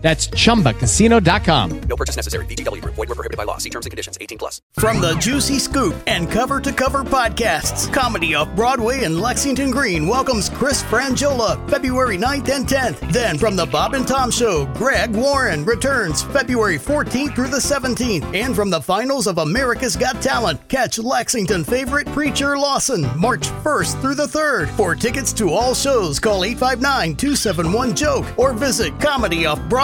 That's 0.00 0.28
chumbacasino.com. 0.28 1.80
No 1.80 1.96
purchase 1.96 2.14
necessary. 2.14 2.46
VGW 2.46 2.82
Group. 2.82 2.94
Void 2.94 3.08
were 3.08 3.14
prohibited 3.16 3.36
by 3.36 3.44
law. 3.44 3.58
See 3.58 3.70
terms 3.70 3.86
and 3.86 3.90
conditions. 3.90 4.16
18 4.20 4.38
plus. 4.38 4.62
From 4.74 5.00
the 5.00 5.14
Juicy 5.14 5.58
Scoop 5.58 5.96
and 6.06 6.30
Cover 6.30 6.60
to 6.60 6.72
Cover 6.72 7.02
podcasts, 7.02 7.92
Comedy 7.92 8.34
Off 8.34 8.54
Broadway 8.54 9.04
in 9.04 9.18
Lexington 9.18 9.72
Green 9.72 10.06
welcomes 10.06 10.48
Chris 10.50 10.84
Franjola 10.84 11.68
February 11.68 12.16
9th 12.16 12.48
and 12.48 12.66
10th. 12.66 13.12
Then 13.12 13.38
from 13.38 13.56
the 13.56 13.66
Bob 13.66 13.94
and 13.94 14.06
Tom 14.06 14.30
Show, 14.30 14.66
Greg 14.74 15.10
Warren 15.10 15.64
returns 15.64 16.22
February 16.22 16.78
14th 16.78 17.34
through 17.34 17.48
the 17.48 17.56
17th. 17.56 18.32
And 18.34 18.54
from 18.54 18.70
the 18.70 18.80
finals 18.80 19.26
of 19.26 19.38
America's 19.38 19.96
Got 19.96 20.22
Talent, 20.22 20.60
catch 20.68 20.98
Lexington 20.98 21.64
favorite 21.64 22.06
Preacher 22.08 22.56
Lawson 22.56 23.08
March 23.18 23.48
1st 23.48 24.00
through 24.00 24.14
the 24.14 24.26
3rd. 24.26 24.70
For 24.76 24.94
tickets 24.94 25.32
to 25.34 25.50
all 25.50 25.74
shows, 25.74 26.20
call 26.20 26.44
859 26.44 27.16
271 27.16 27.96
Joke 27.96 28.26
or 28.38 28.52
visit 28.52 28.92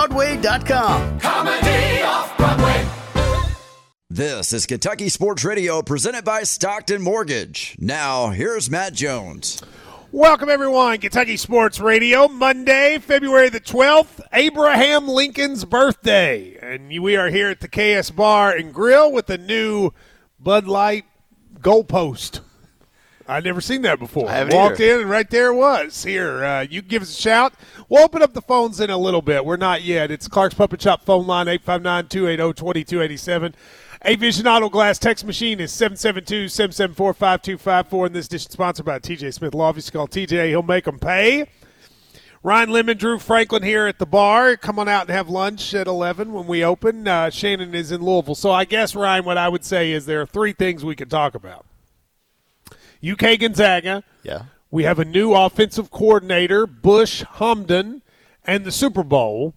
ComedyOffBroadway.com. 0.09 1.21
Comedy 1.21 2.03
off 2.03 2.37
Broadway. 2.37 2.87
This 4.11 4.53
is 4.53 4.67
Kentucky 4.67 5.09
Sports 5.09 5.45
Radio 5.45 5.83
presented 5.83 6.25
by 6.25 6.43
Stockton 6.45 7.03
Mortgage. 7.03 7.77
Now, 7.81 8.29
here's 8.31 8.71
Matt 8.71 8.93
Jones. 8.93 9.61
Welcome, 10.13 10.49
everyone. 10.49 10.99
Kentucky 10.99 11.37
Sports 11.37 11.81
Radio, 11.81 12.29
Monday, 12.29 12.99
February 12.99 13.49
the 13.49 13.61
12th, 13.61 14.21
Abraham 14.33 15.09
Lincoln's 15.09 15.65
birthday. 15.65 16.57
And 16.63 16.89
we 17.03 17.17
are 17.17 17.29
here 17.29 17.49
at 17.49 17.61
the 17.61 17.69
KS 17.69 18.11
Bar 18.11 18.53
and 18.53 18.73
Grill 18.73 19.11
with 19.11 19.29
a 19.31 19.39
new 19.39 19.91
Bud 20.39 20.69
Light 20.69 21.05
goalpost. 21.59 22.41
I've 23.27 23.45
never 23.45 23.61
seen 23.61 23.83
that 23.83 23.99
before. 23.99 24.29
I 24.29 24.45
Walked 24.45 24.81
either. 24.81 24.95
in, 24.97 25.01
and 25.03 25.11
right 25.11 25.29
there 25.29 25.49
it 25.49 25.55
was. 25.55 26.05
Here, 26.05 26.45
uh, 26.45 26.61
you 26.69 26.83
give 26.83 27.03
us 27.03 27.17
a 27.19 27.21
shout. 27.21 27.55
We'll 27.89 28.05
open 28.05 28.23
up 28.23 28.35
the 28.35 28.43
phones 28.43 28.81
in 28.81 28.91
a 28.91 28.99
little 28.99 29.23
bit. 29.23 29.45
We're 29.45 29.57
not 29.57 29.83
yet. 29.83 30.11
It's 30.11 30.29
Clark's 30.29 30.55
Pump-N-Shop 30.55 31.05
phone 31.05 31.27
line, 31.27 31.49
859 31.49 32.09
280 32.09 32.53
2287. 32.55 33.55
A 34.07 34.17
Vision 34.17 34.47
Auto 34.47 34.69
Glass 34.69 34.99
text 34.99 35.25
machine 35.25 35.61
is 35.61 35.73
772 35.73 36.49
774 36.49 37.15
5254. 37.15 38.07
And 38.07 38.15
this 38.15 38.27
edition 38.27 38.51
sponsored 38.51 38.85
by 38.85 38.99
TJ 38.99 39.33
Smith 39.33 39.55
Law. 39.55 39.71
If 39.71 39.77
you 39.77 39.83
call 39.91 40.07
TJ, 40.07 40.49
he'll 40.49 40.63
make 40.63 40.85
them 40.85 40.99
pay. 40.99 41.47
Ryan 42.43 42.69
Lemon, 42.69 42.99
Drew 42.99 43.19
Franklin 43.19 43.63
here 43.63 43.87
at 43.87 43.99
the 43.99 44.05
bar. 44.05 44.59
Come 44.59 44.79
on 44.79 44.87
out 44.87 45.07
and 45.07 45.11
have 45.17 45.31
lunch 45.31 45.73
at 45.73 45.87
11 45.87 46.31
when 46.35 46.47
we 46.47 46.63
open. 46.63 47.09
Uh, 47.09 47.31
Shannon 47.31 47.75
is 47.75 47.91
in 47.91 48.03
Louisville. 48.03 48.35
So 48.35 48.51
I 48.51 48.67
guess, 48.67 48.95
Ryan, 48.95 49.25
what 49.25 49.39
I 49.39 49.49
would 49.49 49.65
say 49.65 49.93
is 49.93 50.05
there 50.05 50.21
are 50.21 50.27
three 50.27 50.53
things 50.53 50.85
we 50.85 50.95
could 50.95 51.11
talk 51.11 51.35
about 51.35 51.65
UK 53.13 53.39
Gonzaga. 53.39 54.03
Yeah. 54.23 54.45
We 54.71 54.85
have 54.85 54.99
a 54.99 55.05
new 55.05 55.35
offensive 55.35 55.91
coordinator, 55.91 56.67
Bush 56.67 57.23
Hamdan, 57.23 58.01
and 58.45 58.65
the 58.65 58.73
Super 58.73 59.03
Bowl. 59.05 59.55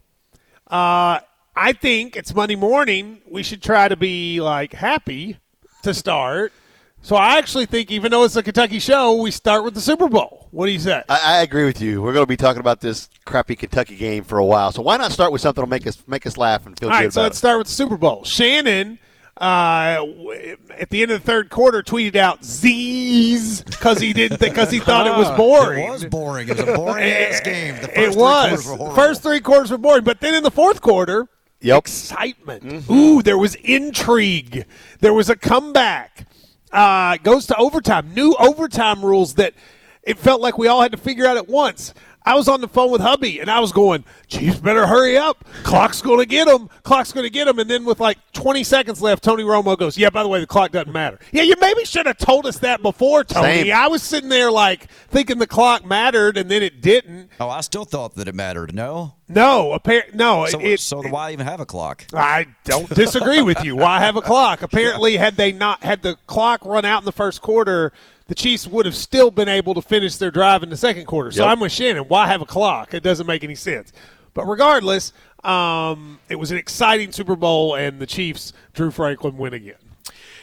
Uh, 0.70 1.20
I 1.56 1.74
think 1.74 2.16
it's 2.16 2.34
Monday 2.36 2.56
morning. 2.56 3.22
We 3.30 3.42
should 3.42 3.64
try 3.64 3.88
to 3.88 3.96
be 3.96 4.42
like 4.42 4.74
happy 4.74 5.38
to 5.84 5.94
start. 5.94 6.54
So 7.02 7.16
I 7.16 7.38
actually 7.38 7.68
think, 7.68 7.90
even 7.90 8.12
though 8.12 8.24
it's 8.26 8.36
a 8.36 8.44
Kentucky 8.44 8.80
show, 8.80 9.22
we 9.22 9.32
start 9.32 9.64
with 9.64 9.74
the 9.74 9.82
Super 9.82 10.10
Bowl. 10.10 10.50
What 10.52 10.66
do 10.66 10.72
you 10.72 10.80
say? 10.80 11.04
I, 11.08 11.38
I 11.38 11.42
agree 11.42 11.66
with 11.66 11.80
you. 11.82 12.02
We're 12.02 12.12
going 12.14 12.24
to 12.26 12.28
be 12.30 12.36
talking 12.38 12.60
about 12.60 12.82
this 12.82 13.10
crappy 13.26 13.56
Kentucky 13.56 13.96
game 13.96 14.24
for 14.24 14.40
a 14.40 14.46
while. 14.46 14.72
So 14.72 14.82
why 14.82 14.98
not 14.98 15.12
start 15.12 15.32
with 15.32 15.42
something 15.42 15.62
that'll 15.62 15.70
make 15.70 15.88
us 15.88 16.04
make 16.08 16.26
us 16.28 16.38
laugh 16.38 16.66
and 16.66 16.78
feel 16.78 16.90
All 16.90 16.96
good 16.98 17.04
right, 17.06 17.14
so 17.14 17.22
about 17.22 17.26
let's 17.28 17.38
it? 17.38 17.40
start 17.40 17.58
with 17.60 17.68
the 17.68 17.74
Super 17.74 17.98
Bowl. 17.98 18.24
Shannon, 18.24 19.00
uh, 19.40 20.04
at 20.78 20.90
the 20.90 21.02
end 21.04 21.12
of 21.12 21.22
the 21.22 21.26
third 21.26 21.50
quarter, 21.50 21.82
tweeted 21.84 22.16
out 22.16 22.44
"Z's" 22.44 23.62
because 23.62 24.00
he 24.00 24.14
didn't 24.14 24.40
because 24.40 24.72
he 24.72 24.80
thought 24.80 25.08
it 25.08 25.16
was 25.18 25.30
boring. 25.38 25.86
It 25.88 25.92
was 25.92 26.06
boring. 26.06 26.50
It 26.50 26.58
was 26.58 26.68
a 26.68 26.74
boring 26.74 27.04
ass 27.04 27.40
game. 27.44 27.76
The 27.76 27.88
first 27.88 27.98
It 27.98 28.12
three 28.14 28.22
was. 28.22 28.64
quarters 28.66 28.80
were. 28.80 28.96
First 28.96 29.24
three 29.24 29.40
quarters 29.40 29.72
were 29.72 29.78
boring, 29.78 30.04
but 30.04 30.20
then 30.22 30.34
in 30.34 30.44
the 30.44 30.52
fourth 30.52 30.82
quarter, 30.82 31.28
Yep. 31.62 31.78
excitement. 31.78 32.64
Mm-hmm. 32.64 32.94
Ooh, 32.94 33.22
there 33.22 33.38
was 33.38 33.56
intrigue. 33.56 34.66
There 35.00 35.14
was 35.14 35.30
a 35.30 35.36
comeback. 35.36 36.28
Uh, 36.72 37.18
goes 37.24 37.48
to 37.48 37.56
overtime. 37.58 38.14
New 38.14 38.36
overtime 38.40 39.04
rules 39.04 39.36
that 39.36 39.54
it 40.04 40.18
felt 40.18 40.42
like 40.42 40.58
we 40.58 40.68
all 40.68 40.82
had 40.82 40.92
to 40.92 40.98
figure 40.98 41.26
out 41.26 41.38
at 41.38 41.48
once. 41.48 41.94
I 42.28 42.36
was 42.36 42.50
on 42.50 42.60
the 42.60 42.68
phone 42.68 42.92
with 42.92 43.00
hubby, 43.00 43.40
and 43.40 43.50
I 43.50 43.62
was 43.62 43.72
going, 43.72 44.04
Chiefs 44.28 44.60
better 44.60 44.86
hurry 44.86 45.18
up. 45.18 45.46
Clock's 45.64 46.02
going 46.02 46.20
to 46.20 46.26
get 46.26 46.46
them. 46.46 46.70
Clock's 46.84 47.14
going 47.14 47.24
to 47.24 47.30
get 47.30 47.46
them. 47.46 47.58
And 47.58 47.70
then 47.70 47.86
with 47.86 48.02
like 48.02 48.18
20 48.34 48.66
seconds 48.66 49.02
left, 49.02 49.24
Tony 49.24 49.44
Romo 49.44 49.78
goes, 49.78 49.98
yeah, 49.98 50.10
by 50.10 50.24
the 50.24 50.28
way, 50.28 50.42
the 50.42 50.46
clock 50.46 50.74
doesn't 50.74 50.92
matter. 50.92 51.20
Yeah, 51.32 51.44
you 51.44 51.56
maybe 51.62 51.86
should 51.86 52.06
have 52.06 52.18
told 52.18 52.46
us 52.46 52.60
that 52.60 52.82
before, 52.82 53.24
Tony. 53.24 53.64
Same. 53.64 53.74
I 53.74 53.88
was 53.88 54.04
sitting 54.04 54.28
there 54.28 54.52
like 54.52 54.92
thinking 55.08 55.38
the 55.38 55.48
clock 55.48 55.86
mattered, 55.86 56.36
and 56.36 56.52
then 56.52 56.64
it 56.64 56.82
didn't. 56.82 57.30
Oh, 57.40 57.50
I 57.50 57.62
still 57.62 57.86
thought 57.86 58.16
that 58.16 58.28
it 58.28 58.36
mattered. 58.36 58.76
No. 58.76 59.14
No, 59.30 59.72
apparently 59.72 60.18
no. 60.18 60.46
So, 60.48 60.60
it, 60.60 60.80
so 60.82 61.02
why 61.08 61.32
even 61.32 61.46
have 61.46 61.62
a 61.62 61.66
clock? 61.66 62.06
I 62.14 62.48
don't 62.66 62.90
disagree 62.90 63.42
with 63.42 63.64
you. 63.64 63.76
Why 63.78 64.00
have 64.00 64.18
a 64.18 64.22
clock? 64.22 64.62
Apparently, 64.68 65.18
had 65.18 65.36
they 65.36 65.52
not 65.52 65.84
had 65.84 66.02
the 66.02 66.18
clock 66.28 66.66
run 66.66 66.86
out 66.86 67.02
in 67.02 67.06
the 67.06 67.12
first 67.12 67.42
quarter, 67.42 67.92
the 68.28 68.36
Chiefs 68.36 68.68
would 68.68 68.86
have 68.86 68.96
still 68.96 69.32
been 69.32 69.50
able 69.50 69.74
to 69.74 69.82
finish 69.82 70.18
their 70.18 70.32
drive 70.32 70.64
in 70.64 70.70
the 70.70 70.78
second 70.78 71.06
quarter. 71.06 71.32
So 71.32 71.44
Yep. 71.44 71.52
I'm 71.52 71.60
with 71.60 71.72
Shannon. 71.72 72.04
Why 72.04 72.28
have 72.28 72.42
a 72.42 72.46
clock? 72.46 72.94
It 72.94 73.04
doesn't 73.04 73.28
make 73.28 73.44
any 73.44 73.56
sense. 73.56 73.92
But 74.34 74.46
regardless, 74.46 75.14
um, 75.44 76.20
it 76.30 76.36
was 76.36 76.52
an 76.52 76.58
exciting 76.58 77.12
Super 77.12 77.36
Bowl, 77.36 77.76
and 77.76 78.00
the 78.00 78.06
Chiefs, 78.06 78.54
Drew 78.74 78.92
Franklin, 78.92 79.38
win 79.38 79.54
again. 79.54 79.76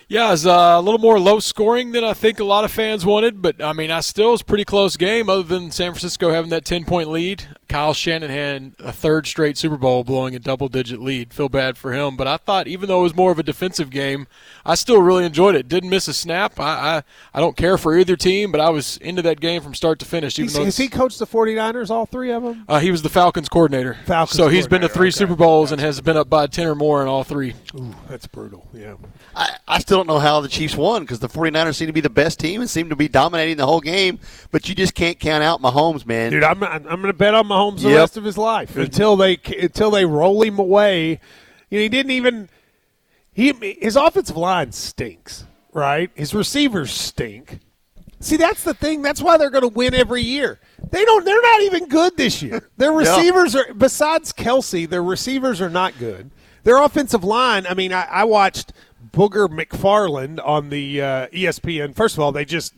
Yeah, 0.08 0.28
it 0.28 0.32
was 0.32 0.46
uh, 0.46 0.74
a 0.76 0.80
little 0.82 1.00
more 1.00 1.18
low 1.18 1.38
scoring 1.40 1.92
than 1.92 2.04
I 2.04 2.12
think 2.12 2.38
a 2.38 2.44
lot 2.44 2.64
of 2.64 2.70
fans 2.70 3.06
wanted, 3.06 3.40
but 3.40 3.62
I 3.62 3.72
mean, 3.72 3.90
I 3.90 4.00
still 4.00 4.32
was 4.32 4.42
a 4.42 4.44
pretty 4.44 4.64
close 4.64 4.96
game. 4.98 5.30
Other 5.30 5.42
than 5.42 5.70
San 5.70 5.92
Francisco 5.92 6.30
having 6.30 6.50
that 6.50 6.64
ten 6.64 6.84
point 6.84 7.08
lead, 7.08 7.46
Kyle 7.68 7.94
Shanahan 7.94 8.74
a 8.78 8.92
third 8.92 9.26
straight 9.26 9.56
Super 9.56 9.76
Bowl 9.76 10.04
blowing 10.04 10.34
a 10.34 10.38
double 10.38 10.68
digit 10.68 11.00
lead. 11.00 11.32
Feel 11.32 11.48
bad 11.48 11.76
for 11.76 11.92
him, 11.92 12.16
but 12.16 12.26
I 12.26 12.36
thought 12.36 12.66
even 12.66 12.88
though 12.88 13.00
it 13.00 13.04
was 13.04 13.14
more 13.16 13.32
of 13.32 13.38
a 13.38 13.42
defensive 13.42 13.90
game, 13.90 14.26
I 14.64 14.74
still 14.74 15.00
really 15.02 15.24
enjoyed 15.24 15.54
it. 15.54 15.68
Didn't 15.68 15.90
miss 15.90 16.08
a 16.08 16.14
snap. 16.14 16.58
I 16.60 16.74
I, 16.74 17.02
I 17.32 17.40
don't 17.40 17.56
care 17.56 17.78
for 17.78 17.96
either 17.96 18.16
team, 18.16 18.52
but 18.52 18.60
I 18.60 18.70
was 18.70 18.96
into 18.98 19.22
that 19.22 19.40
game 19.40 19.62
from 19.62 19.74
start 19.74 19.98
to 20.00 20.04
finish. 20.04 20.38
Even 20.38 20.48
He's, 20.48 20.56
has 20.56 20.76
he 20.76 20.88
coached 20.88 21.18
the 21.18 21.26
49ers, 21.26 21.90
all 21.90 22.06
three 22.06 22.30
of 22.32 22.42
them? 22.42 22.64
uh, 22.68 22.78
he 22.80 22.90
was 22.90 23.02
the 23.02 23.08
Falcons 23.08 23.48
coordinator. 23.48 23.96
Falcons 24.04 24.36
so 24.36 24.48
he's 24.48 24.66
been 24.66 24.82
to 24.82 24.88
three 24.88 25.08
okay. 25.08 25.12
Super 25.16 25.36
Bowls 25.36 25.72
and 25.72 25.80
has 25.80 26.00
been 26.00 26.16
up 26.16 26.28
by 26.28 26.46
ten 26.46 26.66
or 26.66 26.74
more 26.74 27.02
in 27.02 27.08
all 27.08 27.24
three. 27.24 27.54
Ooh, 27.74 27.94
that's 28.08 28.26
brutal. 28.26 28.66
Yeah. 28.72 28.94
I, 29.34 29.56
I 29.66 29.78
still 29.78 29.98
don't 29.98 30.06
know 30.06 30.18
how 30.18 30.40
the 30.40 30.48
Chiefs 30.48 30.76
won 30.76 31.02
because 31.02 31.18
the 31.20 31.28
49ers 31.28 31.74
seem 31.74 31.86
to 31.86 31.92
be 31.92 32.00
the 32.00 32.10
best 32.10 32.38
team 32.38 32.60
and 32.60 32.70
seem 32.70 32.88
to 32.90 32.96
be 32.96 33.08
dominating 33.08 33.56
the 33.56 33.66
whole 33.66 33.80
game, 33.80 34.18
but 34.50 34.68
you 34.68 34.74
just 34.74 34.94
can't 34.94 35.18
count 35.18 35.42
out 35.42 35.60
Mahomes, 35.60 36.06
man. 36.06 36.30
Dude, 36.30 36.44
I'm 36.44 36.62
I'm 36.62 36.82
going 36.82 37.04
to 37.04 37.12
bet 37.12 37.34
on 37.34 37.46
Mahomes 37.46 37.53
the 37.82 37.90
Yep. 37.90 37.98
rest 37.98 38.16
of 38.16 38.24
his 38.24 38.36
life 38.38 38.76
until 38.76 39.16
they 39.16 39.38
until 39.58 39.90
they 39.90 40.04
roll 40.04 40.42
him 40.42 40.58
away. 40.58 41.20
You 41.70 41.78
know, 41.78 41.82
he 41.82 41.88
didn't 41.88 42.12
even 42.12 42.48
he 43.32 43.52
his 43.80 43.96
offensive 43.96 44.36
line 44.36 44.72
stinks, 44.72 45.44
right? 45.72 46.10
His 46.14 46.34
receivers 46.34 46.92
stink. 46.92 47.60
See, 48.20 48.36
that's 48.36 48.64
the 48.64 48.72
thing. 48.74 49.02
That's 49.02 49.20
why 49.20 49.36
they're 49.36 49.50
going 49.50 49.62
to 49.62 49.68
win 49.68 49.92
every 49.92 50.22
year. 50.22 50.58
They 50.90 51.04
don't. 51.04 51.24
They're 51.24 51.42
not 51.42 51.60
even 51.62 51.88
good 51.88 52.16
this 52.16 52.42
year. 52.42 52.70
Their 52.78 52.92
receivers 52.92 53.54
are 53.54 53.74
besides 53.74 54.32
Kelce. 54.32 54.88
Their 54.88 55.02
receivers 55.02 55.60
are 55.60 55.68
not 55.68 55.98
good. 55.98 56.30
Their 56.62 56.80
offensive 56.82 57.22
line. 57.24 57.66
I 57.66 57.74
mean, 57.74 57.92
I, 57.92 58.04
I 58.10 58.24
watched 58.24 58.72
Booger 59.12 59.48
McFarland 59.48 60.40
on 60.42 60.70
the 60.70 61.02
uh, 61.02 61.26
ESPN. 61.28 61.94
First 61.94 62.16
of 62.16 62.20
all, 62.20 62.32
they 62.32 62.46
just 62.46 62.72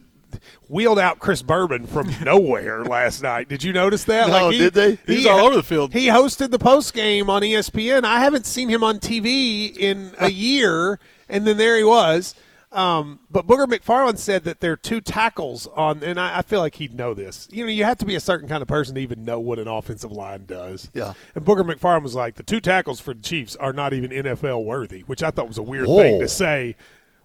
wheeled 0.68 0.98
out 0.98 1.18
Chris 1.18 1.42
Berman 1.42 1.86
from 1.86 2.12
nowhere 2.24 2.84
last 2.84 3.22
night. 3.22 3.48
Did 3.48 3.62
you 3.62 3.72
notice 3.72 4.04
that? 4.04 4.28
No, 4.28 4.50
did 4.50 4.74
they? 4.74 4.98
He 5.06 5.28
all 5.28 5.40
over 5.40 5.56
the 5.56 5.62
field. 5.62 5.92
He 5.92 6.08
hosted 6.08 6.50
the 6.50 6.58
post 6.58 6.94
game 6.94 7.30
on 7.30 7.42
ESPN. 7.42 8.04
I 8.04 8.20
haven't 8.20 8.46
seen 8.46 8.68
him 8.68 8.82
on 8.82 8.98
TV 8.98 9.76
in 9.76 10.12
a 10.18 10.30
year, 10.30 10.98
and 11.28 11.46
then 11.46 11.56
there 11.56 11.76
he 11.76 11.84
was. 11.84 12.34
Um, 12.72 13.20
but 13.30 13.46
Booger 13.46 13.66
McFarland 13.66 14.18
said 14.18 14.44
that 14.44 14.60
there 14.60 14.72
are 14.72 14.76
two 14.76 15.00
tackles 15.00 15.66
on, 15.68 16.02
and 16.02 16.20
I, 16.20 16.38
I 16.38 16.42
feel 16.42 16.60
like 16.60 16.74
he'd 16.74 16.94
know 16.94 17.14
this. 17.14 17.48
You 17.50 17.64
know, 17.64 17.70
you 17.70 17.84
have 17.84 17.96
to 17.98 18.04
be 18.04 18.16
a 18.16 18.20
certain 18.20 18.48
kind 18.48 18.60
of 18.60 18.68
person 18.68 18.96
to 18.96 19.00
even 19.00 19.24
know 19.24 19.40
what 19.40 19.58
an 19.58 19.66
offensive 19.66 20.12
line 20.12 20.44
does. 20.44 20.90
Yeah. 20.92 21.14
And 21.34 21.44
Booger 21.44 21.62
McFarland 21.62 22.02
was 22.02 22.14
like, 22.14 22.34
the 22.34 22.42
two 22.42 22.60
tackles 22.60 23.00
for 23.00 23.14
the 23.14 23.22
Chiefs 23.22 23.56
are 23.56 23.72
not 23.72 23.94
even 23.94 24.10
NFL 24.10 24.64
worthy, 24.64 25.00
which 25.02 25.22
I 25.22 25.30
thought 25.30 25.48
was 25.48 25.58
a 25.58 25.62
weird 25.62 25.86
Whoa. 25.86 26.02
thing 26.02 26.20
to 26.20 26.28
say. 26.28 26.76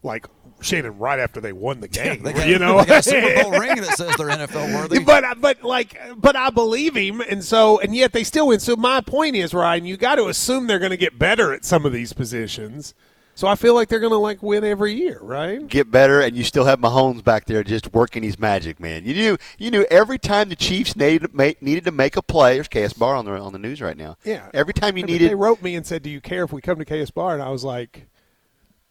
Like 0.04 0.26
Shannon, 0.62 0.98
right 0.98 1.20
after 1.20 1.42
they 1.42 1.54
won 1.54 1.80
the 1.80 1.88
game, 1.88 2.24
They 2.24 2.34
got, 2.34 2.48
you 2.48 2.60
know, 2.60 2.80
they 2.80 2.86
got 2.86 3.00
a 3.00 3.04
Super 3.04 3.44
Bowl 3.44 3.52
ring 3.52 3.76
that 3.78 3.98
says 3.98 4.16
they're 4.16 4.28
NFL 4.28 4.74
worthy. 4.74 5.00
but 5.04 5.24
uh, 5.24 5.36
but 5.38 5.64
like 5.64 6.00
but 6.16 6.36
I 6.36 6.50
believe 6.50 6.96
him, 6.96 7.22
and 7.22 7.44
so 7.44 7.80
and 7.80 7.96
yet 7.96 8.14
they 8.14 8.24
still 8.24 8.48
win. 8.48 8.60
So 8.60 8.76
my 8.76 9.02
point 9.02 9.36
is, 9.36 9.54
Ryan, 9.54 9.86
you 9.86 9.98
got 9.98 10.16
to 10.16 10.28
assume 10.28 10.68
they're 10.68 10.80
going 10.80 10.92
to 10.92 10.98
get 10.98 11.20
better 11.20 11.54
at 11.54 11.66
some 11.66 11.86
of 11.86 11.94
these 11.94 12.14
positions. 12.14 12.94
So 13.34 13.48
I 13.48 13.56
feel 13.56 13.74
like 13.74 13.88
they're 13.88 14.00
going 14.00 14.12
to 14.12 14.18
like 14.18 14.44
win 14.44 14.64
every 14.64 14.94
year, 14.94 15.18
right? 15.22 15.66
Get 15.66 15.90
better, 15.90 16.20
and 16.20 16.36
you 16.36 16.44
still 16.44 16.66
have 16.66 16.80
Mahomes 16.80 17.24
back 17.24 17.46
there 17.46 17.64
just 17.64 17.94
working 17.94 18.24
his 18.24 18.38
magic, 18.38 18.80
man. 18.80 19.06
You 19.06 19.14
knew 19.14 19.38
you 19.58 19.72
knew 19.72 19.86
every 19.90 20.20
time 20.20 20.50
the 20.50 20.56
Chiefs 20.56 20.96
needed 20.96 21.34
needed 21.62 21.86
to 21.86 21.92
make 21.92 22.18
a 22.18 22.22
play. 22.22 22.60
There's 22.60 22.68
KS 22.68 22.94
Bar 22.94 23.16
on 23.16 23.26
the 23.26 23.32
on 23.32 23.54
the 23.54 23.60
news 23.60 23.82
right 23.82 23.98
now. 23.98 24.18
Yeah. 24.24 24.50
Every 24.54 24.74
time 24.74 24.98
you 24.98 25.04
I 25.04 25.08
mean, 25.08 25.14
needed, 25.14 25.32
they 25.32 25.36
wrote 25.36 25.62
me 25.62 25.76
and 25.76 25.86
said, 25.86 26.04
"Do 26.04 26.10
you 26.10 26.22
care 26.22 26.44
if 26.44 26.52
we 26.52 26.62
come 26.62 26.84
to 26.84 26.86
KS 26.86 27.12
Bar?" 27.12 27.34
And 27.34 27.42
I 27.42 27.50
was 27.50 27.64
like, 27.64 28.08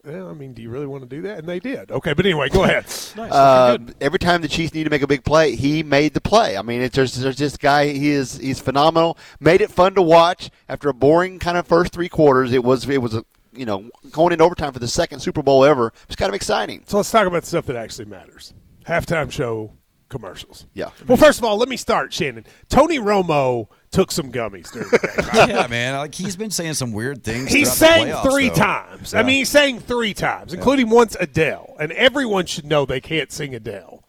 well, 0.04 0.28
I 0.28 0.32
mean, 0.32 0.54
do 0.54 0.62
you 0.62 0.70
really 0.70 0.86
want 0.86 1.02
to 1.02 1.08
do 1.08 1.22
that? 1.22 1.38
And 1.38 1.48
they 1.48 1.60
did. 1.60 1.90
Okay, 1.90 2.14
but 2.14 2.24
anyway, 2.24 2.48
go 2.48 2.64
ahead. 2.64 2.86
Nice. 3.16 3.32
Uh, 3.32 3.76
every 4.00 4.18
time 4.20 4.40
the 4.40 4.48
Chiefs 4.48 4.72
need 4.72 4.84
to 4.84 4.90
make 4.90 5.02
a 5.02 5.06
big 5.06 5.24
play, 5.24 5.56
he 5.56 5.82
made 5.82 6.14
the 6.14 6.20
play. 6.20 6.56
I 6.56 6.62
mean, 6.62 6.80
it's, 6.80 6.94
there's, 6.94 7.14
there's 7.16 7.36
this 7.36 7.56
guy. 7.56 7.88
He 7.88 8.10
is 8.10 8.36
he's 8.38 8.60
phenomenal. 8.60 9.18
Made 9.40 9.60
it 9.60 9.70
fun 9.70 9.94
to 9.96 10.02
watch 10.02 10.50
after 10.68 10.88
a 10.88 10.94
boring 10.94 11.38
kind 11.40 11.58
of 11.58 11.66
first 11.66 11.92
three 11.92 12.08
quarters. 12.08 12.52
It 12.52 12.62
was 12.62 12.88
it 12.88 13.02
was 13.02 13.14
a, 13.14 13.24
you 13.52 13.66
know 13.66 13.90
going 14.12 14.32
in 14.32 14.40
overtime 14.40 14.72
for 14.72 14.78
the 14.78 14.88
second 14.88 15.20
Super 15.20 15.42
Bowl 15.42 15.64
ever. 15.64 15.88
It 15.88 16.08
was 16.08 16.16
kind 16.16 16.28
of 16.28 16.34
exciting. 16.34 16.84
So 16.86 16.98
let's 16.98 17.10
talk 17.10 17.26
about 17.26 17.42
the 17.42 17.48
stuff 17.48 17.66
that 17.66 17.76
actually 17.76 18.06
matters. 18.06 18.54
Halftime 18.86 19.30
show 19.30 19.72
commercials. 20.08 20.66
Yeah. 20.72 20.90
Well, 21.06 21.16
first 21.16 21.38
of 21.38 21.44
all, 21.44 21.56
let 21.56 21.68
me 21.68 21.76
start, 21.76 22.12
Shannon. 22.12 22.44
Tony 22.68 22.98
Romo 22.98 23.68
took 23.90 24.12
some 24.12 24.30
gummies 24.30 24.70
during 24.72 24.88
the 24.88 24.98
game. 24.98 25.48
yeah, 25.56 25.66
man. 25.66 25.96
Like 25.96 26.14
he's 26.14 26.36
been 26.36 26.50
saying 26.50 26.74
some 26.74 26.92
weird 26.92 27.24
things. 27.24 27.52
He 27.52 27.64
sang 27.64 28.06
the 28.08 28.14
playoffs, 28.14 28.30
three 28.30 28.48
though. 28.48 28.54
times. 28.54 29.14
I 29.14 29.22
mean, 29.22 29.36
he 29.36 29.44
sang 29.44 29.80
three 29.80 30.14
times, 30.14 30.54
including 30.54 30.90
once 30.90 31.16
Adele. 31.18 31.76
And 31.78 31.92
everyone 31.92 32.46
should 32.46 32.66
know 32.66 32.84
they 32.86 33.00
can't 33.00 33.32
sing 33.32 33.54
Adele. 33.54 34.04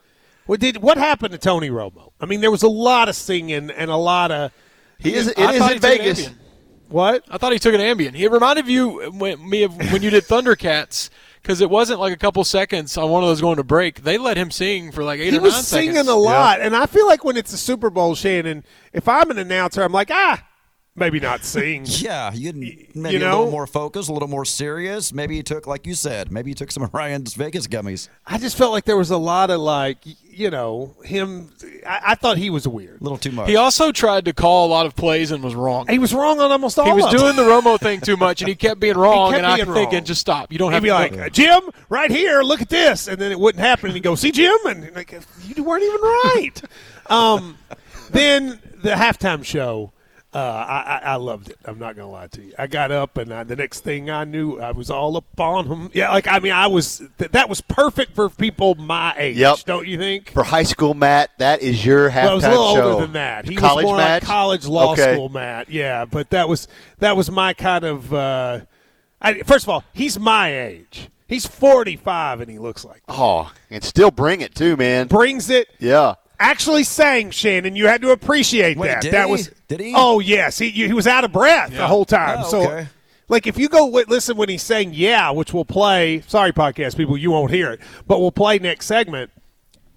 What 0.45 0.59
did 0.59 0.77
what 0.77 0.97
happened 0.97 1.31
to 1.31 1.37
Tony 1.37 1.69
Romo? 1.69 2.11
I 2.19 2.25
mean, 2.25 2.41
there 2.41 2.51
was 2.51 2.63
a 2.63 2.69
lot 2.69 3.09
of 3.09 3.15
singing 3.15 3.69
and 3.71 3.91
a 3.91 3.95
lot 3.95 4.31
of 4.31 4.51
He 4.99 5.13
is. 5.13 5.27
It 5.27 5.39
I 5.39 5.53
is 5.53 5.59
thought 5.59 5.71
in 5.71 5.77
he 5.77 5.79
took 5.79 5.91
an 5.91 5.97
Vegas. 5.97 6.27
Ambien. 6.27 6.35
what? 6.89 7.23
I 7.29 7.37
thought 7.37 7.53
he 7.53 7.59
took 7.59 7.73
an 7.73 7.81
Ambien. 7.81 8.13
He 8.13 8.27
reminded 8.27 8.67
you 8.67 9.11
when, 9.11 9.49
me 9.49 9.63
of 9.63 9.75
when 9.91 10.01
you 10.01 10.09
did 10.09 10.25
Thundercats 10.25 11.09
because 11.41 11.61
it 11.61 11.69
wasn't 11.69 11.99
like 11.99 12.13
a 12.13 12.17
couple 12.17 12.43
seconds 12.43 12.97
on 12.97 13.09
one 13.09 13.23
of 13.23 13.29
those 13.29 13.41
going 13.41 13.57
to 13.57 13.63
break. 13.63 14.03
They 14.03 14.17
let 14.17 14.37
him 14.37 14.51
sing 14.51 14.91
for 14.91 15.03
like 15.03 15.19
eight 15.19 15.33
He 15.33 15.39
or 15.39 15.41
was 15.41 15.67
singing 15.67 16.07
a 16.07 16.15
lot, 16.15 16.61
and 16.61 16.75
I 16.75 16.85
feel 16.85 17.07
like 17.07 17.23
when 17.23 17.37
it's 17.37 17.53
a 17.53 17.57
Super 17.57 17.89
Bowl, 17.89 18.15
Shannon, 18.15 18.63
if 18.93 19.07
I'm 19.07 19.31
an 19.31 19.37
announcer, 19.37 19.83
I'm 19.83 19.91
like, 19.91 20.09
ah, 20.11 20.45
maybe 20.95 21.19
not 21.19 21.43
sing. 21.43 21.85
Yeah, 22.01 22.33
you 22.33 22.51
maybe 22.53 22.87
you 22.95 23.17
a 23.17 23.19
know? 23.19 23.37
little 23.39 23.51
more 23.51 23.67
focused, 23.67 24.09
a 24.09 24.13
little 24.13 24.27
more 24.27 24.45
serious. 24.45 25.13
Maybe 25.13 25.35
he 25.35 25.43
took, 25.43 25.67
like 25.67 25.85
you 25.85 25.93
said, 25.93 26.31
maybe 26.31 26.51
he 26.51 26.55
took 26.55 26.71
some 26.71 26.83
of 26.83 26.93
Ryan's 26.93 27.33
Vegas 27.35 27.67
gummies. 27.67 28.09
I 28.25 28.37
just 28.37 28.57
felt 28.57 28.71
like 28.71 28.85
there 28.85 28.97
was 28.97 29.11
a 29.11 29.17
lot 29.17 29.49
of 29.51 29.59
like, 29.59 29.99
you 30.03 30.49
know, 30.49 30.95
him. 31.03 31.51
I, 31.85 32.01
I 32.07 32.15
thought 32.15 32.37
he 32.37 32.49
was 32.49 32.67
weird. 32.67 33.01
A 33.01 33.03
little 33.03 33.17
too 33.17 33.31
much. 33.31 33.49
He 33.49 33.55
also 33.55 33.91
tried 33.91 34.25
to 34.25 34.33
call 34.33 34.67
a 34.67 34.69
lot 34.69 34.85
of 34.85 34.95
plays 34.95 35.31
and 35.31 35.43
was 35.43 35.53
wrong. 35.55 35.87
He 35.87 35.99
was 35.99 36.13
wrong 36.13 36.39
on 36.39 36.51
almost 36.51 36.79
all. 36.79 36.85
He 36.85 36.91
was 36.93 37.05
of 37.05 37.11
them. 37.11 37.19
doing 37.19 37.35
the 37.35 37.43
Romo 37.43 37.79
thing 37.79 38.01
too 38.01 38.17
much, 38.17 38.41
and 38.41 38.49
he 38.49 38.55
kept 38.55 38.79
being 38.79 38.97
wrong. 38.97 39.31
kept 39.33 39.43
and 39.43 39.47
I'm 39.47 39.73
thinking, 39.73 40.03
just 40.03 40.21
stop. 40.21 40.51
You 40.51 40.57
don't 40.57 40.71
He'd 40.71 40.75
have 40.75 40.83
be 40.83 40.91
like, 40.91 41.33
Jim, 41.33 41.61
right 41.89 42.09
here, 42.09 42.41
look 42.41 42.61
at 42.61 42.69
this, 42.69 43.07
and 43.07 43.19
then 43.19 43.31
it 43.31 43.39
wouldn't 43.39 43.63
happen. 43.63 43.87
And 43.87 43.93
he'd 43.95 44.03
go, 44.03 44.15
see, 44.15 44.31
Jim, 44.31 44.57
and 44.65 44.93
like, 44.95 45.13
you 45.55 45.63
weren't 45.63 45.83
even 45.83 46.01
right. 46.01 46.61
um, 47.07 47.57
then 48.09 48.59
the 48.81 48.91
halftime 48.91 49.43
show, 49.45 49.91
uh, 50.33 50.37
I, 50.37 50.79
I, 51.03 51.11
I 51.11 51.15
loved 51.15 51.49
it. 51.49 51.57
I'm 51.65 51.77
not 51.77 51.95
gonna 51.95 52.09
lie 52.09 52.27
to 52.27 52.41
you. 52.41 52.53
I 52.57 52.67
got 52.67 52.91
up, 52.91 53.17
and 53.17 53.33
I, 53.33 53.43
the 53.43 53.55
next 53.57 53.81
thing 53.81 54.09
I 54.09 54.23
knew, 54.23 54.59
I 54.59 54.71
was 54.71 54.89
all 54.89 55.17
up 55.17 55.39
on 55.39 55.67
him. 55.67 55.91
Yeah, 55.93 56.09
like 56.11 56.27
I 56.27 56.39
mean, 56.39 56.53
I 56.53 56.67
was. 56.67 57.01
Th- 57.17 57.31
that 57.31 57.49
was 57.49 57.59
perfect 57.61 58.15
for 58.15 58.29
people 58.29 58.75
my 58.75 59.13
age. 59.17 59.37
Yep. 59.37 59.57
Don't 59.65 59.87
you 59.87 59.97
think? 59.97 60.29
For 60.31 60.43
high 60.43 60.63
school 60.63 60.93
Matt, 60.93 61.31
that 61.39 61.61
is 61.61 61.85
your 61.85 62.09
halftime 62.09 62.23
Well, 62.23 62.31
it 62.31 62.35
was 62.35 62.43
a 62.45 62.49
little 62.49 62.75
show. 62.75 62.91
older 62.93 63.01
than 63.05 63.13
that. 63.13 63.45
He 63.45 63.55
college 63.55 63.83
was 63.83 63.89
more 63.91 63.97
match, 63.97 64.21
like 64.21 64.27
college 64.29 64.65
law 64.67 64.93
Okay. 64.93 65.13
school 65.13 65.29
Matt. 65.29 65.69
Yeah, 65.69 66.05
but 66.05 66.29
that 66.29 66.47
was 66.47 66.67
that 66.99 67.17
was 67.17 67.29
my 67.29 67.53
kind 67.53 67.83
of. 67.83 68.13
Uh, 68.13 68.61
I, 69.21 69.41
first 69.43 69.65
of 69.65 69.69
all, 69.69 69.83
he's 69.93 70.17
my 70.19 70.57
age. 70.57 71.09
He's 71.27 71.45
45 71.45 72.41
and 72.41 72.51
he 72.51 72.57
looks 72.59 72.83
like 72.83 73.03
Oh, 73.07 73.51
and 73.69 73.83
still 73.83 74.11
bring 74.11 74.41
it 74.41 74.53
too, 74.55 74.75
man. 74.75 75.07
brings 75.07 75.49
it. 75.49 75.67
Yeah. 75.79 76.15
Actually 76.41 76.83
sang 76.83 77.31
Shannon. 77.31 77.75
You 77.75 77.87
had 77.87 78.01
to 78.01 78.11
appreciate 78.11 78.77
Wait, 78.77 78.87
that. 78.87 79.01
did 79.01 79.13
that 79.13 79.25
he? 79.27 79.31
was 79.31 79.51
Did 79.67 79.79
he? 79.79 79.93
Oh 79.95 80.19
yes, 80.19 80.57
he 80.57 80.69
he 80.71 80.91
was 80.93 81.07
out 81.07 81.23
of 81.23 81.31
breath 81.31 81.71
the 81.71 81.87
whole 81.87 82.05
time. 82.05 82.39
Oh, 82.45 82.49
So. 82.49 82.85
Like 83.29 83.47
if 83.47 83.57
you 83.57 83.69
go 83.69 83.85
wi- 83.85 84.03
listen 84.09 84.35
when 84.35 84.49
he's 84.49 84.61
saying 84.61 84.91
"yeah," 84.93 85.29
which 85.31 85.53
we'll 85.53 85.63
play. 85.63 86.21
Sorry, 86.27 86.51
podcast 86.51 86.97
people, 86.97 87.15
you 87.17 87.31
won't 87.31 87.49
hear 87.51 87.71
it, 87.71 87.79
but 88.05 88.19
we'll 88.19 88.33
play 88.33 88.59
next 88.59 88.87
segment. 88.87 89.31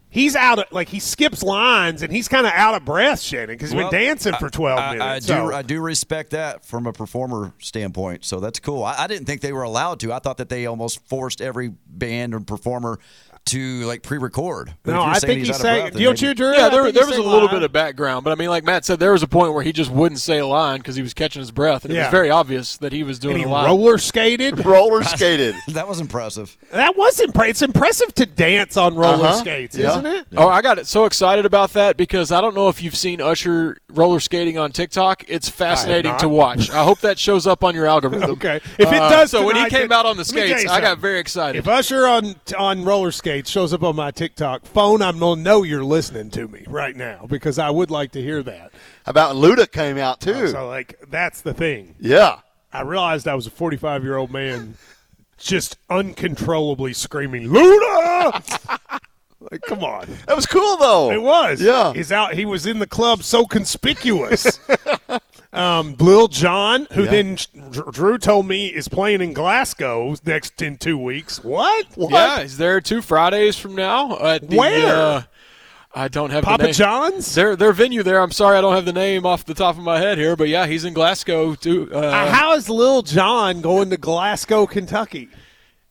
He's 0.08 0.36
out 0.36 0.60
of 0.60 0.66
like 0.70 0.88
he 0.88 1.00
skips 1.00 1.42
lines 1.42 2.02
and 2.02 2.12
he's 2.12 2.28
kind 2.28 2.46
of 2.46 2.52
out 2.52 2.74
of 2.76 2.84
breath, 2.84 3.20
Shannon, 3.20 3.48
because 3.56 3.70
he's 3.72 3.76
Well, 3.76 3.90
been 3.90 4.02
dancing 4.06 4.34
for 4.34 4.48
twelve 4.50 4.78
I, 4.78 4.92
minutes. 4.94 5.28
I 5.28 5.34
do. 5.34 5.50
so- 5.50 5.52
I 5.52 5.62
do 5.62 5.80
respect 5.80 6.30
that 6.30 6.64
from 6.64 6.86
a 6.86 6.92
performer 6.92 7.52
standpoint. 7.58 8.24
So 8.24 8.38
that's 8.38 8.60
cool. 8.60 8.84
I, 8.84 8.94
I 8.96 9.06
didn't 9.08 9.26
think 9.26 9.40
they 9.40 9.52
were 9.52 9.64
allowed 9.64 9.98
to. 10.00 10.12
I 10.12 10.20
thought 10.20 10.36
that 10.36 10.48
they 10.48 10.66
almost 10.66 11.04
forced 11.08 11.40
every 11.40 11.72
band 11.88 12.32
or 12.34 12.38
performer 12.38 13.00
to 13.46 13.82
like 13.82 14.02
pre-record. 14.02 14.74
But 14.84 14.92
No, 14.92 15.02
I 15.02 15.18
think 15.18 15.38
he's 15.40 15.48
he's 15.48 15.50
out 15.50 15.54
of 15.56 15.60
saying. 15.60 15.84
Don't 16.02 16.20
maybe- 16.22 16.34
Drew? 16.34 16.52
Yeah, 16.54 16.68
there, 16.70 16.90
there 16.90 17.04
was 17.06 17.14
a 17.16 17.18
saying 17.18 17.24
little 17.28 17.42
live. 17.42 17.50
bit 17.50 17.62
of 17.62 17.72
background, 17.72 18.24
but 18.24 18.30
I 18.32 18.36
mean, 18.36 18.48
like 18.48 18.64
Matt 18.64 18.84
said, 18.84 18.98
there 18.98 19.12
was 19.12 19.22
a 19.22 19.28
point 19.28 19.52
where 19.52 19.62
he 19.62 19.72
just 19.72 19.90
wouldn't 19.90 20.18
say 20.20 20.38
a 20.38 20.46
line 20.46 20.78
because 20.78 20.96
he 20.96 21.02
was 21.02 21.12
catching 21.12 21.40
his 21.40 21.50
breath, 21.50 21.84
and 21.84 21.92
it 21.94 21.98
was 21.98 22.08
very 22.08 22.30
obvious 22.30 22.76
that 22.78 22.92
he 22.92 23.02
was 23.02 23.18
doing 23.18 23.34
And 23.34 23.44
he 23.44 23.48
a 23.48 23.52
line. 23.52 23.66
roller 23.66 23.98
skated. 23.98 24.64
Roller 24.64 25.02
skated. 25.04 25.54
that 25.68 25.86
was 25.86 26.00
impressive. 26.00 26.56
That 26.72 26.96
was 26.96 27.20
impressive. 27.20 27.50
It's 27.50 27.62
impressive 27.62 28.14
to 28.14 28.26
dance 28.26 28.76
on 28.76 28.94
roller 28.94 29.26
Uh-huh. 29.26 29.32
skates, 29.38 29.76
Yeah. 29.76 29.90
isn't 29.90 30.06
it? 30.06 30.26
Oh, 30.36 30.48
I 30.48 30.62
got 30.62 30.78
it 30.78 30.86
so 30.86 31.04
excited 31.04 31.44
about 31.44 31.74
that 31.74 31.96
because 31.96 32.32
I 32.32 32.40
don't 32.40 32.54
know 32.54 32.68
if 32.68 32.82
you've 32.82 32.96
seen 32.96 33.20
Usher 33.20 33.76
roller 33.90 34.20
skating 34.20 34.56
on 34.58 34.72
TikTok. 34.72 35.24
It's 35.28 35.48
fascinating 35.48 36.16
to 36.18 36.28
watch. 36.28 36.70
I 36.70 36.82
hope 36.82 37.00
that 37.00 37.18
shows 37.18 37.46
up 37.46 37.62
on 37.62 37.74
your 37.74 37.86
algorithm. 37.86 38.30
Okay. 38.32 38.56
If 38.78 38.90
it 38.92 39.00
Uh, 39.00 39.10
does, 39.10 39.30
so 39.30 39.44
when 39.44 39.56
he 39.56 39.68
came 39.68 39.88
then- 39.88 39.92
out 39.92 40.06
on 40.06 40.16
the 40.16 40.22
let 40.24 40.34
me 40.34 40.48
tell 40.48 40.58
skates, 40.58 40.72
I 40.72 40.80
got 40.80 40.98
very 40.98 41.18
excited. 41.18 41.58
If 41.58 41.68
Usher 41.68 42.06
on 42.06 42.36
on 42.56 42.84
roller 42.84 43.10
skates 43.12 43.33
shows 43.42 43.72
up 43.72 43.82
on 43.82 43.96
my 43.96 44.10
TikTok 44.10 44.64
phone, 44.66 45.02
I'm 45.02 45.18
gonna 45.18 45.40
know 45.42 45.62
you're 45.62 45.84
listening 45.84 46.30
to 46.32 46.48
me 46.48 46.64
right 46.68 46.94
now 46.94 47.26
because 47.28 47.58
I 47.58 47.70
would 47.70 47.90
like 47.90 48.12
to 48.12 48.22
hear 48.22 48.42
that. 48.42 48.72
How 49.04 49.10
about 49.10 49.36
Luda 49.36 49.70
came 49.70 49.98
out 49.98 50.26
uh, 50.26 50.32
too? 50.32 50.48
So 50.48 50.68
like 50.68 51.00
that's 51.08 51.40
the 51.40 51.54
thing. 51.54 51.94
yeah. 51.98 52.40
I 52.72 52.82
realized 52.82 53.28
I 53.28 53.36
was 53.36 53.46
a 53.46 53.50
45 53.50 54.02
year 54.02 54.16
old 54.16 54.32
man 54.32 54.76
just 55.38 55.78
uncontrollably 55.88 56.92
screaming 56.92 57.48
Luda. 57.48 59.00
like, 59.50 59.62
come 59.62 59.84
on. 59.84 60.08
That 60.26 60.34
was 60.34 60.46
cool 60.46 60.76
though. 60.78 61.12
It 61.12 61.22
was. 61.22 61.60
Yeah. 61.60 61.92
He's 61.92 62.10
out. 62.10 62.34
He 62.34 62.44
was 62.44 62.66
in 62.66 62.80
the 62.80 62.86
club 62.86 63.22
so 63.22 63.46
conspicuous. 63.46 64.58
um, 65.54 65.96
Lil 65.98 66.28
Jon, 66.28 66.86
who 66.92 67.04
Yeah. 67.04 67.10
then 67.10 67.38
Drew 67.92 68.18
told 68.18 68.46
me 68.46 68.66
is 68.68 68.88
playing 68.88 69.20
in 69.20 69.32
Glasgow 69.32 70.14
next 70.24 70.60
in 70.62 70.76
two 70.76 70.98
weeks. 70.98 71.42
What? 71.42 71.86
What? 71.94 72.12
yeah, 72.12 72.42
he's 72.42 72.56
there 72.58 72.80
two 72.80 73.00
Fridays 73.02 73.56
from 73.56 73.74
now 73.74 74.18
at 74.18 74.48
the. 74.48 74.56
Where? 74.56 74.96
Uh, 74.96 75.22
I 75.96 76.08
don't 76.08 76.30
have 76.30 76.42
the 76.42 76.48
Papa. 76.48 76.72
John's? 76.72 77.32
Their 77.36 77.54
their 77.54 77.72
venue 77.72 78.02
there. 78.02 78.20
I'm 78.20 78.32
sorry, 78.32 78.58
I 78.58 78.60
don't 78.60 78.74
have 78.74 78.84
the 78.84 78.92
name 78.92 79.24
off 79.24 79.44
the 79.44 79.54
top 79.54 79.78
of 79.78 79.84
my 79.84 79.98
head 80.00 80.18
here, 80.18 80.34
but 80.34 80.48
yeah, 80.48 80.66
he's 80.66 80.84
in 80.84 80.92
Glasgow 80.92 81.54
too. 81.54 81.88
Uh, 81.94 81.98
Uh, 81.98 82.30
how 82.32 82.54
is 82.54 82.68
Lil 82.68 83.02
Jon 83.02 83.60
going 83.60 83.90
to 83.90 83.96
Glasgow, 83.96 84.66
Kentucky? 84.66 85.28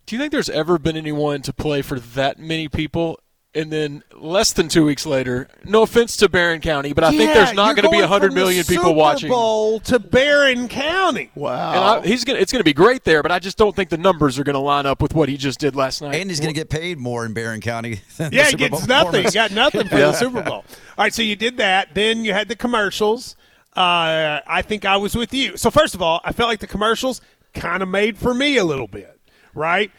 Do 0.06 0.16
you 0.16 0.20
think 0.20 0.34
there's 0.34 0.50
ever 0.50 0.78
been 0.78 0.98
anyone 0.98 1.42
to 1.44 1.54
play 1.54 1.82
for 1.82 1.98
that 2.02 2.38
many 2.38 2.68
people? 2.68 3.18
And 3.56 3.72
then 3.72 4.04
less 4.16 4.52
than 4.52 4.68
two 4.68 4.84
weeks 4.84 5.06
later, 5.06 5.48
no 5.64 5.84
offense 5.84 6.18
to 6.18 6.30
Barren 6.30 6.60
County, 6.60 6.92
but 6.92 7.04
I 7.04 7.12
think 7.16 7.34
there's 7.34 7.54
not 7.54 7.68
you're 7.68 7.76
going 7.76 7.84
to 7.84 7.90
be 7.90 7.98
going 7.98 8.10
100 8.10 8.34
from 8.34 8.36
the 8.36 8.64
people 8.68 8.86
Super 8.86 8.92
watching. 8.92 9.30
Bowl 9.30 9.80
to 9.82 10.00
Barren 10.00 10.68
County. 10.68 11.30
Wow. 11.36 11.72
And 11.72 12.06
I, 12.06 12.08
he's 12.08 12.26
gonna, 12.26 12.40
it's 12.40 12.52
going 12.52 12.62
to 12.62 12.66
be 12.66 12.74
great 12.74 13.04
there, 13.04 13.22
but 13.22 13.32
I 13.32 13.38
just 13.38 13.56
don't 13.58 13.76
think 13.76 13.90
the 13.90 13.98
numbers 13.98 14.40
are 14.40 14.44
going 14.44 14.56
to 14.56 14.60
line 14.60 14.88
up 14.88 15.04
with 15.04 15.14
what 15.14 15.30
he 15.30 15.38
just 15.38 15.60
did 15.60 15.76
last 15.76 16.02
night. 16.02 16.16
And 16.16 16.32
he's 16.32 16.40
going 16.40 16.52
to 16.52 16.60
get 16.60 16.72
paid 16.72 16.98
more 16.98 17.28
in 17.28 17.34
Barren 17.34 17.62
County. 17.62 18.02
Than 18.18 18.32
the 18.32 18.38
Yeah, 18.38 18.46
he 18.46 18.52
Super 18.52 18.70
Bowl 18.70 18.80
gets 18.80 18.88
nothing. 18.88 19.22
He 19.22 19.24
performance. 19.28 19.34
got 19.36 19.52
nothing 19.52 19.88
for 19.88 19.98
the 19.98 20.14
Super 20.14 20.42
Bowl. 20.42 20.54
All 20.54 20.66
right, 20.98 21.14
so 21.14 21.22
you 21.22 21.36
did 21.36 21.58
that. 21.58 21.94
Then 21.94 22.26
you 22.26 22.34
had 22.34 22.48
the 22.48 22.56
commercials. 22.56 23.36
Uh, 23.76 24.40
I 24.48 24.64
think 24.64 24.84
I 24.84 24.98
was 24.98 25.16
with 25.16 25.32
you. 25.32 25.58
So 25.58 25.70
first 25.70 25.94
of 25.94 26.02
all, 26.02 26.22
I 26.24 26.32
felt 26.32 26.50
like 26.50 26.60
the 26.60 26.68
commercials 26.68 27.22
kind 27.54 27.84
of 27.84 27.90
made 27.90 28.18
for 28.18 28.34
me 28.34 28.58
a 28.58 28.64
little 28.64 28.88
bit, 28.88 29.20
right? 29.54 29.92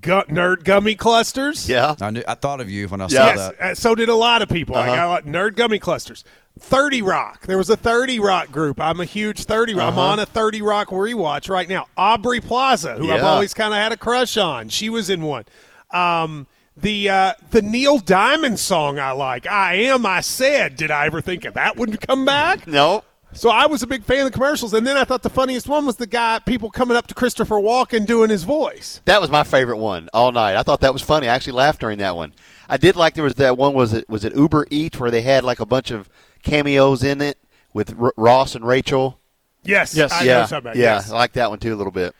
Gu- 0.00 0.22
nerd 0.28 0.62
gummy 0.64 0.94
clusters. 0.94 1.68
yeah. 1.68 1.94
I, 2.00 2.10
knew, 2.10 2.22
I 2.28 2.34
thought 2.34 2.60
of 2.60 2.70
you 2.70 2.86
when 2.88 3.00
I 3.00 3.04
Yeah. 3.04 3.08
saw 3.08 3.26
Yes, 3.26 3.38
that. 3.58 3.60
uh, 3.60 3.74
so 3.74 3.94
did 3.94 4.08
a 4.08 4.14
lot 4.14 4.40
of 4.42 4.48
people. 4.48 4.76
I 4.76 4.88
Uh-huh. 4.88 4.96
got 4.96 5.24
nerd 5.24 5.56
gummy 5.56 5.78
clusters. 5.80 6.24
30 6.60 7.02
Rock. 7.02 7.46
There 7.46 7.58
was 7.58 7.70
a 7.70 7.76
30 7.76 8.20
Rock 8.20 8.52
group. 8.52 8.80
I'm 8.80 9.00
a 9.00 9.04
huge 9.04 9.44
30 9.44 9.74
Rock. 9.74 9.92
I'm 9.92 9.98
Uh-huh. 9.98 10.08
on 10.12 10.18
a 10.20 10.26
30 10.26 10.62
Rock 10.62 10.88
rewatch 10.90 11.48
right 11.48 11.68
now. 11.68 11.86
Aubrey 11.96 12.40
Plaza, 12.40 12.94
who 12.94 13.10
I've 13.10 13.24
always 13.24 13.52
kind 13.54 13.72
of 13.72 13.78
had 13.80 13.92
a 13.92 13.96
crush 13.96 14.36
on. 14.36 14.68
She 14.68 14.88
was 14.90 15.10
in 15.10 15.22
one. 15.22 15.44
Um, 15.90 16.46
the 16.76 17.08
uh, 17.10 17.32
the 17.50 17.60
Neil 17.62 17.98
Diamond 17.98 18.58
song 18.60 18.98
I 18.98 19.10
like. 19.10 19.46
I 19.46 19.74
am. 19.74 20.06
I 20.06 20.20
said. 20.20 20.76
Did 20.76 20.90
I 20.90 21.06
ever 21.06 21.20
think 21.20 21.44
of 21.44 21.54
that 21.54 21.76
would 21.76 22.00
come 22.00 22.24
back? 22.24 22.66
No. 22.66 23.02
So 23.32 23.48
I 23.48 23.66
was 23.66 23.82
a 23.82 23.86
big 23.86 24.02
fan 24.02 24.20
of 24.20 24.24
the 24.24 24.30
commercials, 24.32 24.74
and 24.74 24.84
then 24.86 24.96
I 24.96 25.04
thought 25.04 25.22
the 25.22 25.30
funniest 25.30 25.68
one 25.68 25.86
was 25.86 25.96
the 25.96 26.06
guy, 26.06 26.40
people 26.40 26.68
coming 26.70 26.96
up 26.96 27.06
to 27.06 27.14
Christopher 27.14 27.56
Walken 27.56 28.04
doing 28.04 28.28
his 28.28 28.42
voice. 28.42 29.00
That 29.04 29.20
was 29.20 29.30
my 29.30 29.44
favorite 29.44 29.76
one 29.78 30.08
all 30.12 30.32
night. 30.32 30.56
I 30.56 30.62
thought 30.64 30.80
that 30.80 30.92
was 30.92 31.00
funny. 31.02 31.28
I 31.28 31.34
actually 31.34 31.52
laughed 31.52 31.80
during 31.80 31.98
that 31.98 32.16
one. 32.16 32.32
I 32.68 32.76
did 32.76 32.96
like 32.96 33.14
there 33.14 33.24
was 33.24 33.34
that 33.36 33.56
one 33.56 33.72
was 33.72 33.92
it 33.92 34.08
was 34.08 34.24
it 34.24 34.34
Uber 34.34 34.66
Eats 34.70 34.98
where 34.98 35.10
they 35.10 35.22
had 35.22 35.44
like 35.44 35.60
a 35.60 35.66
bunch 35.66 35.90
of 35.90 36.08
cameos 36.42 37.02
in 37.04 37.20
it 37.20 37.38
with 37.72 37.94
R- 38.00 38.12
Ross 38.16 38.54
and 38.54 38.66
Rachel. 38.66 39.18
Yes, 39.62 39.94
Yes. 39.94 40.10
I 40.12 40.24
yeah, 40.24 40.46
about. 40.56 40.76
yeah, 40.76 40.94
Yes. 40.96 41.10
I 41.10 41.14
like 41.16 41.32
that 41.34 41.50
one 41.50 41.58
too 41.60 41.74
a 41.74 41.76
little 41.76 41.92
bit. 41.92 42.14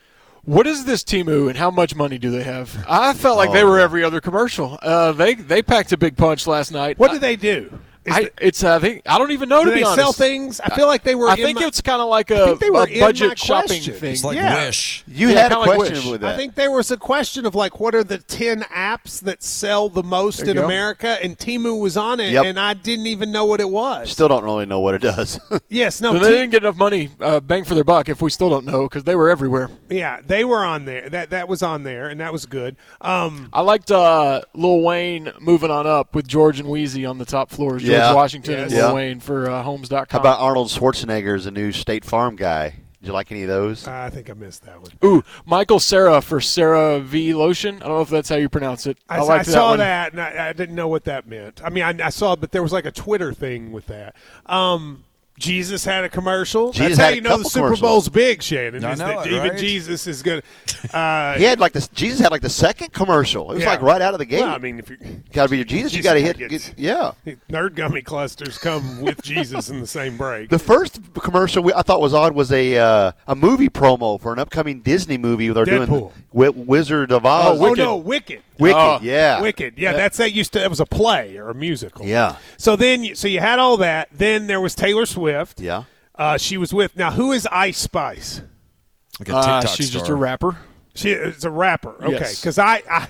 What 0.44 0.66
is 0.66 0.84
this 0.84 1.02
Temu 1.04 1.48
and 1.48 1.56
how 1.58 1.70
much 1.70 1.94
money 1.94 2.18
do 2.18 2.30
they 2.30 2.42
have? 2.44 2.84
I 2.88 3.12
felt 3.14 3.36
like 3.36 3.50
Oh, 3.50 3.52
they 3.52 3.64
were 3.64 3.78
every 3.78 4.02
other 4.04 4.20
commercial. 4.20 4.78
Uh, 4.80 5.12
they 5.12 5.34
they 5.34 5.62
packed 5.62 5.92
a 5.92 5.96
big 5.96 6.16
punch 6.16 6.46
last 6.46 6.70
night. 6.72 6.98
What 6.98 7.10
do 7.10 7.18
they 7.18 7.36
do? 7.36 7.78
Is 8.04 8.14
I, 8.14 8.22
the- 8.24 8.30
it's 8.40 8.64
uh, 8.64 8.78
they, 8.78 9.02
I 9.04 9.18
don't 9.18 9.30
even 9.30 9.48
know 9.50 9.62
do 9.62 9.70
to 9.70 9.76
be 9.76 9.82
honest. 9.84 9.96
sell 9.98 10.12
things? 10.14 10.58
I 10.60 10.74
feel 10.74 10.86
like 10.86 11.02
they 11.02 11.14
were. 11.14 11.28
I 11.28 11.34
in 11.34 11.42
think 11.44 11.60
my- 11.60 11.66
it's 11.66 11.80
kind 11.82 12.00
of 12.00 12.08
like 12.08 12.30
I 12.30 12.36
a, 12.36 12.46
think 12.46 12.60
they 12.60 12.70
were 12.70 12.86
a 12.88 12.98
budget 13.00 13.38
shopping 13.38 13.68
question. 13.68 13.94
thing. 13.94 14.12
It's 14.12 14.24
like 14.24 14.36
Yeah. 14.36 14.54
Wish. 14.66 15.04
You 15.06 15.28
Yeah, 15.28 15.34
had 15.42 15.52
a 15.52 15.56
kinda 15.56 15.70
like 15.70 15.78
question 15.78 16.10
with 16.10 16.20
that. 16.22 16.34
I 16.34 16.36
think 16.38 16.54
there 16.54 16.70
was 16.70 16.90
a 16.90 16.96
question 16.96 17.44
of 17.44 17.54
like, 17.54 17.78
what 17.78 17.94
are 17.94 18.02
the 18.02 18.16
ten 18.18 18.62
apps 18.62 19.20
that 19.20 19.42
sell 19.42 19.88
the 19.90 20.02
most 20.02 20.40
There 20.40 20.50
in 20.50 20.56
go. 20.56 20.64
America? 20.64 21.18
And 21.22 21.36
Temu 21.38 21.78
was 21.78 21.96
on 21.98 22.20
it, 22.20 22.32
Yep. 22.32 22.44
and 22.46 22.58
I 22.58 22.72
didn't 22.72 23.06
even 23.06 23.30
know 23.32 23.44
what 23.44 23.60
it 23.60 23.68
was. 23.68 24.10
Still 24.10 24.28
don't 24.28 24.44
really 24.44 24.64
know 24.66 24.80
what 24.80 24.94
it 24.94 25.02
does. 25.02 25.38
yes, 25.68 26.00
no, 26.00 26.12
So 26.14 26.20
they 26.20 26.28
Ti- 26.30 26.34
didn't 26.36 26.50
get 26.52 26.62
enough 26.62 26.76
money 26.76 27.10
uh, 27.20 27.40
bang 27.40 27.64
for 27.64 27.74
their 27.74 27.84
buck 27.84 28.08
if 28.08 28.22
we 28.22 28.30
still 28.30 28.48
don't 28.48 28.64
know 28.64 28.84
because 28.84 29.04
they 29.04 29.14
were 29.14 29.28
everywhere. 29.28 29.68
yeah, 29.90 30.20
they 30.26 30.44
were 30.44 30.64
on 30.64 30.86
there. 30.86 31.08
That 31.10 31.30
that 31.30 31.48
was 31.48 31.62
on 31.62 31.82
there, 31.82 32.08
and 32.08 32.18
that 32.20 32.32
was 32.32 32.46
good. 32.46 32.76
Um, 33.02 33.50
I 33.52 33.60
liked 33.60 33.90
uh, 33.90 34.40
Lil 34.54 34.80
Wayne 34.80 35.32
moving 35.38 35.70
on 35.70 35.86
up 35.86 36.14
with 36.14 36.26
George 36.26 36.58
and 36.60 36.68
Weezy 36.68 37.08
on 37.08 37.18
the 37.18 37.24
top 37.26 37.50
floors. 37.50 37.82
George 38.00 38.10
Yeah. 38.10 38.14
Washington 38.14 38.54
and 38.60 38.70
Yes. 38.70 38.80
Lil 38.80 38.88
Yeah. 38.88 38.94
Wayne 38.94 39.20
for 39.20 39.50
uh, 39.50 39.62
Homes.com. 39.62 40.06
How 40.10 40.18
about 40.18 40.40
Arnold 40.40 40.68
Schwarzenegger 40.68 41.34
as 41.36 41.46
a 41.46 41.50
new 41.50 41.72
State 41.72 42.04
Farm 42.04 42.36
guy? 42.36 42.74
Did 43.00 43.06
you 43.06 43.12
like 43.14 43.32
any 43.32 43.42
of 43.44 43.48
those? 43.48 43.88
I 43.88 44.10
think 44.10 44.28
I 44.28 44.34
missed 44.34 44.64
that 44.64 44.78
one. 44.82 44.90
Ooh, 45.02 45.24
Michael 45.46 45.80
Cera 45.80 46.20
for 46.20 46.38
CeraVe 46.38 47.32
Lotion. 47.34 47.76
I 47.76 47.86
don't 47.86 47.88
know 47.96 48.00
if 48.02 48.10
that's 48.10 48.28
how 48.28 48.36
you 48.36 48.50
pronounce 48.50 48.86
it. 48.86 48.98
I, 49.08 49.16
I, 49.16 49.18
I 49.18 49.22
liked 49.22 49.46
saw 49.46 49.70
one. 49.70 49.78
that, 49.78 50.12
and 50.12 50.20
I, 50.20 50.48
I 50.50 50.52
didn't 50.52 50.74
know 50.74 50.88
what 50.88 51.04
that 51.04 51.26
meant. 51.26 51.62
I 51.64 51.70
mean, 51.70 51.82
I, 51.82 51.94
I 52.06 52.10
saw, 52.10 52.36
but 52.36 52.52
there 52.52 52.62
was 52.62 52.72
like 52.74 52.84
a 52.84 52.92
Twitter 52.92 53.32
thing 53.32 53.72
with 53.72 53.86
that. 53.86 54.16
Um, 54.44 55.04
Jesus 55.40 55.84
had 55.84 56.04
a 56.04 56.08
commercial. 56.08 56.70
Jesus 56.72 56.98
That's 56.98 57.08
how 57.10 57.14
you 57.14 57.20
know 57.22 57.38
the 57.38 57.44
Super. 57.44 57.74
Bowl's 57.76 58.08
big, 58.08 58.42
Shannon. 58.42 58.84
I 58.84 58.94
know 58.94 59.06
that 59.08 59.26
it, 59.26 59.32
even 59.32 59.48
right? 59.50 59.58
Jesus 59.58 60.06
is 60.06 60.22
good. 60.22 60.44
Uh, 60.92 61.34
He 61.38 61.44
had 61.44 61.58
like 61.58 61.72
this. 61.72 61.88
Jesus 61.88 62.20
had 62.20 62.30
like 62.30 62.42
the 62.42 62.48
second 62.50 62.92
commercial. 62.92 63.50
It 63.50 63.54
was 63.54 63.62
Yeah. 63.64 63.70
like 63.70 63.82
right 63.82 64.00
out 64.02 64.12
of 64.14 64.18
the 64.18 64.26
gate. 64.26 64.42
well, 64.42 64.54
I 64.54 64.58
mean, 64.58 64.78
if 64.78 64.90
you 64.90 64.96
got 65.32 65.44
to 65.44 65.48
be 65.50 65.56
your 65.56 65.64
Jesus. 65.64 65.94
You 65.94 66.02
got 66.02 66.14
to 66.14 66.20
hit. 66.20 66.36
Get, 66.38 66.74
yeah. 66.76 67.12
nerd 67.50 67.74
gummy 67.74 68.02
clusters 68.02 68.58
come 68.58 69.00
with 69.00 69.22
Jesus 69.22 69.70
in 69.70 69.80
the 69.80 69.86
same 69.86 70.16
break. 70.16 70.50
The 70.50 70.58
first 70.58 71.00
commercial 71.14 71.62
we, 71.62 71.72
I 71.72 71.82
thought 71.82 72.00
was 72.00 72.14
odd 72.14 72.34
was 72.34 72.52
a 72.52 72.76
uh, 72.76 73.12
a 73.26 73.34
movie 73.34 73.68
promo 73.70 74.20
for 74.20 74.32
an 74.32 74.38
upcoming 74.38 74.80
Disney 74.82 75.16
movie. 75.18 75.48
They're 75.48 75.64
Deadpool. 75.64 75.86
doing 75.86 76.12
Wi- 76.32 76.64
Wizard 76.66 77.12
of 77.12 77.24
Oz. 77.26 77.58
oh 77.60 77.72
no, 77.74 77.96
Wicked. 77.96 78.42
Wicked. 78.60 78.76
Oh. 78.78 78.98
yeah. 79.02 79.40
Wicked. 79.40 79.74
Yeah, 79.78 79.92
that's 79.92 80.16
that 80.18 80.32
used 80.32 80.52
to. 80.52 80.58
That 80.60 80.70
was 80.70 80.80
a 80.80 80.86
play 80.86 81.36
or 81.38 81.50
a 81.50 81.54
musical. 81.54 82.06
Yeah. 82.06 82.36
So 82.56 82.76
then, 82.76 83.02
you- 83.04 83.14
so 83.14 83.26
you 83.28 83.40
had 83.40 83.58
all 83.58 83.76
that. 83.78 84.08
Then 84.12 84.46
there 84.46 84.60
was 84.60 84.74
Taylor 84.74 85.06
Swift. 85.06 85.60
Yeah. 85.60 85.84
Uh, 86.14 86.36
she 86.36 86.56
was 86.58 86.72
with. 86.74 86.96
Now, 86.96 87.10
who 87.10 87.32
is 87.32 87.46
Ice 87.50 87.78
Spice? 87.78 88.42
Like 89.18 89.28
a 89.30 89.36
Uh, 89.36 89.66
she's 89.66 89.88
star. 89.88 90.00
just 90.00 90.10
a 90.10 90.14
rapper. 90.14 90.56
She 90.94 91.10
is 91.12 91.44
a 91.44 91.50
rapper. 91.50 91.94
Okay, 92.02 92.12
Yes. 92.12 92.40
because 92.40 92.58
I, 92.58 92.82
I, 92.90 93.06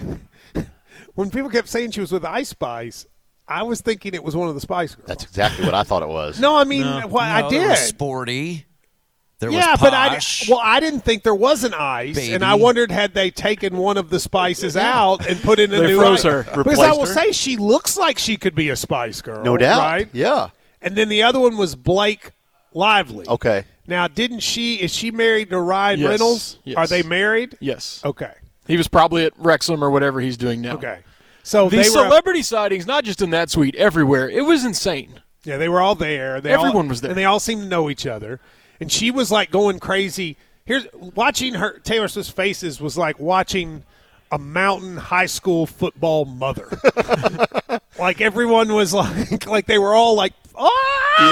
when 1.15 1.31
people 1.31 1.51
kept 1.51 1.69
saying 1.69 1.91
she 1.93 2.01
was 2.01 2.13
with 2.13 2.25
Ice 2.25 2.51
Spice, 2.51 3.07
I 3.49 3.63
was 3.65 3.81
thinking 3.81 4.15
it 4.15 4.23
was 4.23 4.37
one 4.37 4.49
of 4.49 4.55
the 4.55 4.61
Spice 4.61 4.95
Girls. 4.95 5.09
That's 5.09 5.25
exactly 5.25 5.65
what 5.65 5.75
I 5.75 5.83
thought 5.83 6.03
it 6.03 6.09
was. 6.09 6.39
no, 6.39 6.57
I 6.57 6.65
mean, 6.65 6.85
well, 7.11 7.19
I 7.19 7.41
No, 7.43 7.51
there 7.51 7.69
was 7.71 7.79
did. 7.81 7.87
sporty. 7.89 8.67
There 9.41 9.51
yeah, 9.51 9.71
was 9.73 9.81
but 9.81 9.95
I 9.95 10.21
well, 10.51 10.61
I 10.63 10.81
didn't 10.81 11.01
think 11.01 11.23
there 11.23 11.35
was 11.35 11.65
an 11.65 11.73
ice, 11.75 12.29
and 12.29 12.45
I 12.45 12.55
wondered 12.55 12.91
had 12.91 13.15
they 13.15 13.31
taken 13.31 13.79
one 13.79 13.97
of 13.97 14.11
the 14.11 14.21
spices 14.21 14.77
out 14.77 15.27
and 15.27 15.41
put 15.41 15.59
in 15.59 15.73
a 15.73 15.81
new 15.81 15.99
froze 15.99 16.27
ice. 16.27 16.45
her. 16.47 16.63
Because 16.63 16.79
I 16.79 16.93
will 16.93 17.07
her. 17.07 17.07
say 17.07 17.33
she 17.33 17.57
looks 17.57 17.97
like 17.97 18.19
she 18.19 18.37
could 18.37 18.55
be 18.55 18.69
a 18.69 18.77
Spice 18.77 19.23
Girl, 19.23 19.43
No 19.43 19.57
doubt. 19.57 19.81
right? 19.81 20.09
Yeah. 20.13 20.51
And 20.83 20.95
then 20.95 21.09
the 21.09 21.23
other 21.23 21.41
one 21.41 21.57
was 21.57 21.75
Blake 21.75 22.33
Lively. 22.75 23.27
Okay. 23.27 23.65
Now, 23.87 24.09
didn't 24.09 24.41
she? 24.41 24.75
Is 24.77 24.95
she 24.95 25.11
married 25.11 25.49
to 25.51 25.59
Ryan 25.61 26.01
Yes. 26.01 26.09
Reynolds? 26.11 26.59
Yes. 26.65 26.77
Are 26.77 26.87
they 26.87 27.03
married? 27.03 27.57
Yes. 27.61 28.03
Okay. 28.05 28.33
He 28.67 28.77
was 28.77 28.89
probably 28.89 29.25
at 29.25 29.33
Wrexham 29.39 29.83
or 29.83 29.91
whatever 29.91 30.21
he's 30.21 30.37
doing 30.37 30.61
now. 30.61 30.75
Okay. 30.75 30.99
So 31.43 31.69
The 31.71 31.77
they 31.79 31.83
were 31.89 32.05
celebrity 32.05 32.43
sightings, 32.43 32.87
not 32.87 33.05
just 33.05 33.23
in 33.23 33.31
that 33.31 33.49
suite, 33.51 33.75
everywhere. 33.77 34.29
It 34.29 34.43
was 34.45 34.65
insane. 34.67 35.21
Yeah, 35.45 35.57
they 35.57 35.69
were 35.71 35.81
all 35.81 35.95
there. 35.95 36.41
They 36.43 36.53
Everyone 36.53 36.85
all, 36.85 36.89
was 36.91 37.01
there. 37.01 37.11
and 37.11 37.19
they 37.19 37.25
all 37.25 37.41
seemed 37.41 37.63
to 37.63 37.69
know 37.69 37.89
each 37.89 38.07
other. 38.07 38.39
And 38.81 38.91
she 38.91 39.11
was 39.11 39.31
like 39.31 39.51
going 39.51 39.79
crazy. 39.79 40.37
Here's 40.65 40.87
watching 40.95 41.55
her 41.55 41.79
Taylor 41.81 42.09
Swift's 42.09 42.31
faces 42.31 42.81
was 42.81 42.97
like 42.97 43.19
watching 43.19 43.85
a 44.33 44.39
mountain 44.39 44.97
high 44.97 45.27
school 45.27 45.67
football 45.67 46.25
mother. 46.25 46.69
like 47.99 48.21
everyone 48.21 48.73
was 48.73 48.93
like, 48.95 49.47
like 49.47 49.67
they 49.67 49.79
were 49.79 49.95
all 49.95 50.15
like, 50.15 50.33
ah, 50.57 51.31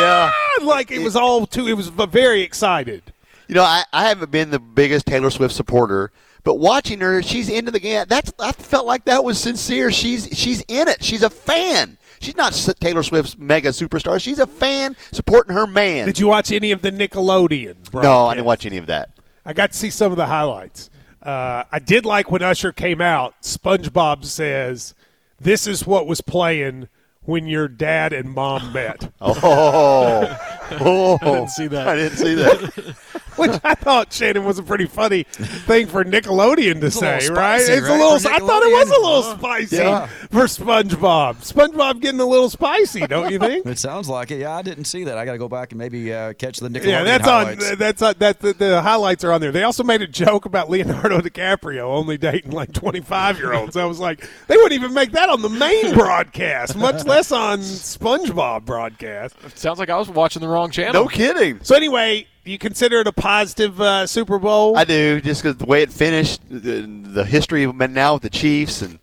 Yeah. 0.59 0.64
like 0.67 0.90
it 0.90 0.99
was 1.00 1.17
all 1.17 1.47
too. 1.47 1.69
It 1.69 1.75
was 1.75 1.88
very 1.88 2.43
excited. 2.43 3.02
You 3.47 3.55
know, 3.55 3.62
I, 3.62 3.85
I 3.93 4.09
haven't 4.09 4.31
been 4.31 4.50
the 4.50 4.59
biggest 4.59 5.07
Taylor 5.07 5.31
Swift 5.31 5.55
supporter, 5.55 6.11
but 6.45 6.57
watching 6.57 7.00
her, 7.00 7.23
she's 7.23 7.49
into 7.49 7.71
the 7.71 7.81
game. 7.81 8.05
That's 8.09 8.33
I 8.38 8.52
felt 8.52 8.87
like 8.87 9.05
that 9.07 9.25
was 9.25 9.38
sincere. 9.40 9.90
She's 9.90 10.28
she's 10.37 10.61
in 10.69 10.88
it. 10.88 11.02
She's 11.02 11.23
a 11.23 11.31
fan. 11.31 11.97
She's 12.20 12.37
not 12.37 12.52
Taylor 12.80 13.02
Swift's 13.02 13.38
mega 13.38 13.70
superstar. 13.70 14.20
She's 14.20 14.38
a 14.38 14.46
fan 14.46 14.96
supporting 15.12 15.54
her 15.54 15.66
man. 15.66 16.06
Did 16.06 16.18
you 16.18 16.26
watch 16.28 16.50
any 16.52 16.72
of 16.72 16.82
the 16.82 16.90
Nickelodeon? 16.90 17.92
no, 17.94 18.26
I 18.26 18.34
didn't 18.34 18.46
watch 18.46 18.66
any 18.66 18.76
of 18.78 18.87
that. 18.87 19.10
I 19.44 19.52
got 19.52 19.72
to 19.72 19.78
see 19.78 19.90
some 19.90 20.10
of 20.12 20.16
the 20.18 20.26
highlights. 20.26 20.90
Uh, 21.22 21.64
I 21.72 21.78
did 21.78 22.04
like 22.04 22.30
when 22.30 22.42
Usher 22.42 22.72
came 22.72 23.00
out. 23.00 23.34
SpongeBob 23.42 24.25
says, 24.25 24.94
"This 25.40 25.66
is 25.66 25.87
what 25.87 26.06
was 26.06 26.20
playing 26.20 26.88
when 27.22 27.46
your 27.46 27.66
dad 27.68 28.12
and 28.12 28.30
mom 28.30 28.72
met," 28.72 29.10
Oh, 29.20 30.38
oh, 30.80 31.18
I 31.22 31.25
didn't 31.25 31.50
see 31.50 31.66
that. 31.68 31.88
I 31.88 31.96
didn't 31.96 32.18
see 32.18 32.34
that. 32.34 32.96
which 33.38 33.61
I 33.64 33.75
thought 33.75 34.12
Shannon 34.12 34.45
was 34.45 34.59
a 34.59 34.62
pretty 34.62 34.87
funny 34.87 35.23
thing 35.25 35.87
for 35.87 36.04
Nickelodeon 36.04 36.80
to 36.80 36.87
a 36.87 36.90
say, 36.90 37.18
little 37.21 37.37
right? 37.37 37.61
spicy, 37.61 37.73
It's 37.78 37.88
a 37.88 37.92
little. 37.92 38.18
for 38.18 38.28
I 38.30 38.38
thought 38.38 38.62
it 38.62 38.73
was 38.73 38.88
a 38.90 39.00
little 39.00 39.23
spicy 39.38 39.76
Yeah. 39.76 40.07
for 40.30 40.45
SpongeBob. 40.45 41.37
SpongeBob 41.52 42.00
getting 42.00 42.21
a 42.21 42.26
little 42.26 42.50
spicy, 42.50 43.07
don't 43.07 43.30
you 43.30 43.38
think? 43.38 43.66
It 43.78 43.78
sounds 43.78 44.09
like 44.09 44.30
it. 44.30 44.40
Yeah, 44.40 44.57
I 44.57 44.62
didn't 44.62 44.85
see 44.85 45.04
that. 45.04 45.18
I 45.18 45.25
got 45.25 45.33
to 45.33 45.38
go 45.38 45.49
back 45.49 45.73
and 45.73 45.78
maybe 45.78 46.12
uh, 46.12 46.33
catch 46.35 46.59
the 46.59 46.68
Nickelodeon 46.68 46.87
Yeah, 46.87 47.04
that's 47.04 47.25
highlights. 47.25 47.71
on. 47.71 47.78
That's 47.78 48.02
on, 48.02 48.14
that. 48.18 48.40
The, 48.40 48.52
the 48.54 48.83
highlights 48.83 49.25
are 49.25 49.33
on 49.33 49.40
there. 49.40 49.52
They 49.52 49.62
also 49.62 49.85
made 49.85 50.02
a 50.02 50.07
joke 50.07 50.45
about 50.47 50.71
Leonardo 50.71 51.18
DiCaprio 51.21 51.83
only 51.83 52.16
dating 52.18 52.52
like 52.52 52.73
twenty-five 52.73 53.38
year 53.38 53.52
olds. 53.52 53.76
I 53.76 53.85
was 53.85 53.99
like, 53.99 54.28
they 54.47 54.57
wouldn't 54.57 54.73
even 54.73 54.92
make 54.95 55.12
that 55.12 55.28
on 55.28 55.42
the 55.42 55.49
main 55.49 55.95
broadcast, 55.95 56.76
much 56.76 57.04
less 57.04 57.30
on 57.33 57.61
SpongeBob 57.61 58.64
broadcast. 58.64 59.35
Sounds 59.57 59.78
like 59.78 59.90
I 59.90 59.97
was 59.99 60.09
watching 60.09 60.40
the 60.42 60.49
wrong 60.49 60.71
channel. 60.71 61.02
No 61.04 61.09
kidding. 61.09 61.61
So 61.62 61.75
anyway, 61.75 62.26
you 62.49 62.59
consider 62.59 63.00
it 63.00 63.07
a 63.07 63.12
positive 63.12 63.81
uh, 63.81 64.07
Super 64.07 64.38
Bowl? 64.38 64.76
I 64.76 64.85
do 64.85 65.21
just 65.21 65.43
because 65.43 65.57
the 65.59 65.67
way 65.67 65.83
it 65.83 65.93
finished, 65.93 66.40
the, 66.49 66.81
the 66.83 67.25
history 67.25 67.64
of 67.64 67.75
men 67.75 67.93
now 67.93 68.14
with 68.14 68.23
the 68.23 68.31
Chiefs, 68.31 68.83
and 68.83 68.99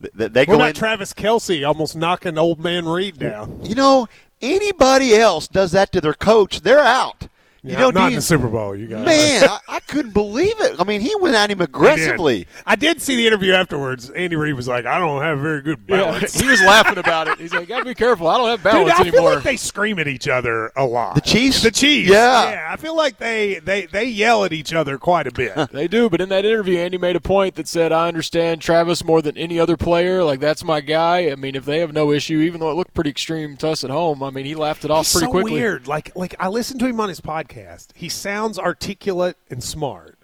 th- 0.00 0.14
th- 0.16 0.32
they 0.32 0.40
what 0.42 0.46
go 0.46 0.54
about 0.54 0.68
in. 0.70 0.74
Travis 0.74 1.12
Kelce 1.12 1.66
almost 1.66 1.96
knocking 1.96 2.38
old 2.38 2.60
man 2.60 2.86
Reid 2.86 3.18
down? 3.18 3.64
you 3.64 3.74
know, 3.74 4.08
anybody 4.40 5.14
else 5.14 5.48
does 5.48 5.72
that 5.72 5.92
to 5.92 6.00
their 6.00 6.14
coach, 6.14 6.60
they're 6.60 6.80
out. 6.80 7.28
You 7.66 7.72
Yeah, 7.72 7.80
know, 7.80 7.90
not 7.90 8.08
in 8.10 8.16
the 8.16 8.22
Super 8.22 8.46
Bowl, 8.48 8.76
you 8.76 8.86
guys. 8.86 9.04
Man, 9.04 9.48
I, 9.48 9.58
I 9.68 9.80
couldn't 9.80 10.12
believe 10.12 10.54
it. 10.60 10.76
I 10.78 10.84
mean, 10.84 11.00
he 11.00 11.14
went 11.16 11.34
at 11.34 11.50
him 11.50 11.58
He 11.58 11.64
did. 11.66 11.68
aggressively. 11.70 12.46
I 12.64 12.76
did 12.76 13.02
see 13.02 13.16
the 13.16 13.26
interview 13.26 13.52
afterwards. 13.54 14.08
Andy 14.10 14.36
Reid 14.36 14.54
was 14.54 14.68
like, 14.68 14.86
"I 14.86 14.98
don't 15.00 15.20
have 15.20 15.40
very 15.40 15.62
good 15.62 15.80
Yeah, 15.88 15.96
balance." 15.96 16.34
he 16.40 16.46
was 16.46 16.60
laughing 16.62 16.98
about 16.98 17.26
it. 17.28 17.38
He's 17.38 17.52
like, 17.52 17.66
"Gotta 17.68 17.84
be 17.84 17.94
careful. 17.94 18.28
I 18.28 18.36
don't 18.38 18.48
have 18.48 18.58
Dude, 18.62 18.72
balance 18.72 18.90
I 18.92 19.04
feel 19.04 19.14
anymore." 19.14 19.34
like 19.34 19.42
they 19.44 19.56
scream 19.56 19.98
at 19.98 20.06
each 20.06 20.28
other 20.28 20.70
a 20.76 20.84
lot. 20.86 21.16
The 21.16 21.20
Chiefs? 21.22 21.62
The 21.62 21.70
Chiefs. 21.72 22.08
Yeah. 22.10 22.50
Yeah, 22.50 22.68
I 22.70 22.76
feel 22.76 22.94
like 22.96 23.18
they, 23.18 23.58
they, 23.58 23.86
they 23.86 24.04
yell 24.04 24.44
at 24.44 24.52
each 24.52 24.72
other 24.72 24.96
quite 24.98 25.26
a 25.26 25.32
bit. 25.32 25.54
They 25.72 25.88
do, 25.88 26.08
but 26.08 26.20
in 26.20 26.28
that 26.30 26.44
interview, 26.44 26.78
Andy 26.78 26.96
made 26.98 27.16
a 27.16 27.20
point 27.20 27.56
that 27.56 27.66
said, 27.68 27.90
"I 27.92 28.06
understand 28.08 28.60
Travis 28.62 29.02
more 29.04 29.20
than 29.22 29.36
any 29.36 29.58
other 29.58 29.76
player. 29.76 30.22
Like 30.22 30.38
that's 30.40 30.62
my 30.62 30.80
guy. 30.80 31.30
I 31.30 31.34
mean, 31.34 31.54
if 31.56 31.64
they 31.64 31.80
have 31.80 31.92
no 31.92 32.12
issue, 32.12 32.38
even 32.38 32.60
though 32.60 32.70
it 32.70 32.74
looked 32.74 32.94
pretty 32.94 33.10
extreme 33.10 33.56
to 33.58 33.68
us 33.70 33.82
at 33.82 33.90
home, 33.90 34.22
I 34.22 34.30
mean, 34.30 34.44
he 34.46 34.54
laughed 34.54 34.84
it 34.84 34.90
off 34.92 35.06
He's 35.06 35.12
pretty 35.14 35.26
so 35.26 35.30
quickly." 35.32 35.52
weird. 35.54 35.88
Like, 35.88 36.14
like 36.14 36.34
I 36.38 36.48
listened 36.48 36.78
to 36.80 36.86
him 36.86 37.00
on 37.00 37.08
his 37.08 37.20
podcast. 37.20 37.55
He 37.94 38.08
sounds 38.08 38.58
articulate 38.58 39.36
and 39.50 39.62
smart. 39.62 40.18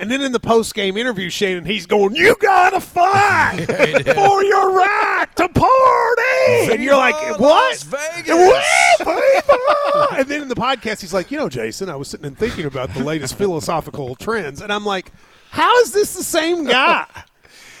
And 0.00 0.08
then 0.10 0.20
in 0.22 0.30
the 0.30 0.38
post 0.38 0.74
game 0.74 0.96
interview, 0.96 1.28
Shannon, 1.28 1.64
he's 1.64 1.84
going, 1.86 2.14
"You 2.14 2.36
gotta 2.40 2.80
fight 2.80 3.64
for 3.66 4.44
your 4.44 4.70
right 4.72 5.26
to 5.36 5.48
party," 5.48 6.72
and 6.72 6.82
you're 6.82 6.96
like, 6.96 7.16
Viva 7.20 7.42
"What?" 7.42 7.80
Vegas. 7.80 8.62
And 10.18 10.28
then 10.28 10.42
in 10.42 10.48
the 10.48 10.54
podcast, 10.54 11.00
he's 11.00 11.12
like, 11.12 11.30
"You 11.32 11.38
know, 11.38 11.48
Jason, 11.48 11.88
I 11.90 11.96
was 11.96 12.08
sitting 12.08 12.26
and 12.26 12.38
thinking 12.38 12.64
about 12.66 12.94
the 12.94 13.02
latest 13.02 13.36
philosophical 13.36 14.14
trends," 14.14 14.60
and 14.62 14.72
I'm 14.72 14.84
like, 14.84 15.10
"How 15.50 15.80
is 15.80 15.90
this 15.92 16.14
the 16.14 16.22
same 16.22 16.64
guy?" 16.64 17.06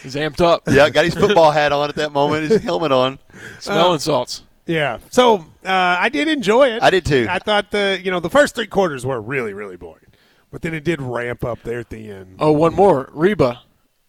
He's 0.02 0.14
amped 0.14 0.40
up, 0.40 0.62
Yeah, 0.68 0.90
got 0.90 1.04
his 1.04 1.14
football 1.14 1.50
hat 1.50 1.72
on 1.72 1.88
at 1.88 1.96
that 1.96 2.12
moment, 2.12 2.50
his 2.50 2.62
helmet 2.62 2.92
on. 2.92 3.18
smelling 3.58 3.96
uh, 3.96 3.98
salts. 3.98 4.42
Yeah. 4.68 4.98
So 5.10 5.38
uh, 5.64 5.96
I 5.98 6.10
did 6.10 6.28
enjoy 6.28 6.68
it. 6.68 6.82
I 6.82 6.90
did 6.90 7.04
too. 7.06 7.26
I 7.28 7.38
thought 7.40 7.70
the 7.70 7.98
you 8.02 8.10
know 8.10 8.20
the 8.20 8.30
first 8.30 8.54
three 8.54 8.66
quarters 8.66 9.04
were 9.04 9.20
really 9.20 9.52
really 9.54 9.76
boring, 9.76 10.06
but 10.52 10.62
then 10.62 10.74
it 10.74 10.84
did 10.84 11.00
ramp 11.00 11.44
up 11.44 11.62
there 11.64 11.80
at 11.80 11.88
the 11.88 12.10
end. 12.10 12.36
Oh, 12.38 12.52
one 12.52 12.74
more, 12.74 13.08
Reba. 13.12 13.62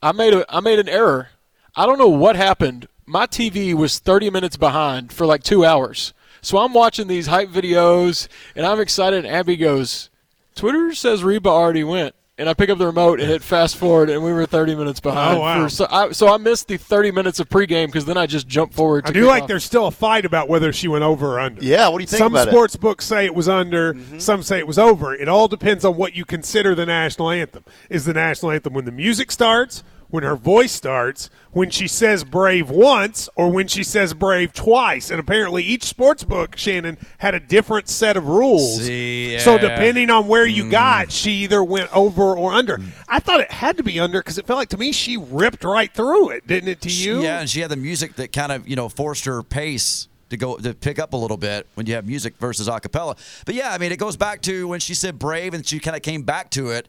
I 0.03 0.11
made 0.11 0.33
a 0.33 0.45
I 0.53 0.59
made 0.59 0.77
an 0.77 0.89
error. 0.89 1.29
I 1.75 1.85
don't 1.85 1.97
know 1.97 2.09
what 2.09 2.35
happened. 2.35 2.87
My 3.05 3.25
TV 3.25 3.73
was 3.73 3.97
30 3.99 4.29
minutes 4.29 4.57
behind 4.57 5.11
for 5.13 5.25
like 5.25 5.41
two 5.41 5.65
hours. 5.65 6.13
So 6.41 6.57
I'm 6.59 6.73
watching 6.73 7.07
these 7.07 7.27
hype 7.27 7.49
videos 7.49 8.27
and 8.55 8.65
I'm 8.65 8.79
excited. 8.79 9.25
And 9.25 9.33
Abby 9.33 9.55
goes, 9.55 10.09
"Twitter 10.55 10.93
says 10.93 11.23
Reba 11.23 11.49
already 11.49 11.85
went." 11.85 12.15
And 12.39 12.47
I 12.47 12.53
pick 12.53 12.69
up 12.69 12.77
the 12.77 12.85
remote 12.85 13.19
and 13.19 13.29
hit 13.29 13.43
fast 13.43 13.75
forward, 13.75 14.09
and 14.09 14.23
we 14.23 14.31
were 14.31 14.45
30 14.45 14.73
minutes 14.73 15.01
behind. 15.01 15.37
Oh, 15.37 15.41
wow. 15.41 15.63
For, 15.63 15.69
so, 15.69 15.87
I, 15.91 16.11
so 16.13 16.33
I 16.33 16.37
missed 16.37 16.69
the 16.69 16.77
30 16.77 17.11
minutes 17.11 17.41
of 17.41 17.49
pregame 17.49 17.87
because 17.87 18.05
then 18.05 18.15
I 18.15 18.27
just 18.27 18.47
jumped 18.47 18.73
forward. 18.73 19.03
I 19.05 19.07
to 19.09 19.13
do 19.13 19.25
like 19.25 19.43
off. 19.43 19.49
there's 19.49 19.65
still 19.65 19.87
a 19.87 19.91
fight 19.91 20.23
about 20.23 20.47
whether 20.47 20.71
she 20.71 20.87
went 20.87 21.03
over 21.03 21.35
or 21.35 21.39
under. 21.41 21.61
Yeah, 21.61 21.89
what 21.89 21.97
do 21.97 22.03
you 22.03 22.07
think 22.07 22.19
Some 22.19 22.33
about 22.33 22.47
it? 22.47 22.51
sports 22.51 22.77
books 22.77 23.05
say 23.05 23.25
it 23.25 23.35
was 23.35 23.49
under, 23.49 23.93
mm-hmm. 23.93 24.19
some 24.19 24.41
say 24.41 24.57
it 24.57 24.67
was 24.67 24.79
over. 24.79 25.13
It 25.13 25.27
all 25.27 25.49
depends 25.49 25.83
on 25.83 25.97
what 25.97 26.15
you 26.15 26.23
consider 26.23 26.73
the 26.75 26.85
national 26.85 27.29
anthem. 27.29 27.65
Is 27.89 28.05
the 28.05 28.13
national 28.13 28.53
anthem 28.53 28.73
when 28.73 28.85
the 28.85 28.93
music 28.93 29.33
starts, 29.33 29.83
when 30.09 30.23
her 30.23 30.35
voice 30.35 30.71
starts, 30.71 31.29
when 31.51 31.69
she 31.69 31.87
says 31.87 32.23
brave 32.23 32.69
once, 32.69 33.29
or 33.35 33.51
when 33.51 33.67
she 33.67 33.83
says 33.83 34.13
brave 34.13 34.53
twice? 34.53 35.09
And 35.09 35.19
apparently 35.19 35.63
each 35.63 35.83
sports 35.83 36.23
book, 36.23 36.57
Shannon, 36.57 36.97
had 37.19 37.35
a 37.35 37.39
different 37.39 37.87
set 37.89 38.17
of 38.17 38.27
rules. 38.27 38.83
See, 38.83 39.37
So 39.39 39.57
depending 39.57 40.09
on 40.09 40.27
where 40.27 40.45
you 40.45 40.69
got, 40.69 41.07
mm. 41.07 41.11
she 41.11 41.31
either 41.43 41.63
went 41.63 41.95
over 41.95 42.35
or 42.35 42.51
under. 42.51 42.77
Mm. 42.77 42.89
I 43.07 43.19
thought 43.19 43.39
it 43.39 43.51
had 43.51 43.77
to 43.77 43.83
be 43.83 43.99
under 43.99 44.19
because 44.19 44.37
it 44.37 44.47
felt 44.47 44.57
like 44.57 44.69
to 44.69 44.77
me 44.77 44.91
she 44.91 45.17
ripped 45.17 45.63
right 45.63 45.93
through 45.93 46.29
it, 46.29 46.47
didn't 46.47 46.69
it 46.69 46.81
to 46.81 46.89
you? 46.89 47.21
Yeah, 47.21 47.39
and 47.39 47.49
she 47.49 47.61
had 47.61 47.71
the 47.71 47.77
music 47.77 48.15
that 48.15 48.31
kind 48.31 48.51
of 48.51 48.67
you 48.67 48.75
know 48.75 48.89
forced 48.89 49.25
her 49.25 49.43
pace 49.43 50.07
to 50.29 50.37
go 50.37 50.57
to 50.57 50.73
pick 50.73 50.99
up 50.99 51.13
a 51.13 51.17
little 51.17 51.37
bit 51.37 51.67
when 51.73 51.85
you 51.85 51.95
have 51.95 52.05
music 52.05 52.37
versus 52.37 52.67
a 52.67 52.79
cappella. 52.79 53.15
But 53.45 53.55
yeah, 53.55 53.71
I 53.71 53.77
mean, 53.77 53.91
it 53.91 53.97
goes 53.99 54.17
back 54.17 54.41
to 54.43 54.67
when 54.67 54.79
she 54.79 54.93
said 54.93 55.19
brave 55.19 55.53
and 55.53 55.65
she 55.65 55.79
kind 55.79 55.95
of 55.95 56.03
came 56.03 56.23
back 56.23 56.49
to 56.51 56.69
it. 56.69 56.87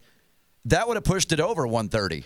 That 0.66 0.88
would 0.88 0.96
have 0.96 1.04
pushed 1.04 1.32
it 1.32 1.40
over 1.40 1.66
130. 1.66 2.24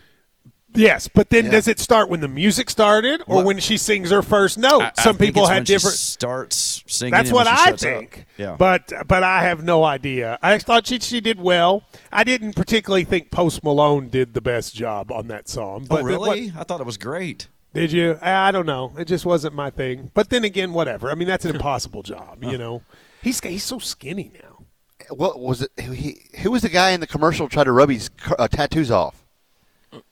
Yes, 0.74 1.08
but 1.08 1.30
then 1.30 1.50
does 1.50 1.68
it 1.68 1.78
start 1.78 2.08
when 2.08 2.20
the 2.20 2.28
music 2.28 2.68
started 2.70 3.22
or 3.26 3.36
What- 3.36 3.44
when 3.46 3.58
she 3.60 3.76
sings 3.76 4.10
her 4.10 4.22
first 4.22 4.58
note? 4.58 4.82
I- 4.82 4.92
I 4.98 5.02
Some 5.02 5.16
people 5.18 5.42
it's 5.42 5.50
had 5.50 5.56
when 5.58 5.64
she 5.66 5.72
different. 5.74 5.96
starts 5.96 6.82
singing. 6.86 7.12
That's 7.12 7.30
what 7.32 7.46
I 7.46 7.64
shuts 7.66 7.84
up. 7.84 7.88
think. 7.90 8.26
Yeah, 8.36 8.56
But 8.58 8.92
but 9.06 9.22
I 9.22 9.42
have 9.42 9.62
no 9.62 9.84
idea. 9.84 10.38
I 10.42 10.58
thought 10.58 10.86
she 10.86 10.98
she 11.00 11.20
did 11.20 11.40
well. 11.40 11.84
I 12.12 12.24
didn't 12.24 12.54
particularly 12.54 13.04
think 13.04 13.30
Post 13.30 13.62
Malone 13.62 14.08
did 14.08 14.34
the 14.34 14.40
best 14.40 14.74
job 14.74 15.12
on 15.12 15.28
that 15.28 15.48
song. 15.48 15.86
But 15.88 16.02
oh 16.02 16.06
then 16.08 16.18
what- 16.18 16.30
really? 16.36 16.52
I 16.58 16.64
thought 16.64 16.80
it 16.80 16.86
was 16.86 16.96
great. 16.98 17.48
did 17.72 17.90
you? 17.92 18.18
I 18.22 18.48
I 18.48 18.50
don't 18.52 18.66
know. 18.66 18.92
It 18.98 19.06
just 19.06 19.24
wasn't 19.26 19.54
my 19.54 19.70
thing. 19.70 20.10
But 20.14 20.30
then 20.30 20.44
again, 20.44 20.72
whatever. 20.72 21.10
I 21.10 21.14
mean, 21.14 21.28
that's 21.28 21.44
an 21.44 21.54
impossible 21.56 22.02
job. 22.02 22.42
You 22.44 22.58
know, 22.58 22.82
he's 23.22 23.40
he's 23.40 23.64
so 23.64 23.78
skinny 23.78 24.30
now. 24.34 24.64
What 25.10 25.38
was 25.38 25.60
it? 25.62 25.70
He, 25.78 26.22
who 26.40 26.50
was 26.52 26.62
the 26.62 26.68
guy 26.68 26.90
in 26.90 27.00
the 27.00 27.06
commercial 27.06 27.48
tried 27.48 27.64
to 27.64 27.72
rub 27.72 27.90
his 27.90 28.10
uh, 28.38 28.48
tattoos 28.48 28.90
off? 28.90 29.23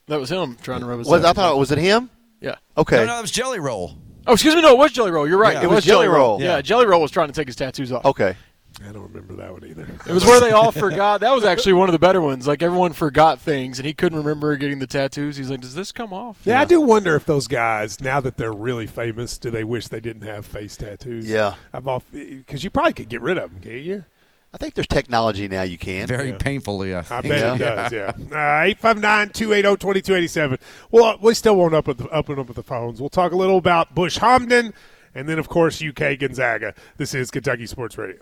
That 0.07 0.19
was 0.19 0.29
him 0.31 0.57
trying 0.61 0.81
to 0.81 0.85
rub 0.85 0.99
his. 0.99 1.07
Was 1.07 1.23
I 1.23 1.27
head. 1.27 1.35
thought 1.35 1.57
was 1.57 1.71
it 1.71 1.77
him? 1.77 2.09
Yeah. 2.41 2.55
Okay. 2.77 2.97
No, 2.97 3.05
no, 3.05 3.19
it 3.19 3.21
was 3.21 3.31
Jelly 3.31 3.59
Roll. 3.59 3.97
Oh, 4.27 4.33
excuse 4.33 4.55
me. 4.55 4.61
No, 4.61 4.71
it 4.73 4.77
was 4.77 4.91
Jelly 4.91 5.11
Roll. 5.11 5.27
You're 5.27 5.37
right. 5.37 5.53
Yeah. 5.53 5.61
it, 5.61 5.65
It 5.65 5.67
was, 5.67 5.75
was 5.77 5.85
Jelly 5.85 6.05
Jelly 6.05 6.17
Roll. 6.17 6.29
Roll. 6.37 6.41
Yeah, 6.41 6.61
Jelly 6.61 6.85
Roll 6.85 7.01
was 7.01 7.11
trying 7.11 7.27
to 7.27 7.33
take 7.33 7.47
his 7.47 7.55
tattoos 7.55 7.91
off. 7.91 8.05
Okay. 8.05 8.35
I 8.81 8.91
don't 8.91 9.03
remember 9.03 9.35
that 9.35 9.51
one 9.53 9.63
either. 9.65 9.87
It 10.07 10.11
was 10.13 10.25
where 10.25 10.39
they 10.39 10.49
all 10.51 10.71
forgot. 10.71 11.21
That 11.21 11.31
was 11.31 11.43
actually 11.45 11.73
one 11.73 11.89
of 11.89 11.93
the 11.93 11.99
better 11.99 12.19
ones. 12.19 12.47
Like 12.47 12.63
everyone 12.63 12.91
forgot 12.93 13.39
things, 13.39 13.77
and 13.77 13.85
he 13.85 13.93
couldn't 13.93 14.17
remember 14.17 14.55
getting 14.57 14.79
the 14.79 14.87
tattoos. 14.87 15.37
He's 15.37 15.51
like, 15.51 15.61
"Does 15.61 15.75
this 15.75 15.91
come 15.91 16.11
off?" 16.11 16.39
Yeah, 16.43 16.59
I 16.59 16.65
do 16.65 16.81
wonder 16.81 17.15
if 17.15 17.23
those 17.25 17.47
guys, 17.47 18.01
now 18.01 18.19
that 18.21 18.35
they're 18.35 18.51
really 18.51 18.87
famous, 18.87 19.37
do 19.37 19.51
they 19.51 19.63
wish 19.63 19.89
they 19.89 19.99
didn't 19.99 20.23
have 20.23 20.45
face 20.47 20.75
tattoos? 20.75 21.29
Yeah. 21.29 21.53
I've 21.71 21.87
off 21.87 22.03
because 22.11 22.63
you 22.63 22.71
probably 22.71 22.93
could 22.93 23.09
get 23.09 23.21
rid 23.21 23.37
of 23.37 23.51
them, 23.51 23.61
can't 23.61 23.83
you? 23.83 24.05
I 24.53 24.57
think 24.57 24.75
there's 24.75 24.87
technology 24.87 25.47
now 25.47 25.63
you 25.63 25.79
can. 25.79 26.07
Very 26.07 26.33
painfully. 26.33 26.93
I, 26.93 26.99
I 26.99 27.03
think. 27.03 27.23
bet 27.25 27.55
it 27.55 27.57
does. 27.59 27.91
Yeah. 27.91 28.11
Uh, 28.31 28.61
Eight 28.63 28.79
five 28.79 28.99
nine 28.99 29.29
two 29.29 29.51
eight 29.51 29.63
zero 29.63 29.75
twenty 29.75 30.01
two 30.01 30.13
eighty 30.13 30.27
seven. 30.27 30.59
Well, 30.91 31.05
uh, 31.05 31.17
we 31.21 31.33
still 31.33 31.55
won't 31.55 31.73
open 31.73 32.07
open 32.11 32.37
up 32.39 32.47
with 32.47 32.55
the 32.57 32.63
phones. 32.63 32.99
We'll 32.99 33.09
talk 33.09 33.31
a 33.31 33.35
little 33.35 33.57
about 33.57 33.95
Bush 33.95 34.19
Hamdan, 34.19 34.73
and 35.15 35.27
then 35.27 35.39
of 35.39 35.49
course 35.49 35.81
UK 35.83 36.19
Gonzaga. 36.19 36.75
This 36.97 37.15
is 37.15 37.31
Kentucky 37.31 37.65
Sports 37.65 37.97
Radio. 37.97 38.19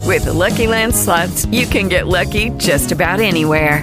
With 0.00 0.24
the 0.24 0.32
Lucky 0.32 0.66
Land 0.66 0.94
slots, 0.94 1.46
you 1.46 1.66
can 1.66 1.88
get 1.88 2.06
lucky 2.08 2.50
just 2.50 2.92
about 2.92 3.20
anywhere. 3.20 3.82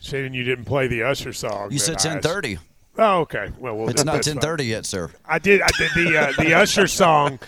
Shannon, 0.00 0.34
you 0.34 0.44
didn't 0.44 0.64
play 0.64 0.88
the 0.88 1.02
Usher 1.02 1.32
song. 1.32 1.70
You 1.70 1.78
said 1.78 1.96
10:30. 1.98 2.58
Oh, 2.98 3.20
okay. 3.20 3.50
Well, 3.58 3.76
well 3.76 3.88
It's 3.88 4.04
not 4.04 4.20
10:30 4.20 4.66
yet, 4.66 4.86
sir. 4.86 5.10
I 5.24 5.38
did. 5.38 5.62
I 5.62 5.68
did 5.78 5.90
the 5.94 6.18
uh, 6.18 6.32
the 6.42 6.54
Usher 6.60 6.86
song. 6.86 7.38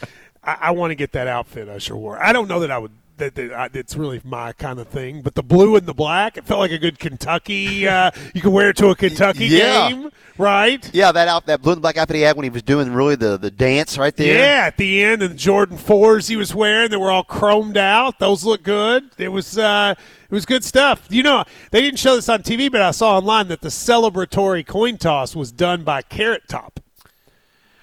I, 0.44 0.58
I 0.60 0.70
want 0.72 0.90
to 0.90 0.94
get 0.94 1.12
that 1.12 1.26
outfit 1.26 1.68
Usher 1.68 1.96
wore. 1.96 2.22
I 2.22 2.32
don't 2.32 2.48
know 2.48 2.60
that 2.60 2.70
I 2.70 2.78
would. 2.78 2.92
That, 3.18 3.35
that 3.37 3.53
I, 3.53 3.68
it's 3.75 3.94
really 3.94 4.20
my 4.25 4.53
kind 4.53 4.79
of 4.81 4.88
thing. 4.88 5.22
But 5.22 5.35
the 5.35 5.42
blue 5.42 5.77
and 5.77 5.87
the 5.87 5.94
black, 5.94 6.37
it 6.37 6.44
felt 6.44 6.61
like 6.61 6.70
a 6.72 6.79
good 6.79 6.98
Kentucky. 6.98 7.87
Uh, 7.87 8.11
you 8.35 8.40
can 8.40 8.53
wear 8.53 8.70
it 8.70 8.77
to 8.79 8.88
a 8.88 8.96
Kentucky 8.96 9.46
Yeah. 9.46 9.90
game, 9.90 10.11
right? 10.38 10.90
Yeah, 10.94 11.12
that 11.12 11.29
out 11.29 11.46
that 11.46 11.62
blue 11.62 11.75
and 11.75 11.83
black 11.83 11.96
outfit 11.96 12.16
he 12.16 12.22
had 12.22 12.37
when 12.37 12.44
he 12.44 12.51
was 12.51 12.62
doing 12.62 12.92
really 12.92 13.14
the, 13.14 13.37
the 13.37 13.51
dance 13.51 13.98
right 13.98 14.16
there. 14.16 14.38
Yeah, 14.38 14.66
at 14.66 14.77
the 14.77 15.05
end, 15.05 15.22
and 15.22 15.33
the 15.33 15.37
Jordan 15.37 15.77
fours 15.77 16.29
he 16.29 16.37
was 16.37 16.55
wearing, 16.55 16.90
they 16.90 16.96
were 16.96 17.11
all 17.11 17.25
chromed 17.25 17.77
out. 17.77 18.18
Those 18.18 18.44
look 18.44 18.62
good. 18.62 19.11
It 19.18 19.29
was 19.29 19.59
uh, 19.59 19.94
it 19.98 20.35
was 20.35 20.46
good 20.46 20.64
stuff. 20.64 21.07
You 21.11 21.22
know, 21.22 21.44
they 21.70 21.81
didn't 21.83 21.98
show 21.98 22.16
this 22.16 22.29
on 22.29 22.42
TV, 22.42 22.72
but 22.72 22.81
I 22.81 22.90
saw 22.92 23.18
online 23.18 23.48
that 23.48 23.61
the 23.61 23.68
celebratory 23.68 24.66
coin 24.66 24.96
toss 24.96 25.37
was 25.37 25.53
done 25.53 25.85
by 25.85 26.03
Carrot 26.03 26.44
Top, 26.48 26.81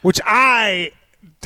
which 0.02 0.20
I 0.26 0.92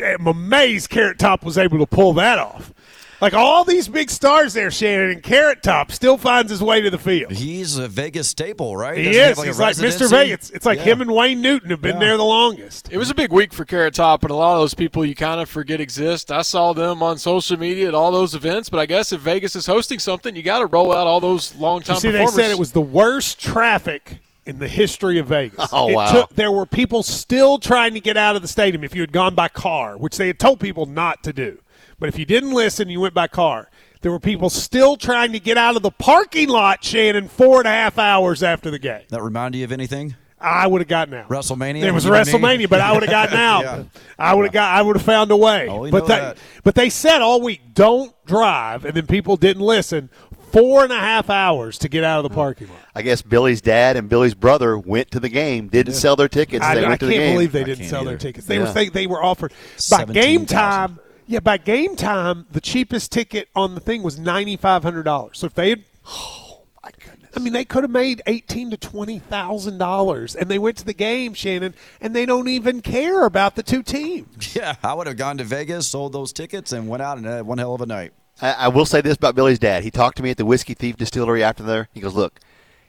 am 0.02 0.26
amazed 0.26 0.89
Carrot 0.89 1.19
Top 1.19 1.43
was 1.43 1.58
able 1.58 1.80
to 1.80 1.86
pull 1.86 2.13
that 2.13 2.39
off. 2.39 2.74
Like 3.23 3.33
all 3.33 3.63
these 3.63 3.88
big 3.88 4.09
stars 4.09 4.53
there, 4.53 4.69
Shannon, 4.69 5.12
and 5.12 5.23
Carrot 5.23 5.63
Top 5.63 5.93
still 5.93 6.17
finds 6.17 6.51
his 6.51 6.62
way 6.62 6.81
to 6.81 6.89
the 6.89 6.97
field. 6.97 7.31
He's 7.31 7.77
a 7.77 7.88
Vegas 7.88 8.27
staple, 8.27 8.75
right? 8.75 8.97
He 8.97 9.05
Doesn't 9.05 9.21
is. 9.21 9.27
have, 9.29 9.38
like, 9.38 9.47
He's 9.47 9.59
like 9.59 9.75
Mr. 9.77 10.09
Vegas. 10.09 10.49
It's 10.49 10.65
like 10.65 10.79
Yeah. 10.79 10.83
him 10.83 11.01
and 11.03 11.09
Wayne 11.15 11.39
Newton 11.41 11.69
have 11.69 11.81
been 11.81 11.93
Yeah. 11.95 11.99
there 12.01 12.17
the 12.17 12.25
longest. 12.25 12.89
It 12.91 12.97
was 12.97 13.09
a 13.09 13.15
big 13.15 13.31
week 13.31 13.53
for 13.53 13.63
Carrot 13.63 13.93
Top, 13.93 14.23
and 14.23 14.31
a 14.31 14.36
lot 14.36 14.55
of 14.55 14.59
those 14.59 14.73
people 14.73 15.05
you 15.05 15.15
kind 15.15 15.39
of 15.39 15.47
forget 15.49 15.79
exist. 15.79 16.33
I 16.33 16.41
saw 16.41 16.73
them 16.73 17.01
on 17.01 17.17
social 17.17 17.57
media 17.57 17.88
at 17.88 17.93
all 17.95 18.12
those 18.12 18.36
events, 18.36 18.69
but 18.69 18.81
I 18.81 18.86
guess 18.86 19.13
if 19.13 19.21
Vegas 19.21 19.55
is 19.55 19.67
hosting 19.67 19.99
something, 19.99 20.36
you 20.36 20.43
got 20.43 20.59
to 20.59 20.65
roll 20.65 20.91
out 20.93 21.07
all 21.07 21.21
those 21.21 21.55
long 21.55 21.81
time 21.81 21.95
see, 21.99 22.12
they 22.12 22.27
said 22.27 22.51
it 22.51 22.59
was 22.59 22.73
the 22.73 22.81
worst 22.81 23.39
traffic 23.39 24.17
in 24.45 24.59
the 24.59 24.67
history 24.67 25.17
of 25.17 25.27
Vegas. 25.27 25.69
Oh, 25.71 25.88
It 25.89 25.93
wow. 25.95 26.12
took- 26.12 26.36
there 26.36 26.51
were 26.51 26.65
people 26.65 27.03
still 27.03 27.57
trying 27.57 27.93
to 27.93 28.01
get 28.01 28.17
out 28.17 28.36
of 28.36 28.41
the 28.41 28.49
stadium 28.49 28.83
if 28.83 28.93
you 28.93 28.99
had 28.99 29.13
gone 29.13 29.33
by 29.33 29.47
car, 29.47 29.95
which 29.97 30.17
they 30.17 30.27
had 30.27 30.39
told 30.39 30.59
people 30.59 30.86
not 30.86 31.23
to 31.23 31.31
do. 31.31 31.59
But 32.03 32.09
if 32.09 32.19
you 32.19 32.25
didn't 32.25 32.51
listen, 32.51 32.89
you 32.89 32.99
went 32.99 33.13
by 33.13 33.27
car. 33.29 33.69
There 34.01 34.11
were 34.11 34.19
people 34.19 34.49
still 34.49 34.97
trying 34.97 35.31
to 35.31 35.39
get 35.39 35.57
out 35.57 35.77
of 35.77 35.83
the 35.83 35.89
parking 35.89 36.49
lot, 36.49 36.83
Shannon, 36.83 37.29
four 37.29 37.59
and 37.59 37.65
a 37.65 37.71
half 37.71 37.97
hours 37.97 38.43
after 38.43 38.69
the 38.69 38.77
game. 38.77 39.03
That 39.07 39.21
remind 39.23 39.55
you 39.55 39.63
of 39.63 39.71
anything? 39.71 40.17
I 40.37 40.67
would 40.67 40.81
have 40.81 40.89
gotten 40.89 41.13
out. 41.13 41.29
WrestleMania? 41.29 41.81
It 41.81 41.93
was 41.93 42.03
You 42.03 42.13
and? 42.13 42.27
WrestleMania, 42.27 42.67
but 42.67 42.81
I 42.81 42.91
would 42.91 43.03
have 43.03 43.09
gotten 43.09 43.37
out. 43.39 43.63
Yeah. 43.63 43.83
I 44.19 44.33
would 44.33 44.43
have 44.43 44.51
got. 44.51 44.77
I 44.77 44.81
would 44.81 44.97
have 44.97 45.05
found 45.05 45.31
a 45.31 45.37
way. 45.37 45.69
Oh, 45.69 45.89
but 45.89 46.01
they, 46.07 46.15
that. 46.15 46.37
but 46.65 46.75
they 46.75 46.89
said 46.89 47.21
all 47.21 47.39
week, 47.41 47.61
don't 47.73 48.13
drive, 48.25 48.83
and 48.83 48.93
then 48.95 49.07
people 49.07 49.37
didn't 49.37 49.63
listen. 49.63 50.09
Four 50.51 50.83
and 50.83 50.91
a 50.91 50.99
half 50.99 51.29
hours 51.29 51.77
to 51.77 51.87
get 51.87 52.03
out 52.03 52.19
of 52.25 52.29
the 52.29 52.35
parking 52.35 52.67
lot. 52.67 52.79
I 52.93 53.01
guess 53.01 53.21
Billy's 53.21 53.61
dad 53.61 53.95
and 53.95 54.09
Billy's 54.09 54.33
brother 54.35 54.77
went 54.77 55.09
to 55.11 55.21
the 55.21 55.29
game, 55.29 55.69
didn't 55.69 55.93
sell 55.93 56.17
their 56.17 56.27
tickets. 56.27 56.65
I, 56.65 56.75
they 56.75 56.83
I 56.83 56.89
went 56.89 56.99
to 56.99 57.05
can't 57.05 57.11
the 57.15 57.23
game. 57.23 57.35
believe 57.35 57.51
they 57.53 57.63
didn't 57.63 57.77
can't 57.77 57.89
sell 57.89 58.03
their 58.03 58.17
tickets. 58.17 58.45
They 58.45 58.57
Yeah. 58.57 58.65
were 58.67 58.73
they, 58.73 58.89
they 58.89 59.07
were 59.07 59.23
offered 59.23 59.53
by 59.89 60.03
game 60.03 60.45
17,000. 60.45 60.47
time. 60.47 60.99
Yeah, 61.25 61.39
by 61.39 61.57
game 61.57 61.95
time, 61.95 62.45
the 62.51 62.62
cheapest 62.62 63.12
ticket 63.12 63.49
on 63.55 63.75
the 63.75 63.81
thing 63.81 64.03
was 64.03 64.19
ninety 64.19 64.57
five 64.57 64.83
hundred 64.83 65.03
dollars. 65.03 65.39
So 65.39 65.47
if 65.47 65.53
they 65.53 65.69
had, 65.69 65.83
oh 66.07 66.62
my 66.83 66.91
goodness, 66.91 67.31
I 67.36 67.39
mean, 67.39 67.53
they 67.53 67.65
could 67.65 67.83
have 67.83 67.91
made 67.91 68.21
eighteen 68.27 68.69
to 68.71 68.77
twenty 68.77 69.19
thousand 69.19 69.77
dollars, 69.77 70.36
and 70.36 70.49
they 70.49 70.59
went 70.59 70.77
to 70.77 70.86
the 70.86 70.93
game, 70.93 71.33
Shannon, 71.33 71.73
and 72.01 72.15
they 72.15 72.25
don't 72.25 72.47
even 72.49 72.81
care 72.81 73.25
about 73.25 73.55
the 73.55 73.63
two 73.63 73.83
teams. 73.83 74.55
Yeah, 74.55 74.75
I 74.83 74.93
would 74.93 75.07
have 75.07 75.17
gone 75.17 75.38
to 75.38 75.43
Vegas, 75.43 75.88
sold 75.88 76.13
those 76.13 76.31
tickets, 76.33 76.71
and 76.71 76.88
went 76.88 77.01
out 77.01 77.17
and 77.17 77.25
had 77.25 77.41
uh, 77.41 77.43
one 77.43 77.57
hell 77.57 77.73
of 77.73 77.81
a 77.81 77.86
night. 77.86 78.12
I, 78.41 78.51
I 78.53 78.67
will 78.67 78.86
say 78.86 79.01
this 79.01 79.15
about 79.15 79.36
Billy's 79.36 79.59
dad. 79.59 79.83
He 79.83 79.91
talked 79.91 80.17
to 80.17 80.23
me 80.23 80.29
at 80.29 80.38
the 80.38 80.45
Whiskey 80.45 80.73
Thief 80.73 80.97
Distillery 80.97 81.43
after 81.43 81.63
there. 81.63 81.88
He 81.93 82.01
goes, 82.01 82.13
"Look, 82.13 82.39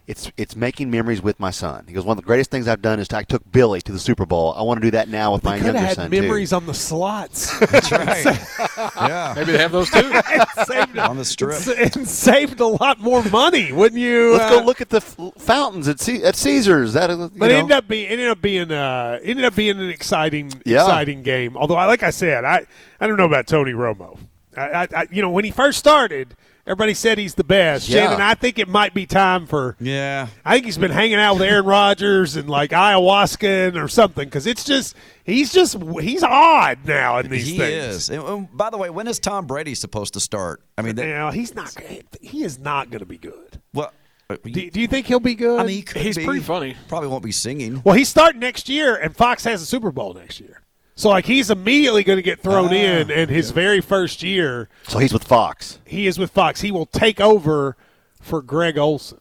it's 0.06 0.30
it's 0.36 0.54
making 0.54 0.90
memories 0.90 1.22
with 1.22 1.40
my 1.40 1.50
son." 1.50 1.84
He 1.88 1.94
goes, 1.94 2.04
"One 2.04 2.18
of 2.18 2.22
the 2.22 2.26
greatest 2.26 2.50
things 2.50 2.68
I've 2.68 2.82
done 2.82 3.00
is 3.00 3.10
I 3.12 3.22
took 3.22 3.50
Billy 3.50 3.80
to 3.82 3.92
the 3.92 3.98
Super 3.98 4.26
Bowl. 4.26 4.52
I 4.56 4.62
want 4.62 4.80
to 4.80 4.86
do 4.86 4.90
that 4.92 5.08
now 5.08 5.32
with 5.32 5.42
my 5.44 5.56
Could 5.58 5.66
younger 5.66 5.78
have 5.80 5.88
had 5.88 5.96
son 5.96 6.10
memories 6.10 6.50
too." 6.50 6.56
on 6.56 6.66
the 6.66 6.74
slots. 6.74 7.58
That's 7.70 7.90
right. 7.90 8.24
yeah. 8.96 9.32
Maybe 9.36 9.52
they 9.52 9.58
have 9.58 9.72
those 9.72 9.90
too. 9.90 10.02
saved, 10.64 10.98
On 10.98 11.16
the 11.16 11.24
strip. 11.24 11.58
and 11.94 12.06
saved 12.08 12.60
a 12.60 12.66
lot 12.66 13.00
more 13.00 13.22
money, 13.24 13.72
wouldn't 13.72 14.00
you? 14.00 14.32
Let's 14.32 14.52
uh, 14.54 14.58
go 14.60 14.64
look 14.66 14.80
at 14.80 14.90
the 14.90 14.98
f- 14.98 15.16
fountains 15.38 15.88
at, 15.88 16.00
C- 16.00 16.22
at 16.22 16.36
Caesars. 16.36 16.92
That 16.92 17.10
you 17.10 17.30
But 17.36 17.50
it 17.50 17.54
ended 17.54 17.72
up 17.72 17.88
being 17.88 18.06
ended 18.08 18.28
up 18.28 18.40
being 18.42 18.70
uh 18.70 19.18
ended 19.22 19.44
up 19.44 19.54
being 19.56 19.78
an 19.78 19.88
exciting 19.90 20.52
Yeah. 20.66 20.82
exciting 20.82 21.22
game. 21.22 21.56
Although 21.56 21.76
I 21.76 21.86
like 21.86 22.02
I 22.02 22.10
said, 22.10 22.44
I 22.44 22.66
I 23.00 23.06
don't 23.06 23.16
know 23.16 23.24
about 23.26 23.46
Tony 23.46 23.72
Romo. 23.72 24.18
I, 24.56 24.62
I, 24.82 24.88
I 24.94 25.06
you 25.10 25.22
know 25.22 25.30
when 25.30 25.44
he 25.44 25.50
first 25.50 25.78
started, 25.78 26.36
Everybody 26.66 26.94
said 26.94 27.18
he's 27.18 27.34
the 27.34 27.44
best. 27.44 27.88
Yeah. 27.90 28.04
Shannon, 28.06 28.20
I 28.22 28.34
think 28.34 28.58
it 28.58 28.68
might 28.68 28.94
be 28.94 29.04
time 29.04 29.46
for. 29.46 29.76
Yeah. 29.80 30.28
I 30.46 30.54
think 30.54 30.64
he's 30.64 30.78
been 30.78 30.90
hanging 30.90 31.16
out 31.18 31.34
with 31.34 31.42
Aaron 31.42 31.66
Rodgers 31.66 32.36
and 32.36 32.48
like 32.48 32.70
ayahuasca 32.70 33.76
or 33.82 33.86
something 33.88 34.24
because 34.26 34.46
it's 34.46 34.64
just 34.64 34.96
he's 35.24 35.52
just 35.52 35.76
he's 36.00 36.22
odd 36.22 36.78
now 36.86 37.18
in 37.18 37.28
these 37.28 37.46
he 37.48 37.58
things. 37.58 37.96
is. 37.96 38.08
And, 38.10 38.22
and 38.22 38.56
by 38.56 38.70
the 38.70 38.78
way, 38.78 38.88
when 38.88 39.06
is 39.08 39.18
Tom 39.18 39.46
Brady 39.46 39.74
supposed 39.74 40.14
to 40.14 40.20
start? 40.20 40.62
I 40.78 40.82
mean, 40.82 40.94
that, 40.96 41.06
You 41.06 41.38
he's 41.38 41.54
not. 41.54 41.74
He 42.22 42.42
is 42.44 42.58
not 42.58 42.88
going 42.90 43.00
to 43.00 43.06
be 43.06 43.18
good. 43.18 43.60
well, 43.74 43.92
uh, 44.30 44.36
Do, 44.42 44.70
do 44.70 44.80
you 44.80 44.88
think 44.88 45.06
he'll 45.06 45.20
be 45.20 45.34
good? 45.34 45.60
I 45.60 45.64
mean, 45.64 45.76
he 45.76 45.82
could 45.82 46.00
He's 46.00 46.16
be. 46.16 46.24
pretty 46.24 46.40
funny. 46.40 46.76
Probably 46.88 47.08
won't 47.10 47.22
be 47.24 47.30
singing. 47.32 47.82
well, 47.84 47.94
he's 47.94 48.08
starting 48.08 48.40
next 48.40 48.70
year, 48.70 48.96
and 48.96 49.14
Fox 49.14 49.44
has 49.44 49.60
a 49.60 49.66
Super 49.66 49.92
Bowl 49.92 50.14
next 50.14 50.40
year. 50.40 50.62
So 50.96 51.08
like 51.08 51.26
he's 51.26 51.50
immediately 51.50 52.04
going 52.04 52.18
to 52.18 52.22
get 52.22 52.40
thrown 52.40 52.68
Ah, 52.68 52.72
in, 52.74 53.10
and 53.10 53.30
his 53.30 53.50
very 53.50 53.80
first 53.80 54.22
year 54.22 54.68
So 54.86 54.98
he's 54.98 55.12
with 55.12 55.24
Fox. 55.24 55.80
he 55.84 56.06
is 56.06 56.18
with 56.18 56.30
Fox. 56.30 56.60
He 56.60 56.70
will 56.70 56.86
take 56.86 57.20
over 57.20 57.76
for 58.20 58.40
Greg 58.42 58.78
Olsen. 58.78 59.20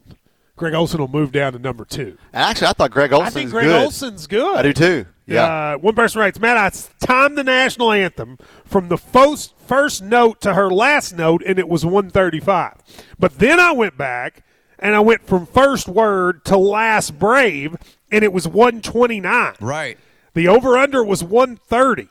Greg 0.56 0.72
Olsen 0.74 1.00
will 1.00 1.08
move 1.08 1.32
down 1.32 1.52
to 1.52 1.58
number 1.58 1.84
two. 1.84 2.16
Actually, 2.32 2.68
I 2.68 2.72
thought 2.74 2.90
Greg 2.92 3.12
Olsen's 3.12 3.36
I 3.36 3.40
think 3.40 3.50
Greg 3.50 3.64
good. 3.66 3.82
Olsen's 3.82 4.26
good. 4.28 4.56
I 4.56 4.62
do 4.62 4.72
too. 4.72 5.06
Yeah. 5.26 5.42
Uh, 5.74 5.78
one 5.78 5.94
person 5.96 6.20
writes, 6.20 6.38
Matt, 6.38 6.56
I 6.56 6.70
timed 7.04 7.36
the 7.36 7.42
national 7.42 7.90
anthem 7.90 8.38
from 8.64 8.88
the 8.88 8.98
first, 8.98 9.54
first 9.66 10.02
note 10.02 10.40
to 10.42 10.54
her 10.54 10.70
last 10.70 11.16
note, 11.16 11.42
and 11.44 11.58
it 11.58 11.68
was 11.68 11.84
135. 11.84 12.74
But 13.18 13.38
then 13.40 13.58
I 13.58 13.72
went 13.72 13.96
back, 13.96 14.44
and 14.78 14.94
I 14.94 15.00
went 15.00 15.26
from 15.26 15.44
first 15.46 15.88
word 15.88 16.44
to 16.44 16.56
last 16.56 17.18
brave, 17.18 17.74
and 18.12 18.22
it 18.22 18.32
was 18.32 18.46
129. 18.46 19.54
Right. 19.60 19.98
The 20.34 20.48
over 20.48 20.76
under 20.76 21.02
was 21.02 21.22
130. 21.24 22.08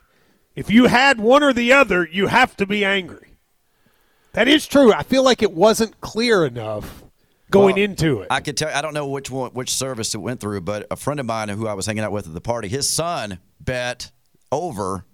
If 0.55 0.69
you 0.69 0.85
had 0.87 1.19
one 1.19 1.43
or 1.43 1.53
the 1.53 1.73
other, 1.73 2.07
you 2.09 2.27
have 2.27 2.55
to 2.57 2.65
be 2.65 2.85
angry. 2.85 3.37
That 4.33 4.47
is 4.47 4.65
true. 4.67 4.91
I 4.93 5.03
feel 5.03 5.23
like 5.23 5.41
it 5.43 5.51
wasn't 5.53 5.99
clear 6.01 6.45
enough 6.45 7.03
going 7.51 7.75
Well, 7.75 7.83
into 7.83 8.21
it. 8.21 8.27
I 8.31 8.39
could 8.39 8.57
tell. 8.57 8.69
I 8.73 8.81
don't 8.81 8.93
know 8.93 9.07
which 9.07 9.29
one, 9.29 9.51
which 9.51 9.69
service 9.71 10.15
it 10.15 10.19
went 10.19 10.39
through, 10.39 10.61
but 10.61 10.87
a 10.89 10.95
friend 10.95 11.19
of 11.19 11.25
mine 11.25 11.49
who 11.49 11.67
I 11.67 11.73
was 11.73 11.85
hanging 11.85 12.03
out 12.03 12.11
with 12.11 12.27
at 12.27 12.33
the 12.33 12.41
party, 12.41 12.67
his 12.67 12.89
son 12.89 13.39
bet 13.59 14.11
over 14.51 15.05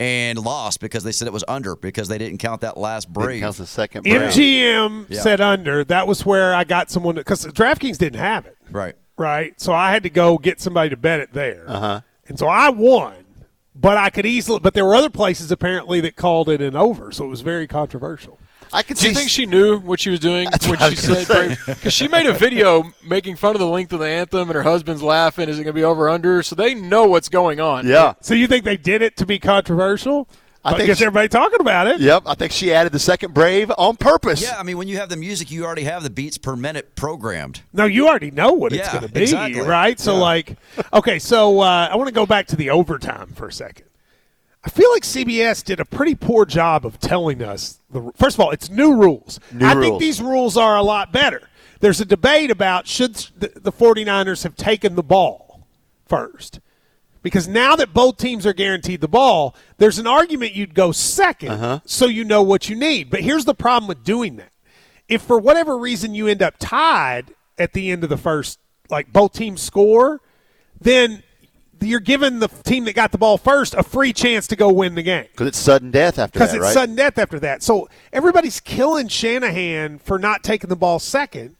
and 0.00 0.38
lost 0.38 0.78
because 0.80 1.02
they 1.02 1.10
said 1.10 1.26
it 1.26 1.32
was 1.32 1.44
under 1.48 1.74
because 1.74 2.06
they 2.06 2.18
didn't 2.18 2.38
count 2.38 2.60
that 2.60 2.76
last 2.76 3.06
Didn't 3.12 3.24
break. 3.24 3.40
count 3.40 3.56
the 3.56 3.66
second 3.66 4.02
break. 4.02 4.14
MGM 4.14 5.06
Yeah. 5.08 5.20
said 5.22 5.40
under. 5.40 5.82
That 5.84 6.06
was 6.06 6.24
where 6.24 6.54
I 6.54 6.62
got 6.64 6.88
someone 6.90 7.16
because 7.16 7.44
DraftKings 7.46 7.98
didn't 7.98 8.20
have 8.20 8.46
it. 8.46 8.56
Right. 8.70 8.94
right? 9.16 9.60
So 9.60 9.72
I 9.72 9.90
had 9.90 10.04
to 10.04 10.10
go 10.10 10.38
get 10.38 10.60
somebody 10.60 10.90
to 10.90 10.96
bet 10.96 11.18
it 11.18 11.32
there. 11.32 11.64
Uh-huh. 11.66 12.00
And 12.28 12.38
so 12.38 12.46
I 12.46 12.68
won, 12.70 13.14
but 13.74 13.96
I 13.96 14.10
could 14.10 14.26
easily. 14.26 14.60
But 14.60 14.74
there 14.74 14.84
were 14.84 14.94
other 14.94 15.10
places 15.10 15.50
apparently 15.50 16.00
that 16.02 16.16
called 16.16 16.48
it 16.48 16.60
an 16.60 16.76
over, 16.76 17.10
so 17.12 17.24
it 17.24 17.28
was 17.28 17.40
very 17.40 17.66
controversial. 17.66 18.38
I 18.70 18.82
could 18.82 18.98
Do 18.98 19.06
you 19.08 19.14
see. 19.14 19.18
think 19.18 19.30
she 19.30 19.46
knew 19.46 19.78
what 19.78 19.98
she 19.98 20.10
was 20.10 20.20
doing 20.20 20.46
when 20.66 20.78
she 20.90 20.96
said 20.96 21.56
because 21.66 21.92
she 21.94 22.06
made 22.06 22.26
a 22.26 22.34
video 22.34 22.92
making 23.02 23.36
fun 23.36 23.54
of 23.54 23.60
the 23.60 23.66
length 23.66 23.94
of 23.94 24.00
the 24.00 24.06
anthem 24.06 24.42
and 24.50 24.54
her 24.56 24.62
husband's 24.62 25.02
laughing? 25.02 25.48
Is 25.48 25.58
it 25.58 25.64
going 25.64 25.74
to 25.74 25.80
be 25.80 25.84
over 25.84 26.06
under? 26.10 26.42
So 26.42 26.54
they 26.54 26.74
know 26.74 27.06
what's 27.06 27.30
going 27.30 27.60
on. 27.60 27.86
yeah. 27.86 28.12
So 28.20 28.34
you 28.34 28.46
think 28.46 28.64
they 28.64 28.76
did 28.76 29.00
it 29.00 29.16
to 29.16 29.24
be 29.26 29.38
controversial? 29.38 30.28
I 30.68 30.74
I 30.74 30.76
think 30.76 30.86
guess 30.88 30.98
she- 30.98 31.04
everybody 31.04 31.28
talking 31.28 31.60
about 31.60 31.86
it. 31.86 32.00
Yep. 32.00 32.22
I 32.26 32.34
think 32.34 32.52
she 32.52 32.72
added 32.72 32.92
the 32.92 32.98
second 32.98 33.34
brave 33.34 33.70
on 33.78 33.96
purpose. 33.96 34.42
Yeah, 34.42 34.58
I 34.58 34.62
mean, 34.62 34.78
when 34.78 34.88
you 34.88 34.98
have 34.98 35.08
the 35.08 35.16
music, 35.16 35.50
you 35.50 35.64
already 35.64 35.84
have 35.84 36.02
the 36.02 36.10
beats 36.10 36.38
per 36.38 36.56
minute 36.56 36.94
programmed. 36.96 37.62
No, 37.72 37.84
you 37.84 38.08
already 38.08 38.30
know 38.30 38.52
what 38.52 38.72
it's 38.72 38.88
going 38.90 39.02
to 39.06 39.12
be, 39.12 39.22
exactly. 39.22 39.60
right? 39.62 39.98
So, 39.98 40.14
Yeah. 40.14 40.20
like, 40.20 40.56
okay, 40.92 41.18
so 41.18 41.60
uh, 41.60 41.88
I 41.90 41.96
want 41.96 42.08
to 42.08 42.14
go 42.14 42.26
back 42.26 42.46
to 42.48 42.56
the 42.56 42.70
overtime 42.70 43.32
for 43.34 43.48
a 43.48 43.52
second. 43.52 43.86
I 44.64 44.70
feel 44.70 44.90
like 44.90 45.04
CBS 45.04 45.62
did 45.64 45.80
a 45.80 45.84
pretty 45.84 46.14
poor 46.14 46.44
job 46.44 46.84
of 46.84 46.98
telling 46.98 47.42
us. 47.42 47.80
The, 47.90 48.10
first 48.16 48.36
of 48.36 48.40
all, 48.40 48.50
it's 48.50 48.68
new 48.68 48.94
rules. 48.96 49.38
New 49.52 49.64
I 49.66 49.74
think 49.80 50.00
these 50.00 50.20
rules 50.20 50.56
are 50.56 50.76
a 50.76 50.82
lot 50.82 51.12
better. 51.12 51.48
There's 51.80 52.00
a 52.00 52.04
debate 52.04 52.50
about 52.50 52.86
should 52.88 53.14
the, 53.38 53.52
the 53.54 53.70
49ers 53.72 54.42
have 54.42 54.56
taken 54.56 54.96
the 54.96 55.02
ball 55.02 55.64
first. 56.06 56.58
Because 57.22 57.48
now 57.48 57.74
that 57.76 57.92
both 57.92 58.16
teams 58.16 58.46
are 58.46 58.52
guaranteed 58.52 59.00
the 59.00 59.08
ball, 59.08 59.54
there's 59.78 59.98
an 59.98 60.06
argument 60.06 60.54
you'd 60.54 60.74
go 60.74 60.90
2nd 60.90 61.50
Uh-huh. 61.50 61.80
so 61.84 62.06
you 62.06 62.24
know 62.24 62.42
what 62.42 62.68
you 62.68 62.76
need. 62.76 63.10
But 63.10 63.20
here's 63.22 63.44
the 63.44 63.54
problem 63.54 63.88
with 63.88 64.04
doing 64.04 64.36
that. 64.36 64.52
If 65.08 65.22
for 65.22 65.38
whatever 65.38 65.76
reason 65.78 66.14
you 66.14 66.28
end 66.28 66.42
up 66.42 66.54
tied 66.58 67.34
at 67.58 67.72
the 67.72 67.90
end 67.90 68.04
of 68.04 68.10
the 68.10 68.16
first, 68.16 68.58
like 68.90 69.12
both 69.12 69.32
teams 69.32 69.60
score, 69.60 70.20
then 70.80 71.22
you're 71.80 72.00
giving 72.00 72.38
the 72.40 72.48
team 72.48 72.84
that 72.84 72.94
got 72.94 73.12
the 73.12 73.18
ball 73.18 73.38
first 73.38 73.72
a 73.74 73.82
free 73.82 74.12
chance 74.12 74.46
to 74.48 74.56
go 74.56 74.72
win 74.72 74.94
the 74.96 75.02
game 75.02 75.26
Because 75.30 75.46
it's 75.48 75.58
sudden 75.58 75.90
death 75.92 76.18
after 76.18 76.38
because 76.38 76.52
it's 76.52 76.62
right? 76.62 76.72
sudden 76.74 76.94
death 76.96 77.18
after 77.18 77.38
that. 77.40 77.62
So 77.62 77.88
everybody's 78.12 78.58
killing 78.60 79.06
Shanahan 79.08 79.98
for 79.98 80.18
not 80.18 80.42
taking 80.42 80.68
the 80.68 80.76
ball 80.76 80.98
second. 80.98 81.54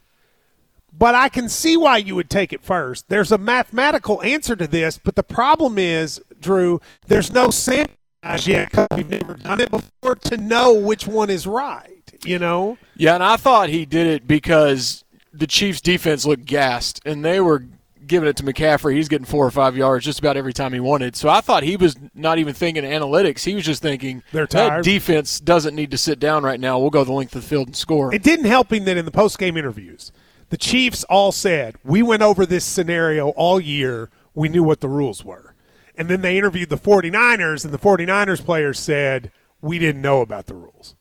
But 0.97 1.15
I 1.15 1.29
can 1.29 1.47
see 1.49 1.77
why 1.77 1.97
you 1.97 2.15
would 2.15 2.29
take 2.29 2.51
it 2.51 2.61
first. 2.61 3.07
There's 3.09 3.31
a 3.31 3.37
mathematical 3.37 4.21
answer 4.21 4.55
to 4.55 4.67
this, 4.67 4.97
but 4.97 5.15
the 5.15 5.23
problem 5.23 5.77
is, 5.77 6.21
Drew, 6.39 6.81
there's 7.07 7.31
no 7.31 7.51
sample 7.51 7.95
size 8.23 8.47
yet 8.47 8.69
because 8.69 8.87
we've 8.95 9.09
never 9.09 9.35
done 9.35 9.61
it 9.61 9.71
before 9.71 10.15
to 10.15 10.37
know 10.37 10.73
which 10.73 11.07
one 11.07 11.29
is 11.29 11.47
right. 11.47 11.95
You 12.25 12.37
know, 12.37 12.77
Yeah, 12.97 13.15
and 13.15 13.23
I 13.23 13.37
thought 13.37 13.69
he 13.69 13.85
did 13.85 14.07
it 14.07 14.27
because 14.27 15.05
the 15.31 15.47
Chiefs' 15.47 15.79
defense 15.79 16.25
looked 16.25 16.45
gassed, 16.45 17.01
and 17.05 17.23
they 17.23 17.39
were 17.39 17.63
giving 18.09 18.27
it 18.27 18.35
to 18.37 18.43
McCaffrey. 18.43 18.95
He's 18.95 19.07
getting 19.07 19.25
four 19.25 19.45
or 19.45 19.51
five 19.51 19.77
yards 19.77 20.03
just 20.03 20.19
about 20.19 20.35
every 20.35 20.51
time 20.51 20.73
he 20.73 20.81
wanted. 20.81 21.15
So 21.15 21.29
I 21.29 21.39
thought 21.39 21.63
he 21.63 21.77
was 21.77 21.95
not 22.13 22.39
even 22.39 22.53
thinking 22.53 22.83
analytics. 22.83 23.45
He 23.45 23.55
was 23.55 23.63
just 23.63 23.81
thinking 23.81 24.23
that 24.33 24.49
tired." 24.49 24.83
defense 24.83 25.39
doesn't 25.39 25.75
need 25.75 25.91
to 25.91 25.97
sit 25.97 26.19
down 26.19 26.43
right 26.43 26.59
now. 26.59 26.77
We'll 26.77 26.89
go 26.89 27.05
the 27.05 27.13
length 27.13 27.35
of 27.35 27.43
the 27.43 27.47
field 27.47 27.67
and 27.67 27.75
score. 27.75 28.13
it 28.13 28.23
didn't 28.23 28.45
help 28.45 28.73
him 28.73 28.83
that 28.85 28.97
in 28.97 29.05
the 29.05 29.11
post 29.11 29.37
game 29.37 29.55
interviews, 29.55 30.11
the 30.49 30.57
Chiefs 30.57 31.03
all 31.05 31.31
said, 31.31 31.75
We 31.83 32.01
went 32.01 32.21
over 32.21 32.45
this 32.45 32.65
scenario 32.65 33.29
all 33.29 33.59
year. 33.59 34.09
We 34.33 34.49
knew 34.49 34.63
what 34.63 34.81
the 34.81 34.89
rules 34.89 35.23
were. 35.23 35.55
And 35.95 36.07
then 36.07 36.21
they 36.21 36.37
interviewed 36.37 36.69
the 36.69 36.77
49ers, 36.77 37.65
and 37.65 37.73
the 37.73 37.79
49ers 37.79 38.43
players 38.43 38.79
said, 38.79 39.31
We 39.61 39.79
didn't 39.79 40.01
know 40.01 40.21
about 40.21 40.47
the 40.47 40.55
rules. 40.55 40.95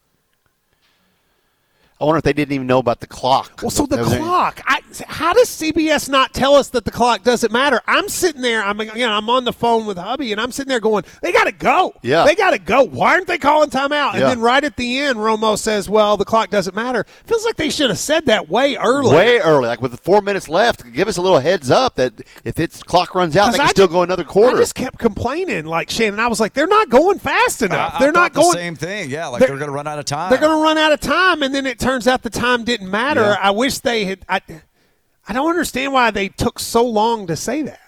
I 2.00 2.04
wonder 2.04 2.18
if 2.18 2.24
they 2.24 2.32
didn't 2.32 2.52
even 2.52 2.66
know 2.68 2.78
about 2.78 3.00
the 3.00 3.08
clock. 3.08 3.60
Well, 3.60 3.70
so 3.70 3.84
the 3.84 4.02
clock. 4.04 4.60
I, 4.66 4.80
how 5.08 5.32
does 5.32 5.48
CBS 5.48 6.08
not 6.08 6.32
tell 6.32 6.54
us 6.54 6.68
that 6.70 6.84
the 6.84 6.92
clock 6.92 7.24
doesn't 7.24 7.50
matter? 7.52 7.80
I'm 7.88 8.08
sitting 8.08 8.40
there. 8.40 8.62
I'm 8.62 8.80
you 8.80 8.94
know, 8.98 9.10
I'm 9.12 9.28
on 9.28 9.42
the 9.44 9.52
phone 9.52 9.84
with 9.84 9.98
hubby, 9.98 10.30
and 10.30 10.40
I'm 10.40 10.52
sitting 10.52 10.68
there 10.68 10.78
going, 10.78 11.04
"They 11.22 11.32
got 11.32 11.44
to 11.44 11.52
go. 11.52 11.94
Yeah. 12.02 12.24
they 12.24 12.36
got 12.36 12.50
to 12.52 12.58
go. 12.60 12.84
Why 12.84 13.14
aren't 13.14 13.26
they 13.26 13.36
calling 13.38 13.70
timeout?" 13.70 14.12
And 14.12 14.20
Yeah. 14.20 14.28
then 14.28 14.40
right 14.40 14.62
at 14.62 14.76
the 14.76 14.98
end, 15.00 15.16
Romo 15.18 15.58
says, 15.58 15.88
"Well, 15.90 16.16
the 16.16 16.24
clock 16.24 16.50
doesn't 16.50 16.76
matter." 16.76 17.04
Feels 17.26 17.44
like 17.44 17.56
they 17.56 17.68
should 17.68 17.90
have 17.90 17.98
said 17.98 18.26
that 18.26 18.48
way 18.48 18.76
early. 18.76 19.16
Way 19.16 19.38
early, 19.40 19.66
like 19.66 19.82
with 19.82 19.98
four 20.00 20.22
minutes 20.22 20.48
left, 20.48 20.90
give 20.92 21.08
us 21.08 21.16
a 21.16 21.22
little 21.22 21.40
heads 21.40 21.68
up 21.70 21.96
that 21.96 22.12
if 22.44 22.60
its 22.60 22.80
clock 22.82 23.16
runs 23.16 23.36
out, 23.36 23.50
they 23.52 23.58
can 23.58 23.66
I 23.66 23.70
still 23.70 23.88
ju- 23.88 23.92
go 23.94 24.02
another 24.02 24.24
quarter. 24.24 24.56
I 24.56 24.60
just 24.60 24.76
kept 24.76 24.98
complaining, 24.98 25.64
like 25.66 25.90
Shannon. 25.90 26.20
I 26.20 26.28
was 26.28 26.38
like, 26.38 26.52
"They're 26.54 26.68
not 26.68 26.88
going 26.90 27.18
fast 27.18 27.60
enough. 27.62 27.94
I- 27.94 27.96
I 27.96 28.00
they're 28.00 28.12
not 28.12 28.32
thought 28.32 28.34
the 28.34 28.40
going." 28.42 28.54
same 28.56 28.76
thing. 28.76 29.10
Yeah, 29.10 29.26
like 29.26 29.40
They're- 29.40 29.48
they're, 29.48 29.58
going 29.58 29.68
to 29.68 29.74
run 29.74 29.88
out 29.88 29.98
of 29.98 30.04
time. 30.04 30.30
They're 30.30 30.38
going 30.38 30.56
to 30.56 30.62
run 30.62 30.78
out 30.78 30.92
of 30.92 31.00
time, 31.00 31.42
and 31.42 31.52
then 31.54 31.66
it 31.66 31.78
turns 31.88 32.06
out 32.06 32.22
the 32.22 32.30
time 32.30 32.64
didn't 32.64 32.90
matter. 32.90 33.22
Yeah. 33.22 33.38
I 33.40 33.50
wish 33.50 33.78
they 33.78 34.04
had. 34.04 34.24
I, 34.28 34.42
I 35.26 35.32
don't 35.32 35.48
understand 35.48 35.92
why 35.92 36.10
they 36.10 36.28
took 36.28 36.58
so 36.58 36.84
long 36.84 37.26
to 37.28 37.36
say 37.36 37.62
that. 37.62 37.80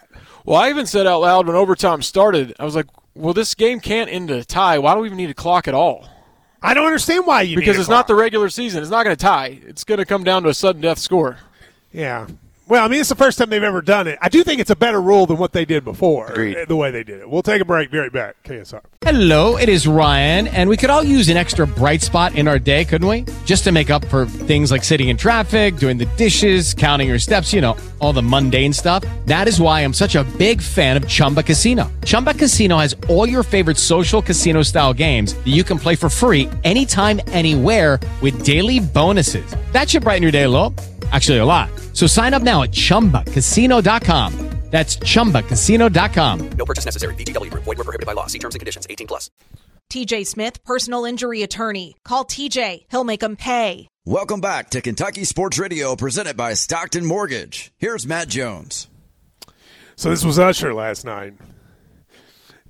Well, 0.43 0.59
I 0.59 0.69
even 0.69 0.87
said 0.87 1.05
out 1.05 1.21
loud 1.21 1.45
when 1.45 1.55
overtime 1.55 2.01
started, 2.01 2.55
I 2.59 2.65
was 2.65 2.75
like, 2.75 2.87
well, 3.13 3.33
this 3.33 3.53
game 3.53 3.79
can't 3.79 4.09
end 4.09 4.31
in 4.31 4.39
a 4.39 4.43
tie. 4.43 4.79
Why 4.79 4.95
do 4.95 5.01
we 5.01 5.07
even 5.07 5.17
need 5.17 5.29
a 5.29 5.35
clock 5.35 5.67
at 5.67 5.75
all? 5.75 6.07
I 6.63 6.73
don't 6.73 6.85
understand 6.85 7.27
why 7.27 7.41
you 7.41 7.55
Because 7.55 7.77
it's 7.77 7.89
not 7.89 8.07
the 8.07 8.15
regular 8.15 8.49
season. 8.49 8.81
It's 8.81 8.91
not 8.91 9.03
going 9.03 9.15
to 9.15 9.21
tie. 9.21 9.59
It's 9.67 9.83
going 9.83 9.99
to 9.99 10.05
come 10.05 10.23
down 10.23 10.43
to 10.43 10.49
a 10.49 10.53
sudden 10.53 10.81
death 10.81 10.99
score. 10.99 11.37
Yeah. 11.91 12.27
Well, 12.71 12.85
I 12.85 12.87
mean, 12.87 13.01
it's 13.01 13.09
the 13.09 13.15
first 13.15 13.37
time 13.37 13.49
they've 13.49 13.61
ever 13.61 13.81
done 13.81 14.07
it. 14.07 14.17
I 14.21 14.29
do 14.29 14.45
think 14.45 14.61
it's 14.61 14.69
a 14.69 14.77
better 14.77 15.01
rule 15.01 15.25
than 15.25 15.37
what 15.37 15.51
they 15.51 15.65
did 15.65 15.83
before. 15.83 16.27
Agreed. 16.27 16.55
uh, 16.55 16.63
The 16.63 16.75
way 16.77 16.89
they 16.89 17.03
did 17.03 17.19
it. 17.19 17.29
We'll 17.29 17.43
take 17.43 17.61
a 17.61 17.65
break. 17.65 17.91
Be 17.91 17.97
right 17.97 18.13
back. 18.13 18.41
KSR. 18.43 18.79
Hello, 19.01 19.57
it 19.57 19.67
is 19.67 19.85
Ryan, 19.85 20.47
and 20.47 20.69
we 20.69 20.77
could 20.77 20.89
all 20.89 21.03
use 21.03 21.27
an 21.27 21.35
extra 21.35 21.67
bright 21.67 22.01
spot 22.01 22.33
in 22.35 22.47
our 22.47 22.57
day, 22.57 22.85
couldn't 22.85 23.09
we? 23.09 23.25
Just 23.43 23.65
to 23.65 23.73
make 23.73 23.89
up 23.89 24.05
for 24.05 24.25
things 24.25 24.71
like 24.71 24.85
sitting 24.85 25.09
in 25.09 25.17
traffic, 25.17 25.75
doing 25.75 25.97
the 25.97 26.05
dishes, 26.15 26.73
counting 26.73 27.09
your 27.09 27.19
steps, 27.19 27.51
you 27.51 27.59
know, 27.59 27.75
all 27.99 28.13
the 28.13 28.23
mundane 28.23 28.71
stuff. 28.71 29.03
That 29.25 29.49
is 29.49 29.59
why 29.59 29.81
I'm 29.81 29.93
such 29.93 30.15
a 30.15 30.23
big 30.37 30.61
fan 30.61 30.95
of 30.95 31.05
Chumba 31.09 31.43
Casino. 31.43 31.91
Chumba 32.05 32.35
Casino 32.35 32.77
has 32.77 32.95
all 33.09 33.27
your 33.27 33.43
favorite 33.43 33.77
social 33.77 34.21
casino 34.21 34.61
style 34.63 34.93
games 34.93 35.33
that 35.33 35.47
you 35.51 35.65
can 35.65 35.77
play 35.77 35.97
for 35.97 36.07
free 36.07 36.47
anytime, 36.63 37.19
anywhere 37.33 37.99
with 38.21 38.45
daily 38.45 38.79
bonuses. 38.79 39.43
That 39.73 39.89
should 39.89 40.03
brighten 40.03 40.23
your 40.23 40.31
day 40.31 40.43
a 40.43 40.49
little. 40.49 40.73
Actually, 41.11 41.39
a 41.39 41.45
lot. 41.45 41.69
So 41.93 42.07
sign 42.07 42.33
up 42.33 42.41
now 42.43 42.63
at 42.63 42.71
chumbacasino.com. 42.71 44.49
That's 44.71 44.95
chumbacasino.com. 44.97 46.49
No 46.57 46.65
purchase 46.65 46.85
necessary. 46.85 47.13
VGW 47.15 47.51
Group. 47.51 47.65
Void 47.65 47.77
were 47.77 47.83
prohibited 47.83 48.05
by 48.05 48.13
law. 48.13 48.27
See 48.27 48.39
terms 48.39 48.55
and 48.55 48.61
conditions. 48.61 48.87
18 48.89 49.05
plus. 49.05 49.29
TJ 49.91 50.25
Smith, 50.25 50.63
personal 50.63 51.03
injury 51.03 51.43
attorney. 51.43 51.95
Call 52.05 52.23
TJ. 52.23 52.85
He'll 52.89 53.03
make 53.03 53.19
them 53.19 53.35
pay. 53.35 53.89
Welcome 54.05 54.39
back 54.39 54.69
to 54.69 54.79
Kentucky 54.81 55.25
Sports 55.25 55.59
Radio, 55.59 55.97
presented 55.97 56.37
by 56.37 56.53
Stockton 56.53 57.05
Mortgage. 57.05 57.73
Here's 57.77 58.07
Matt 58.07 58.29
Jones. 58.29 58.87
So 59.97 60.09
this 60.09 60.23
was 60.23 60.39
Usher 60.39 60.73
last 60.73 61.03
night. 61.03 61.33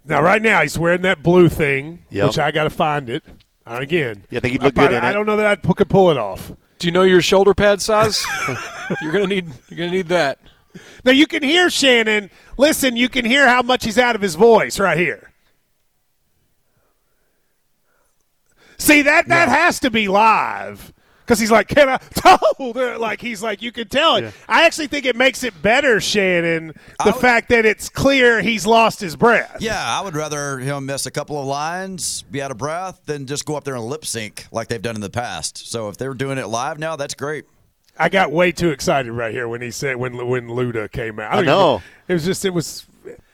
Now, 0.04 0.24
right 0.24 0.42
now, 0.42 0.64
he's 0.64 0.80
wearing 0.80 1.04
that 1.04 1.22
blue 1.22 1.48
thing, 1.50 2.00
Yep. 2.10 2.28
which 2.30 2.40
I 2.40 2.50
got 2.50 2.64
to 2.64 2.72
find 2.72 3.08
it. 3.12 3.24
Again, 3.68 4.24
Yeah, 4.32 4.40
I 4.40 4.42
think 4.42 4.54
he'd 4.54 4.64
look 4.64 4.76
I, 4.80 4.88
good 4.88 4.96
in 4.98 5.04
I 5.04 5.12
it. 5.12 5.14
don't 5.14 5.28
know 5.28 5.38
that 5.38 5.46
I 5.46 5.56
could 5.74 5.88
pull 5.90 6.10
it 6.10 6.18
off. 6.18 6.52
Do 6.82 6.88
you 6.88 6.91
know 6.91 7.04
your 7.04 7.22
shoulder 7.22 7.54
pad 7.54 7.80
size? 7.80 8.26
you're 9.04 9.12
gonna 9.12 9.28
need 9.28 9.46
you're 9.70 9.78
gonna 9.78 9.91
need 9.91 10.08
that. 10.08 10.39
Now 11.06 11.12
you 11.12 11.28
can 11.28 11.44
hear 11.44 11.70
Shannon. 11.70 12.32
Listen, 12.58 12.96
you 12.98 13.08
can 13.08 13.24
hear 13.24 13.48
how 13.48 13.62
much 13.62 13.86
he's 13.86 14.00
out 14.00 14.15
of 14.15 14.22
his 14.24 14.34
voice 14.34 14.80
right 14.80 14.98
here. 14.98 15.32
See 18.80 19.04
that 19.04 19.28
that 19.28 19.48
has 19.48 19.80
to 19.82 19.91
be 19.91 20.08
live 20.08 20.91
because 21.22 21.40
he's 21.40 21.52
like, 21.52 21.68
"Can 21.68 21.90
I?" 21.90 22.00
Oh, 22.64 22.98
like 23.00 23.20
he's 23.22 23.42
like, 23.42 23.62
you 23.62 23.72
can 23.72 23.88
tell 23.88 24.16
it. 24.18 24.34
I 24.48 24.66
actually 24.66 24.88
think 24.88 25.06
it 25.06 25.16
makes 25.16 25.44
it 25.44 25.60
better, 25.62 26.00
Shannon. 26.00 26.74
The 27.04 27.14
fact 27.14 27.50
that 27.50 27.66
it's 27.66 27.90
clear 27.90 28.42
he's 28.42 28.66
lost 28.68 29.00
his 29.02 29.16
breath. 29.16 29.58
Yeah, 29.60 29.80
I 29.84 30.02
would 30.02 30.16
rather 30.16 30.60
him 30.60 30.86
miss 30.86 31.06
a 31.08 31.12
couple 31.12 31.40
of 31.40 31.46
lines, 31.48 32.22
be 32.24 32.42
out 32.42 32.52
of 32.52 32.58
breath, 32.58 33.02
than 33.06 33.26
just 33.26 33.46
go 33.46 33.56
up 33.56 33.64
there 33.64 33.76
and 33.76 33.84
lip 33.86 34.06
sync 34.06 34.46
like 34.52 34.68
they've 34.68 34.82
done 34.82 34.96
in 34.96 35.02
the 35.02 35.10
past. 35.10 35.70
So 35.72 35.90
if 35.90 35.98
they're 35.98 36.14
doing 36.14 36.38
it 36.38 36.48
live 36.48 36.78
now, 36.78 36.96
that's 36.96 37.16
great. 37.16 37.46
I 37.98 38.10
got 38.10 38.32
way 38.32 38.52
too 38.52 38.70
excited 38.70 39.12
right 39.12 39.34
here 39.34 39.48
when 39.48 39.62
he 39.62 39.72
said 39.72 39.98
when 39.98 40.28
when 40.28 40.48
Luda 40.48 40.92
came 40.92 41.20
out. 41.20 41.32
I 41.32 41.36
don't 41.38 41.46
know. 41.46 41.76
even- 41.78 41.84
it 42.10 42.14
was 42.14 42.26
just 42.26 42.46
it 42.46 42.52
was 42.54 42.86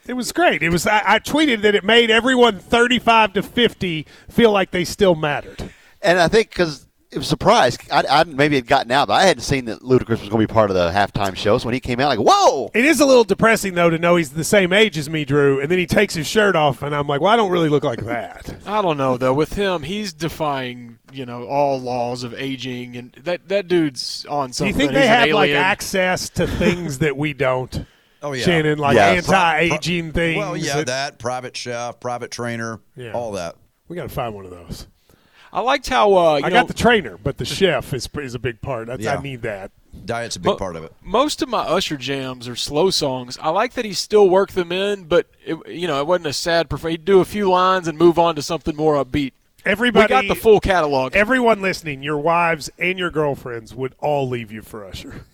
it 0.06 0.14
was 0.14 0.32
great. 0.32 0.62
It 0.62 0.70
was 0.70 0.86
I, 0.86 1.02
I 1.04 1.18
tweeted 1.18 1.62
that 1.62 1.74
it 1.74 1.84
made 1.84 2.10
everyone 2.10 2.58
thirty 2.58 2.98
five 2.98 3.34
to 3.34 3.42
fifty 3.42 4.06
feel 4.30 4.50
like 4.52 4.70
they 4.70 4.84
still 4.84 5.14
mattered. 5.14 5.70
And 6.00 6.18
I 6.18 6.28
think 6.28 6.48
because 6.50 6.86
it 7.10 7.16
was 7.18 7.26
a 7.26 7.30
surprise, 7.30 7.78
I, 7.90 8.04
I 8.08 8.24
maybe 8.24 8.56
had 8.56 8.66
gotten 8.66 8.92
out, 8.92 9.08
but 9.08 9.14
I 9.14 9.24
hadn't 9.24 9.42
seen 9.42 9.64
that 9.66 9.80
Ludacris 9.80 10.08
was 10.20 10.28
going 10.28 10.32
to 10.32 10.38
be 10.38 10.46
part 10.46 10.70
of 10.70 10.76
the 10.76 10.90
halftime 10.90 11.34
show. 11.36 11.56
So 11.58 11.64
when 11.66 11.72
he 11.74 11.80
came 11.80 12.00
out, 12.00 12.08
like, 12.08 12.18
whoa! 12.18 12.70
It 12.74 12.84
is 12.84 13.00
a 13.00 13.06
little 13.06 13.24
depressing 13.24 13.74
though 13.74 13.88
to 13.90 13.98
know 13.98 14.16
he's 14.16 14.30
the 14.30 14.44
same 14.44 14.72
age 14.72 14.98
as 14.98 15.08
me, 15.08 15.24
Drew, 15.24 15.60
and 15.60 15.70
then 15.70 15.78
he 15.78 15.86
takes 15.86 16.14
his 16.14 16.26
shirt 16.26 16.54
off, 16.54 16.82
and 16.82 16.94
I'm 16.94 17.06
like, 17.06 17.20
well, 17.20 17.32
I 17.32 17.36
don't 17.36 17.50
really 17.50 17.68
look 17.70 17.84
like 17.84 18.04
that. 18.04 18.54
I 18.66 18.82
don't 18.82 18.96
know 18.98 19.16
though. 19.16 19.32
With 19.34 19.54
him, 19.54 19.82
he's 19.82 20.12
defying 20.12 20.98
you 21.12 21.24
know 21.24 21.44
all 21.46 21.80
laws 21.80 22.24
of 22.24 22.34
aging, 22.34 22.96
and 22.96 23.12
that 23.24 23.48
that 23.48 23.68
dude's 23.68 24.26
on 24.28 24.52
something. 24.52 24.74
Do 24.74 24.80
something. 24.80 24.80
you 24.80 24.92
think 24.92 24.92
they 24.92 25.06
have 25.06 25.30
like 25.30 25.50
access 25.52 26.28
to 26.30 26.46
things 26.46 26.98
that 26.98 27.16
we 27.16 27.32
don't? 27.32 27.84
Oh 28.20 28.32
yeah, 28.32 28.42
Shannon, 28.44 28.78
like 28.78 28.96
Yeah. 28.96 29.10
anti-aging 29.10 30.10
things. 30.10 30.38
Well, 30.38 30.56
yeah, 30.56 30.78
that- 30.78 30.86
that 30.88 31.18
private 31.20 31.56
chef, 31.56 32.00
private 32.00 32.32
trainer, 32.32 32.80
Yeah. 32.96 33.12
all 33.12 33.30
that. 33.32 33.54
we 33.86 33.94
got 33.94 34.02
to 34.02 34.08
find 34.08 34.34
one 34.34 34.44
of 34.44 34.50
those. 34.50 34.88
I 35.52 35.60
liked 35.60 35.88
how 35.88 36.14
uh, 36.14 36.36
you 36.36 36.44
I 36.44 36.48
know, 36.48 36.54
got 36.56 36.68
the 36.68 36.74
trainer, 36.74 37.16
but 37.22 37.38
the 37.38 37.44
chef 37.44 37.92
is 37.94 38.08
is 38.16 38.34
a 38.34 38.38
big 38.38 38.60
part. 38.60 38.86
That's, 38.88 39.06
I 39.06 39.20
need 39.20 39.42
that. 39.42 39.70
Diet's 40.04 40.36
a 40.36 40.40
big 40.40 40.52
Mo- 40.52 40.56
part 40.56 40.76
of 40.76 40.84
it. 40.84 40.92
Most 41.02 41.42
of 41.42 41.48
my 41.48 41.60
Usher 41.62 41.96
jams 41.96 42.46
are 42.46 42.56
slow 42.56 42.90
songs. 42.90 43.38
I 43.40 43.48
like 43.50 43.72
that 43.74 43.84
he 43.84 43.92
still 43.92 44.28
worked 44.28 44.54
them 44.54 44.70
in, 44.72 45.04
but 45.04 45.26
it, 45.44 45.56
you 45.68 45.86
know 45.88 46.00
it 46.00 46.06
wasn't 46.06 46.26
a 46.28 46.32
sad. 46.32 46.68
Perf- 46.68 46.88
He'd 46.90 47.04
do 47.04 47.20
a 47.20 47.24
few 47.24 47.50
lines 47.50 47.88
and 47.88 47.98
move 47.98 48.18
on 48.18 48.34
to 48.36 48.42
something 48.42 48.76
more 48.76 49.02
upbeat. 49.02 49.32
Everybody 49.64 50.04
we 50.04 50.08
got 50.08 50.28
the 50.28 50.40
full 50.40 50.60
catalog. 50.60 51.16
Everyone 51.16 51.60
listening, 51.60 52.02
your 52.02 52.18
wives 52.18 52.70
and 52.78 52.98
your 52.98 53.10
girlfriends 53.10 53.74
would 53.74 53.94
all 53.98 54.28
leave 54.28 54.52
you 54.52 54.62
for 54.62 54.84
Usher. 54.84 55.24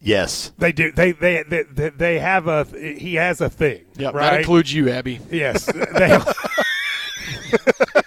Yes. 0.00 0.52
They 0.58 0.70
do. 0.72 0.92
They 0.92 1.12
they 1.12 1.42
they, 1.44 1.62
they, 1.62 1.88
they 1.88 2.18
have 2.18 2.46
a. 2.46 2.64
He 2.64 3.14
has 3.14 3.40
a 3.40 3.48
thing. 3.48 3.84
yeah, 3.96 4.08
right. 4.08 4.30
that 4.32 4.38
includes 4.40 4.72
you, 4.72 4.90
Abby. 4.90 5.20
Yes. 5.30 5.68
They, 5.94 6.12
All 6.12 6.24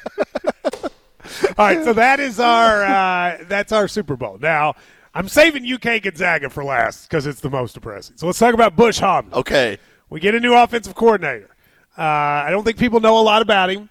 right, 1.65 1.83
so 1.83 1.93
that 1.93 2.19
is 2.19 2.39
our 2.39 2.83
uh, 2.83 3.37
that's 3.47 3.71
our 3.71 3.87
Super 3.87 4.15
Bowl. 4.15 4.37
Now, 4.39 4.75
I'm 5.13 5.27
saving 5.27 5.71
UK 5.71 6.03
Gonzaga 6.03 6.49
for 6.49 6.63
last 6.63 7.09
because 7.09 7.25
it's 7.25 7.41
the 7.41 7.49
most 7.49 7.73
depressing. 7.73 8.17
So 8.17 8.27
let's 8.27 8.39
talk 8.39 8.53
about 8.53 8.75
Bush 8.75 8.99
Hamdan. 8.99 9.33
Okay. 9.33 9.79
We 10.09 10.19
get 10.19 10.35
a 10.35 10.39
new 10.39 10.53
offensive 10.53 10.95
coordinator. 10.95 11.49
Uh, 11.97 12.01
I 12.01 12.49
don't 12.51 12.63
think 12.63 12.77
people 12.77 12.99
know 12.99 13.19
a 13.19 13.21
lot 13.21 13.41
about 13.41 13.69
him. 13.69 13.89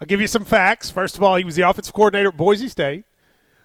I'll 0.00 0.06
give 0.06 0.20
you 0.20 0.26
some 0.26 0.44
facts. 0.44 0.90
First 0.90 1.16
of 1.16 1.22
all, 1.22 1.36
he 1.36 1.44
was 1.44 1.56
the 1.56 1.62
offensive 1.62 1.94
coordinator 1.94 2.28
at 2.28 2.36
Boise 2.36 2.68
State. 2.68 3.04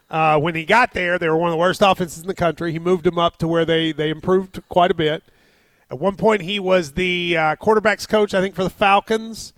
Uh, 0.09 0.39
when 0.39 0.53
he 0.53 0.63
got 0.63 0.93
there, 0.93 1.17
they 1.17 1.27
were 1.27 1.37
one 1.37 1.49
of 1.49 1.53
the 1.53 1.57
worst 1.57 1.81
offenses 1.81 2.21
in 2.21 2.27
the 2.27 2.35
country. 2.35 2.71
He 2.71 2.79
moved 2.79 3.03
them 3.03 3.17
up 3.17 3.37
to 3.37 3.47
where 3.47 3.65
they, 3.65 3.91
they 3.91 4.09
improved 4.09 4.61
quite 4.69 4.91
a 4.91 4.93
bit. 4.93 5.23
At 5.89 5.99
one 5.99 6.15
point, 6.15 6.43
he 6.43 6.59
was 6.59 6.93
the 6.93 7.35
uh, 7.35 7.55
quarterbacks 7.55 8.07
coach, 8.07 8.33
I 8.33 8.41
think, 8.41 8.55
for 8.55 8.63
the 8.63 8.69
Falcons. 8.69 9.53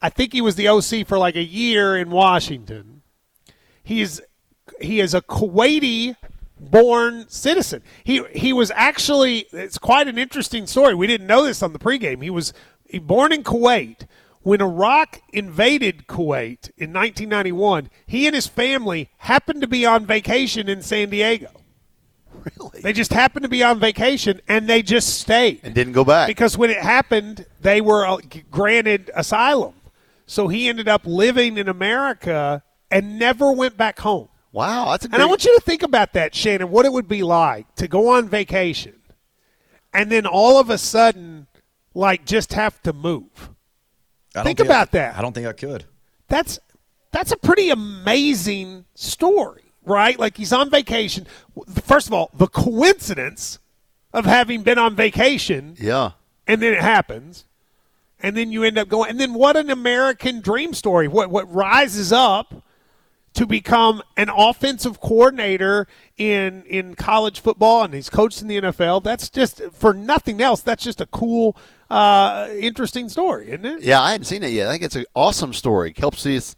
I 0.00 0.08
think 0.08 0.32
he 0.32 0.40
was 0.40 0.54
the 0.54 0.68
OC 0.68 1.06
for 1.06 1.18
like 1.18 1.34
a 1.34 1.42
year 1.42 1.96
in 1.96 2.10
Washington. 2.10 2.97
He's 3.88 4.20
he 4.82 5.00
is 5.00 5.14
a 5.14 5.22
Kuwaiti 5.22 6.14
born 6.60 7.24
citizen. 7.30 7.82
He 8.04 8.22
he 8.34 8.52
was 8.52 8.70
actually 8.74 9.46
it's 9.50 9.78
quite 9.78 10.08
an 10.08 10.18
interesting 10.18 10.66
story. 10.66 10.94
We 10.94 11.06
didn't 11.06 11.26
know 11.26 11.42
this 11.42 11.62
on 11.62 11.72
the 11.72 11.78
pregame. 11.78 12.22
He 12.22 12.28
was 12.28 12.52
born 13.02 13.32
in 13.32 13.42
Kuwait. 13.42 14.06
When 14.42 14.60
Iraq 14.60 15.22
invaded 15.32 16.06
Kuwait 16.06 16.70
in 16.76 16.92
1991, 16.92 17.88
he 18.06 18.26
and 18.26 18.34
his 18.34 18.46
family 18.46 19.08
happened 19.18 19.62
to 19.62 19.66
be 19.66 19.86
on 19.86 20.04
vacation 20.04 20.68
in 20.68 20.82
San 20.82 21.08
Diego. 21.08 21.48
Really? 22.58 22.80
They 22.82 22.92
just 22.92 23.12
happened 23.12 23.44
to 23.44 23.48
be 23.48 23.62
on 23.62 23.80
vacation 23.80 24.40
and 24.48 24.68
they 24.68 24.82
just 24.82 25.18
stayed 25.18 25.60
And 25.62 25.74
didn't 25.74 25.94
go 25.94 26.04
back. 26.04 26.28
because 26.28 26.56
when 26.58 26.68
it 26.70 26.78
happened, 26.82 27.46
they 27.62 27.80
were 27.80 28.06
uh, 28.06 28.18
granted 28.50 29.10
asylum. 29.14 29.74
So 30.26 30.48
he 30.48 30.68
ended 30.68 30.88
up 30.88 31.02
living 31.06 31.56
in 31.56 31.68
America 31.68 32.62
and 32.90 33.18
never 33.18 33.52
went 33.52 33.76
back 33.76 33.98
home. 34.00 34.28
wow, 34.52 34.90
that's 34.90 35.04
a 35.04 35.08
And 35.12 35.22
I 35.22 35.26
want 35.26 35.44
you 35.44 35.54
to 35.56 35.60
think 35.60 35.82
about 35.82 36.12
that, 36.14 36.34
Shannon, 36.34 36.70
what 36.70 36.86
it 36.86 36.92
would 36.92 37.08
be 37.08 37.22
like 37.22 37.74
to 37.76 37.86
go 37.88 38.08
on 38.08 38.28
vacation 38.28 38.94
and 39.92 40.10
then 40.12 40.26
all 40.26 40.58
of 40.60 40.68
a 40.70 40.78
sudden, 40.78 41.46
like, 41.94 42.24
just 42.26 42.52
have 42.52 42.80
to 42.82 42.92
move. 42.92 43.50
I 44.34 44.42
Think 44.42 44.60
I- 44.60 44.64
about 44.64 44.90
that. 44.92 45.16
I 45.16 45.22
don't 45.22 45.32
think 45.34 45.46
I 45.46 45.52
could. 45.52 45.84
That's 46.28 46.58
that's 47.10 47.32
a 47.32 47.36
pretty 47.38 47.70
amazing 47.70 48.84
story, 48.94 49.72
right? 49.82 50.18
Like 50.18 50.36
he's 50.36 50.52
on 50.52 50.68
vacation. 50.68 51.26
First 51.84 52.06
of 52.06 52.12
all, 52.12 52.30
the 52.34 52.46
coincidence 52.48 53.58
of 54.12 54.26
having 54.26 54.62
been 54.62 54.76
on 54.78 54.94
vacation 54.94 55.74
Yeah. 55.80 56.10
and 56.46 56.60
then 56.60 56.74
it 56.74 56.82
happens, 56.82 57.46
and 58.20 58.36
then 58.36 58.52
you 58.52 58.62
end 58.62 58.76
up 58.78 58.88
going, 58.88 59.08
and 59.10 59.18
then 59.18 59.32
what 59.32 59.56
an 59.56 59.70
American 59.70 60.40
dream 60.42 60.74
story! 60.74 61.08
What 61.08 61.30
what 61.30 61.52
rises 61.52 62.12
up 62.12 62.62
to 63.38 63.46
become 63.46 64.02
an 64.16 64.28
offensive 64.28 65.00
coordinator 65.00 65.86
in 66.16 66.64
in 66.64 66.94
college 66.96 67.40
football, 67.40 67.84
and 67.84 67.94
he's 67.94 68.10
coached 68.10 68.42
in 68.42 68.48
the 68.48 68.60
NFL. 68.60 69.02
That's 69.04 69.30
just 69.30 69.62
for 69.72 69.94
nothing 69.94 70.40
else. 70.42 70.60
That's 70.60 70.82
just 70.82 71.00
a 71.00 71.06
cool, 71.06 71.56
uh, 71.88 72.48
interesting 72.58 73.08
story, 73.08 73.48
isn't 73.48 73.64
it? 73.64 73.82
Yeah, 73.82 74.00
I 74.00 74.12
hadn't 74.12 74.24
seen 74.24 74.42
it 74.42 74.50
yet. 74.50 74.68
I 74.68 74.72
think 74.72 74.82
it's 74.82 74.96
an 74.96 75.04
awesome 75.14 75.52
story. 75.52 75.94
Helps 75.96 76.26
us, 76.26 76.56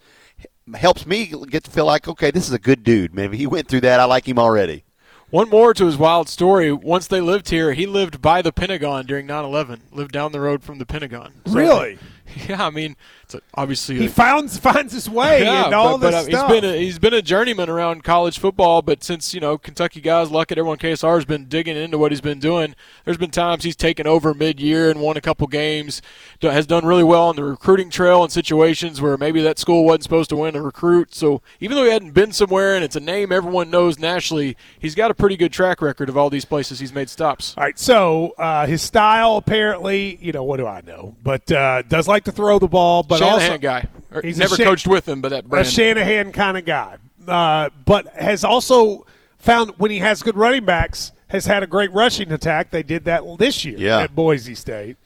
helps 0.75 1.07
me 1.07 1.33
get 1.51 1.65
to 1.65 1.71
feel 1.71 1.85
like 1.87 2.09
okay, 2.09 2.31
this 2.31 2.47
is 2.47 2.53
a 2.55 2.59
good 2.59 2.83
dude. 2.83 3.15
Maybe 3.15 3.37
he 3.37 3.47
went 3.47 3.69
through 3.69 3.83
that. 3.83 4.01
I 4.01 4.05
like 4.05 4.27
him 4.27 4.39
already. 4.39 4.85
One 5.29 5.49
more 5.49 5.73
to 5.75 5.87
his 5.87 5.97
wild 5.97 6.29
story. 6.29 6.73
Once 6.73 7.07
they 7.07 7.21
lived 7.21 7.51
here, 7.51 7.73
he 7.73 7.87
lived 7.87 8.21
by 8.21 8.43
the 8.43 8.53
Pentagon 8.53 9.07
during 9.07 9.27
9/11. 9.29 9.81
Lived 9.93 10.11
down 10.13 10.33
the 10.33 10.41
road 10.41 10.65
from 10.65 10.79
the 10.79 10.87
Pentagon. 10.87 11.35
So- 11.47 11.53
Really? 11.55 11.99
Yeah, 12.49 12.65
I 12.67 12.71
mean, 12.71 12.95
a, 13.35 13.41
obviously 13.55 13.97
He 13.99 14.07
a- 14.07 14.11
finds 14.11 14.59
finds 14.59 14.93
his 14.93 15.09
way 15.09 15.43
yeah, 15.43 15.67
and 15.67 15.75
all 15.75 15.99
but, 15.99 16.11
this 16.11 16.27
but, 16.27 16.35
uh, 16.35 16.39
stuff. 16.39 16.51
He's 16.53 16.61
been 16.61 16.71
a, 16.71 16.77
he's 16.77 16.99
been 16.99 17.15
a 17.15 17.23
journeyman 17.23 17.69
around 17.69 18.05
college 18.05 18.39
football, 18.39 18.83
but 18.83 19.03
since 19.05 19.35
you 19.35 19.41
know 19.41 19.59
Kentucky 19.59 20.01
guys, 20.01 20.31
luck 20.31 20.51
at 20.53 20.59
everyone 20.59 20.79
KSR 20.79 21.15
has 21.15 21.25
been 21.25 21.47
digging 21.47 21.77
into 21.77 21.99
what 21.99 22.13
he's 22.13 22.21
been 22.21 22.39
doing. 22.39 22.75
There's 23.05 23.17
been 23.17 23.31
times 23.31 23.65
he's 23.65 23.77
taken 23.77 24.07
over 24.07 24.35
mid-year 24.35 24.91
and 24.91 25.01
won 25.01 25.17
a 25.17 25.21
couple 25.21 25.47
games. 25.47 26.03
Has 26.43 26.67
done 26.67 26.85
really 26.85 27.05
well 27.05 27.29
on 27.29 27.37
the 27.37 27.45
recruiting 27.45 27.91
trail 27.91 28.25
in 28.25 28.31
situations 28.31 29.01
where 29.01 29.17
maybe 29.17 29.43
that 29.43 29.59
school 29.59 29.85
wasn't 29.85 30.03
supposed 30.05 30.31
to 30.31 30.37
win 30.37 30.57
a 30.57 30.63
recruit. 30.63 31.15
So 31.15 31.43
even 31.61 31.77
though 31.77 31.85
he 31.85 31.91
hadn't 31.91 32.13
been 32.13 32.33
somewhere 32.33 32.75
and 32.75 32.83
it's 32.85 32.97
a 32.97 33.01
name 33.01 33.31
everyone 33.33 33.71
knows 33.71 33.99
nationally, 33.99 34.57
he's 34.79 34.95
got 34.95 35.11
a 35.11 35.15
pretty 35.15 35.37
good 35.37 35.53
track 35.53 35.81
record 35.81 36.09
of 36.09 36.17
all 36.17 36.31
these 36.31 36.45
places 36.45 36.81
he's 36.81 36.93
made 36.93 37.09
stops. 37.09 37.55
All 37.57 37.65
right, 37.65 37.79
so 37.79 38.35
uh, 38.39 38.67
his 38.67 38.83
style 38.83 39.37
apparently, 39.37 40.19
you 40.21 40.33
know, 40.33 40.43
what 40.45 40.57
do 40.57 40.67
I 40.67 40.81
know? 40.83 41.15
But 41.23 41.51
uh, 41.53 41.83
does 41.83 42.09
like 42.09 42.25
to 42.25 42.33
throw 42.33 42.59
the 42.59 42.69
ball, 42.69 43.03
but 43.03 43.20
Shanahan 43.21 43.43
also 43.51 43.59
guy. 43.59 43.87
Or 44.13 44.23
he's 44.23 44.39
never 44.39 44.57
Shan- 44.57 44.67
coached 44.67 44.87
with 44.89 45.09
him, 45.09 45.21
but 45.21 45.29
that 45.31 45.49
brand. 45.49 45.67
a 45.67 45.67
brand. 45.67 45.69
Shanahan 45.69 46.33
kind 46.33 46.59
of 46.59 46.65
guy. 46.65 46.97
Uh, 47.29 47.71
but 47.85 48.09
has 48.09 48.45
also 48.45 49.07
found 49.39 49.73
when 49.79 49.91
he 49.91 49.99
has 49.99 50.23
good 50.23 50.37
running 50.37 50.65
backs, 50.65 51.13
has 51.29 51.47
had 51.47 51.63
a 51.63 51.67
great 51.67 51.93
rushing 51.93 52.33
attack. 52.33 52.71
They 52.71 52.83
did 52.83 53.05
that 53.05 53.23
this 53.39 53.65
year 53.65 53.77
Yeah. 53.79 54.01
at 54.01 54.15
Boise 54.15 54.55
State. 54.55 54.97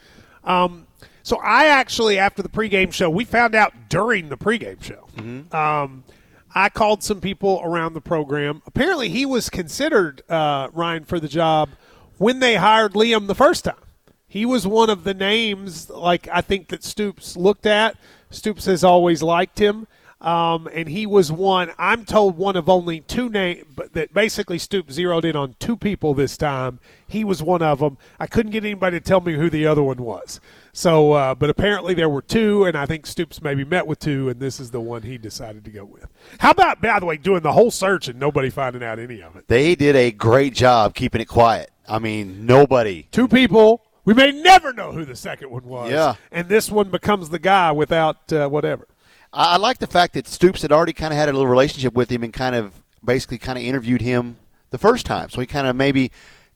Um, 0.42 0.86
so 1.22 1.38
I 1.42 1.66
actually, 1.66 2.18
after 2.18 2.42
the 2.42 2.48
pregame 2.48 2.92
show, 2.92 3.10
we 3.10 3.24
found 3.24 3.54
out 3.54 3.72
during 3.88 4.28
the 4.28 4.36
pregame 4.36 4.82
show. 4.82 5.06
Um, 5.56 6.04
I 6.54 6.68
called 6.68 7.02
some 7.02 7.20
people 7.20 7.60
around 7.64 7.94
the 7.94 8.00
program. 8.00 8.62
Apparently, 8.66 9.08
he 9.08 9.26
was 9.26 9.50
considered 9.50 10.22
uh, 10.28 10.68
Ryan 10.72 11.04
for 11.04 11.18
the 11.18 11.28
job 11.28 11.70
when 12.18 12.38
they 12.38 12.54
hired 12.56 12.92
Liam 12.92 13.26
the 13.26 13.34
first 13.34 13.64
time. 13.64 13.74
He 14.34 14.44
was 14.44 14.66
one 14.66 14.90
of 14.90 15.04
the 15.04 15.14
names, 15.14 15.88
like 15.88 16.26
I 16.26 16.40
think 16.40 16.66
that 16.70 16.82
Stoops 16.82 17.36
looked 17.36 17.66
at. 17.66 17.96
Stoops 18.30 18.64
has 18.64 18.82
always 18.82 19.22
liked 19.22 19.60
him. 19.60 19.86
Um, 20.20 20.68
and 20.72 20.88
he 20.88 21.06
was 21.06 21.30
one. 21.30 21.70
I'm 21.78 22.04
told 22.04 22.36
one 22.36 22.56
of 22.56 22.68
only 22.68 22.98
two 22.98 23.28
names, 23.28 23.64
but 23.76 23.92
that 23.92 24.12
basically 24.12 24.58
Stoops 24.58 24.94
zeroed 24.94 25.24
in 25.24 25.36
on 25.36 25.54
two 25.60 25.76
people 25.76 26.14
this 26.14 26.36
time. 26.36 26.80
He 27.06 27.22
was 27.22 27.44
one 27.44 27.62
of 27.62 27.78
them. 27.78 27.96
I 28.18 28.26
couldn't 28.26 28.50
get 28.50 28.64
anybody 28.64 28.98
to 28.98 29.04
tell 29.04 29.20
me 29.20 29.34
who 29.34 29.48
the 29.48 29.68
other 29.68 29.84
one 29.84 29.98
was. 29.98 30.40
So, 30.72 31.12
uh, 31.12 31.36
but 31.36 31.48
apparently 31.48 31.94
there 31.94 32.08
were 32.08 32.22
two, 32.22 32.64
and 32.64 32.76
I 32.76 32.86
think 32.86 33.06
Stoops 33.06 33.40
maybe 33.40 33.64
met 33.64 33.86
with 33.86 34.00
two, 34.00 34.30
and 34.30 34.40
this 34.40 34.58
is 34.58 34.72
the 34.72 34.80
one 34.80 35.02
he 35.02 35.16
decided 35.16 35.64
to 35.64 35.70
go 35.70 35.84
with. 35.84 36.08
How 36.40 36.50
about, 36.50 36.82
by 36.82 36.98
the 36.98 37.06
way, 37.06 37.18
doing 37.18 37.42
the 37.42 37.52
whole 37.52 37.70
search 37.70 38.08
and 38.08 38.18
nobody 38.18 38.50
finding 38.50 38.82
out 38.82 38.98
any 38.98 39.22
of 39.22 39.36
it? 39.36 39.46
They 39.46 39.76
did 39.76 39.94
a 39.94 40.10
great 40.10 40.54
job 40.54 40.96
keeping 40.96 41.20
it 41.20 41.28
quiet. 41.28 41.70
I 41.88 42.00
mean, 42.00 42.46
nobody. 42.46 43.06
Two 43.12 43.28
people. 43.28 43.80
We 44.04 44.14
may 44.14 44.32
never 44.32 44.72
know 44.72 44.92
who 44.92 45.04
the 45.04 45.16
second 45.16 45.50
one 45.50 45.64
was. 45.64 45.90
Yeah. 45.90 46.14
And 46.30 46.48
this 46.48 46.70
one 46.70 46.90
becomes 46.90 47.30
the 47.30 47.38
guy 47.38 47.72
without 47.72 48.32
uh, 48.32 48.48
whatever. 48.48 48.86
I, 49.32 49.54
I 49.54 49.56
like 49.56 49.78
the 49.78 49.86
fact 49.86 50.14
that 50.14 50.26
Stoops 50.26 50.62
had 50.62 50.72
already 50.72 50.92
kind 50.92 51.12
of 51.12 51.18
had 51.18 51.28
a 51.28 51.32
little 51.32 51.46
relationship 51.46 51.94
with 51.94 52.10
him 52.10 52.22
and 52.22 52.32
kind 52.32 52.54
of 52.54 52.82
basically 53.04 53.38
kind 53.38 53.58
of 53.58 53.64
interviewed 53.64 54.02
him 54.02 54.36
the 54.70 54.78
first 54.78 55.06
time. 55.06 55.30
So 55.30 55.40
he 55.40 55.46
kind 55.46 55.66
of 55.66 55.76
maybe 55.76 56.10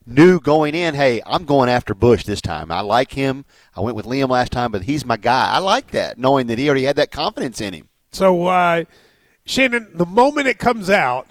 knew 0.05 0.39
going 0.39 0.75
in, 0.75 0.95
hey, 0.95 1.21
I'm 1.25 1.45
going 1.45 1.69
after 1.69 1.93
Bush 1.93 2.23
this 2.23 2.41
time. 2.41 2.71
I 2.71 2.81
like 2.81 3.13
him. 3.13 3.45
I 3.75 3.81
went 3.81 3.95
with 3.95 4.05
Liam 4.05 4.29
last 4.29 4.51
time, 4.51 4.71
but 4.71 4.83
he's 4.83 5.05
my 5.05 5.17
guy. 5.17 5.51
I 5.51 5.59
like 5.59 5.91
that, 5.91 6.17
knowing 6.17 6.47
that 6.47 6.57
he 6.57 6.67
already 6.67 6.83
had 6.83 6.95
that 6.95 7.11
confidence 7.11 7.61
in 7.61 7.73
him. 7.73 7.89
So, 8.11 8.47
uh, 8.47 8.85
Shannon, 9.45 9.89
the 9.93 10.05
moment 10.05 10.47
it 10.47 10.57
comes 10.57 10.89
out, 10.89 11.27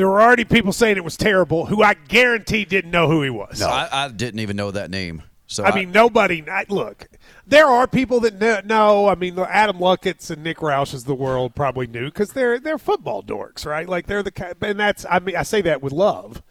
there 0.00 0.08
were 0.08 0.22
already 0.22 0.46
people 0.46 0.72
saying 0.72 0.96
it 0.96 1.04
was 1.04 1.18
terrible 1.18 1.66
who 1.66 1.82
I 1.82 1.92
guarantee 1.92 2.64
didn't 2.64 2.90
know 2.90 3.06
who 3.06 3.22
he 3.22 3.28
was. 3.28 3.60
No, 3.60 3.68
I, 3.68 4.06
I 4.06 4.08
didn't 4.08 4.40
even 4.40 4.56
know 4.56 4.70
that 4.70 4.90
name. 4.90 5.24
So 5.46 5.62
I, 5.62 5.74
mean, 5.74 5.92
nobody. 5.92 6.42
I, 6.48 6.64
look, 6.70 7.06
there 7.46 7.66
are 7.66 7.86
people 7.86 8.18
that 8.20 8.38
know. 8.38 8.62
know 8.64 9.08
I 9.08 9.14
mean, 9.14 9.38
Adam 9.38 9.76
Lucketts 9.76 10.30
and 10.30 10.42
Nick 10.42 10.62
Roush's 10.62 11.04
the 11.04 11.14
world 11.14 11.54
probably 11.54 11.86
knew 11.86 12.06
because 12.06 12.32
they're 12.32 12.58
they're 12.58 12.78
football 12.78 13.22
dorks, 13.22 13.66
right? 13.66 13.86
Like 13.86 14.06
they're 14.06 14.22
the 14.22 14.56
and 14.62 14.80
that's. 14.80 15.04
I 15.10 15.18
mean, 15.18 15.36
I 15.36 15.42
say 15.42 15.60
that 15.60 15.82
with 15.82 15.92
love, 15.92 16.42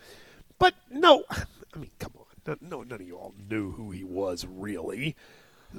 but 0.60 0.76
no. 0.92 1.24
I 1.32 1.80
mean, 1.80 1.90
come 1.98 2.12
on, 2.20 2.58
no, 2.62 2.84
none 2.84 3.02
of 3.02 3.08
you 3.08 3.18
all 3.18 3.34
knew 3.50 3.72
who 3.72 3.90
he 3.90 4.04
was 4.04 4.46
really. 4.46 5.16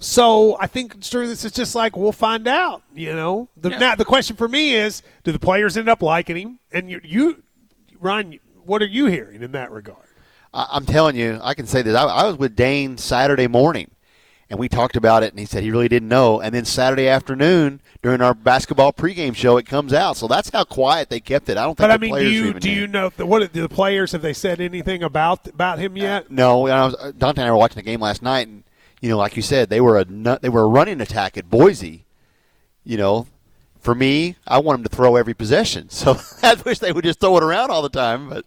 So 0.00 0.56
I 0.58 0.66
think 0.66 1.04
sure 1.04 1.24
this 1.26 1.44
is 1.44 1.52
just 1.52 1.76
like 1.76 1.96
we'll 1.96 2.10
find 2.10 2.48
out. 2.48 2.82
You 2.92 3.14
know, 3.14 3.48
the 3.56 3.70
Yeah. 3.70 3.78
now 3.78 3.94
the 3.94 4.04
question 4.04 4.34
for 4.34 4.48
me 4.48 4.74
is, 4.74 5.02
do 5.22 5.30
the 5.30 5.38
players 5.38 5.76
end 5.76 5.88
up 5.88 6.02
liking 6.02 6.36
him? 6.36 6.58
And 6.72 6.90
you, 6.90 7.00
you 7.04 7.42
Ryan, 8.00 8.40
what 8.64 8.82
are 8.82 8.86
you 8.86 9.06
hearing 9.06 9.42
in 9.42 9.52
that 9.52 9.70
regard? 9.70 10.06
I'm 10.52 10.84
telling 10.84 11.14
you, 11.14 11.38
I 11.42 11.54
can 11.54 11.66
say 11.66 11.82
this. 11.82 11.94
I, 11.94 12.04
I 12.04 12.26
was 12.26 12.36
with 12.36 12.56
Dane 12.56 12.98
Saturday 12.98 13.46
morning, 13.46 13.92
and 14.48 14.58
we 14.58 14.68
talked 14.68 14.96
about 14.96 15.22
it, 15.22 15.30
and 15.30 15.38
he 15.38 15.46
said 15.46 15.62
he 15.62 15.70
really 15.70 15.88
didn't 15.88 16.08
know. 16.08 16.40
And 16.40 16.52
then 16.52 16.64
Saturday 16.64 17.06
afternoon, 17.06 17.80
during 18.02 18.20
our 18.20 18.34
basketball 18.34 18.92
pregame 18.92 19.36
show, 19.36 19.58
it 19.58 19.66
comes 19.66 19.92
out. 19.92 20.16
So 20.16 20.26
that's 20.26 20.50
how 20.50 20.64
quiet 20.64 21.08
they 21.08 21.20
kept 21.20 21.48
it. 21.48 21.56
I 21.56 21.62
don't 21.62 21.76
think 21.76 21.84
But 21.84 21.92
I 21.92 21.98
mean, 21.98 22.14
do 22.16 22.28
you 22.28 22.54
do 22.54 22.68
you 22.68 22.88
know 22.88 23.10
the, 23.16 23.26
what 23.26 23.52
the 23.52 23.68
players 23.68 24.10
have 24.10 24.22
they 24.22 24.32
said 24.32 24.60
anything 24.60 25.04
about 25.04 25.46
about 25.46 25.78
him 25.78 25.96
yet? 25.96 26.32
No, 26.32 26.66
and 26.66 26.74
I 26.74 26.84
was, 26.86 26.96
uh, 26.96 27.12
Dante 27.16 27.42
and 27.42 27.48
I 27.48 27.52
were 27.52 27.58
watching 27.58 27.76
the 27.76 27.82
game 27.82 28.00
last 28.00 28.20
night, 28.20 28.48
and 28.48 28.64
you 29.00 29.08
know, 29.08 29.18
like 29.18 29.36
you 29.36 29.42
said, 29.42 29.70
they 29.70 29.80
were 29.80 30.00
a 30.00 30.04
they 30.04 30.48
were 30.48 30.62
a 30.62 30.68
running 30.68 31.00
attack 31.00 31.36
at 31.36 31.48
Boise. 31.48 32.06
You 32.82 32.96
know, 32.96 33.28
for 33.80 33.94
me, 33.94 34.36
I 34.46 34.58
want 34.58 34.78
him 34.80 34.84
to 34.84 34.94
throw 34.94 35.16
every 35.16 35.34
possession. 35.34 35.88
So 36.00 36.18
I 36.42 36.54
wish 36.64 36.78
they 36.78 36.92
would 36.92 37.04
just 37.04 37.20
throw 37.20 37.36
it 37.36 37.42
around 37.42 37.70
all 37.70 37.82
the 37.82 37.88
time. 37.88 38.28
But 38.28 38.44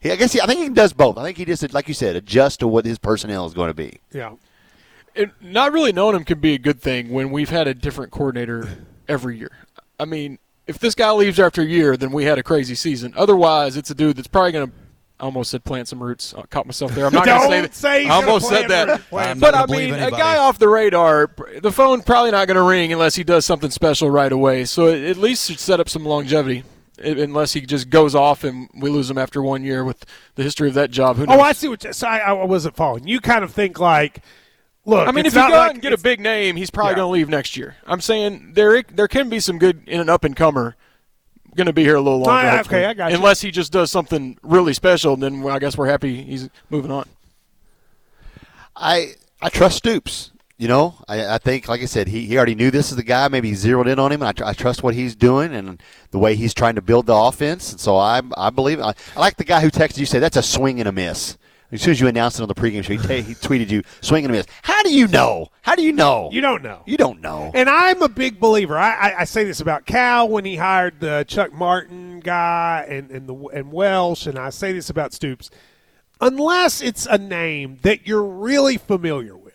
he, 0.00 0.10
I 0.12 0.16
guess 0.16 0.32
he, 0.32 0.40
I 0.40 0.46
think 0.46 0.60
he 0.60 0.68
does 0.68 0.92
both. 0.92 1.16
I 1.18 1.22
think 1.24 1.36
he 1.38 1.44
just, 1.44 1.72
like 1.72 1.88
you 1.88 1.94
said, 1.94 2.16
adjusts 2.16 2.58
to 2.58 2.68
what 2.68 2.84
his 2.84 2.98
personnel 2.98 3.46
is 3.46 3.54
going 3.54 3.68
to 3.68 3.74
be. 3.74 3.98
Yeah. 4.12 4.34
it, 5.14 5.30
not 5.40 5.72
really 5.72 5.92
knowing 5.92 6.14
him 6.16 6.24
can 6.24 6.40
be 6.40 6.54
a 6.54 6.58
good 6.58 6.80
thing 6.80 7.10
when 7.10 7.30
we've 7.30 7.50
had 7.50 7.66
a 7.66 7.74
different 7.74 8.12
coordinator 8.12 8.68
every 9.08 9.38
year. 9.38 9.50
I 9.98 10.04
mean, 10.04 10.38
if 10.66 10.78
this 10.78 10.94
guy 10.94 11.10
leaves 11.12 11.40
after 11.40 11.62
a 11.62 11.66
year, 11.66 11.96
then 11.96 12.12
we 12.12 12.24
had 12.24 12.38
a 12.38 12.42
crazy 12.42 12.74
season. 12.74 13.12
Otherwise, 13.16 13.76
it's 13.76 13.90
a 13.90 13.94
dude 13.94 14.16
that's 14.16 14.28
probably 14.28 14.52
going 14.52 14.68
to. 14.68 14.74
I 15.20 15.24
almost 15.24 15.50
said 15.50 15.64
plant 15.64 15.88
some 15.88 16.02
roots. 16.02 16.32
I 16.34 16.42
caught 16.42 16.66
myself 16.66 16.94
there. 16.94 17.06
I'm 17.06 17.12
not 17.12 17.26
going 17.26 17.40
to 17.40 17.46
say 17.48 17.50
Don't 17.50 17.62
that. 17.62 17.74
say 17.74 18.02
he's 18.02 18.10
I 18.10 18.14
almost 18.14 18.48
gonna 18.50 18.60
said 18.60 18.70
that. 18.70 18.88
roots. 18.88 19.04
Plant 19.06 19.30
I'm 19.30 19.40
But 19.40 19.54
I 19.54 19.58
gonna 19.58 19.66
believe 19.66 19.90
mean, 19.94 20.02
a 20.02 20.10
guy 20.10 20.36
off 20.36 20.58
the 20.58 20.68
radar, 20.68 21.30
the 21.60 21.72
phone 21.72 22.02
probably 22.02 22.30
not 22.30 22.46
going 22.46 22.56
to 22.56 22.62
ring 22.62 22.92
unless 22.92 23.16
he 23.16 23.24
does 23.24 23.44
something 23.44 23.70
special 23.70 24.10
right 24.10 24.30
away. 24.30 24.64
So 24.64 24.86
it 24.86 25.10
at 25.10 25.16
least 25.16 25.48
should 25.48 25.58
set 25.58 25.80
up 25.80 25.88
some 25.88 26.04
longevity. 26.04 26.64
Unless 27.00 27.52
he 27.52 27.60
just 27.60 27.90
goes 27.90 28.16
off 28.16 28.42
and 28.42 28.68
we 28.74 28.90
lose 28.90 29.08
him 29.08 29.18
after 29.18 29.40
one 29.40 29.62
year 29.62 29.84
with 29.84 30.04
the 30.34 30.42
history 30.42 30.66
of 30.66 30.74
that 30.74 30.90
job. 30.90 31.16
Who 31.16 31.22
oh, 31.22 31.26
knows? 31.26 31.38
Oh, 31.38 31.42
I 31.42 31.52
see 31.52 31.68
what. 31.68 31.84
You, 31.84 31.92
so 31.92 32.08
I, 32.08 32.18
I 32.18 32.32
wasn't 32.32 32.74
following. 32.74 33.06
You 33.06 33.20
kind 33.20 33.44
of 33.44 33.52
think 33.52 33.78
like, 33.78 34.20
look. 34.84 35.06
I 35.06 35.12
mean, 35.12 35.24
it's 35.24 35.36
if 35.36 35.40
you 35.40 35.48
go 35.48 35.54
like, 35.54 35.68
out 35.68 35.70
and 35.74 35.82
get 35.82 35.92
a 35.92 35.98
big 35.98 36.18
name, 36.18 36.56
he's 36.56 36.70
probably 36.70 36.92
Yeah. 36.92 36.96
going 36.96 37.06
to 37.08 37.12
leave 37.12 37.28
next 37.28 37.56
year. 37.56 37.76
I'm 37.86 38.00
saying 38.00 38.54
there 38.54 38.82
there 38.82 39.06
can 39.06 39.28
be 39.28 39.38
some 39.38 39.58
good 39.58 39.86
in 39.86 40.00
an 40.00 40.08
up 40.08 40.24
and 40.24 40.34
comer. 40.34 40.74
Going 41.58 41.66
to 41.66 41.72
be 41.72 41.82
here 41.82 41.96
a 41.96 42.00
little 42.00 42.20
longer. 42.20 42.30
I- 42.46 42.56
hopefully. 42.58 42.78
okay, 42.78 42.86
I 42.86 42.94
got 42.94 43.10
you. 43.10 43.16
Unless 43.16 43.40
he 43.40 43.50
just 43.50 43.72
does 43.72 43.90
something 43.90 44.38
really 44.44 44.72
special, 44.72 45.16
then 45.16 45.44
I 45.44 45.58
guess 45.58 45.76
we're 45.76 45.88
happy 45.88 46.22
he's 46.22 46.48
moving 46.70 46.92
on. 46.92 47.04
I 48.76 49.14
I 49.42 49.48
trust 49.48 49.78
Stoops. 49.78 50.30
You 50.56 50.66
know, 50.68 50.94
I, 51.08 51.34
I 51.34 51.38
think, 51.38 51.68
like 51.68 51.82
I 51.82 51.84
said, 51.84 52.08
he, 52.08 52.26
he 52.26 52.36
already 52.36 52.54
knew 52.56 52.70
this 52.72 52.90
is 52.90 52.96
the 52.96 53.04
guy. 53.04 53.28
Maybe 53.28 53.48
he 53.48 53.54
zeroed 53.54 53.86
in 53.86 54.00
on 54.00 54.10
him, 54.10 54.22
and 54.22 54.28
I, 54.28 54.32
tr- 54.32 54.44
I 54.44 54.52
trust 54.54 54.82
what 54.82 54.92
he's 54.94 55.14
doing 55.14 55.54
and 55.54 55.80
the 56.10 56.18
way 56.18 56.34
he's 56.34 56.52
trying 56.52 56.74
to 56.74 56.82
build 56.82 57.06
the 57.06 57.14
offense. 57.14 57.72
And 57.72 57.80
so 57.80 57.96
I 57.96 58.22
I 58.36 58.50
believe 58.50 58.80
I, 58.80 58.94
I 59.16 59.20
like 59.20 59.36
the 59.36 59.44
guy 59.44 59.60
who 59.60 59.70
texted 59.70 59.98
you 59.98 60.06
said 60.06 60.20
that's 60.22 60.36
a 60.36 60.42
swing 60.42 60.78
and 60.78 60.88
a 60.88 60.92
miss. 60.92 61.38
As 61.70 61.82
soon 61.82 61.90
as 61.90 62.00
you 62.00 62.06
announced 62.06 62.38
it 62.38 62.42
on 62.42 62.48
the 62.48 62.54
pregame 62.54 62.82
show, 62.82 62.94
he, 62.94 63.20
he 63.20 63.34
tweeted 63.34 63.68
you 63.68 63.82
swinging 64.00 64.30
a 64.30 64.32
miss. 64.32 64.46
How 64.62 64.82
do 64.82 64.90
you 64.90 65.06
know? 65.06 65.48
How 65.60 65.74
do 65.74 65.82
you 65.82 65.92
know? 65.92 66.30
You 66.32 66.40
don't 66.40 66.62
know. 66.62 66.82
You 66.86 66.96
don't 66.96 67.20
know. 67.20 67.50
And 67.54 67.68
I'm 67.68 68.00
a 68.00 68.08
big 68.08 68.40
believer. 68.40 68.78
I, 68.78 68.94
I, 68.94 69.20
I 69.20 69.24
say 69.24 69.44
this 69.44 69.60
about 69.60 69.84
Cal 69.84 70.28
when 70.30 70.46
he 70.46 70.56
hired 70.56 71.00
the 71.00 71.26
Chuck 71.28 71.52
Martin 71.52 72.20
guy 72.20 72.86
and 72.88 73.10
and 73.10 73.28
the 73.28 73.34
and 73.48 73.70
Welsh, 73.70 74.26
and 74.26 74.38
I 74.38 74.48
say 74.48 74.72
this 74.72 74.88
about 74.88 75.12
Stoops. 75.12 75.50
Unless 76.22 76.80
it's 76.80 77.06
a 77.06 77.18
name 77.18 77.78
that 77.82 78.06
you're 78.06 78.24
really 78.24 78.78
familiar 78.78 79.36
with, 79.36 79.54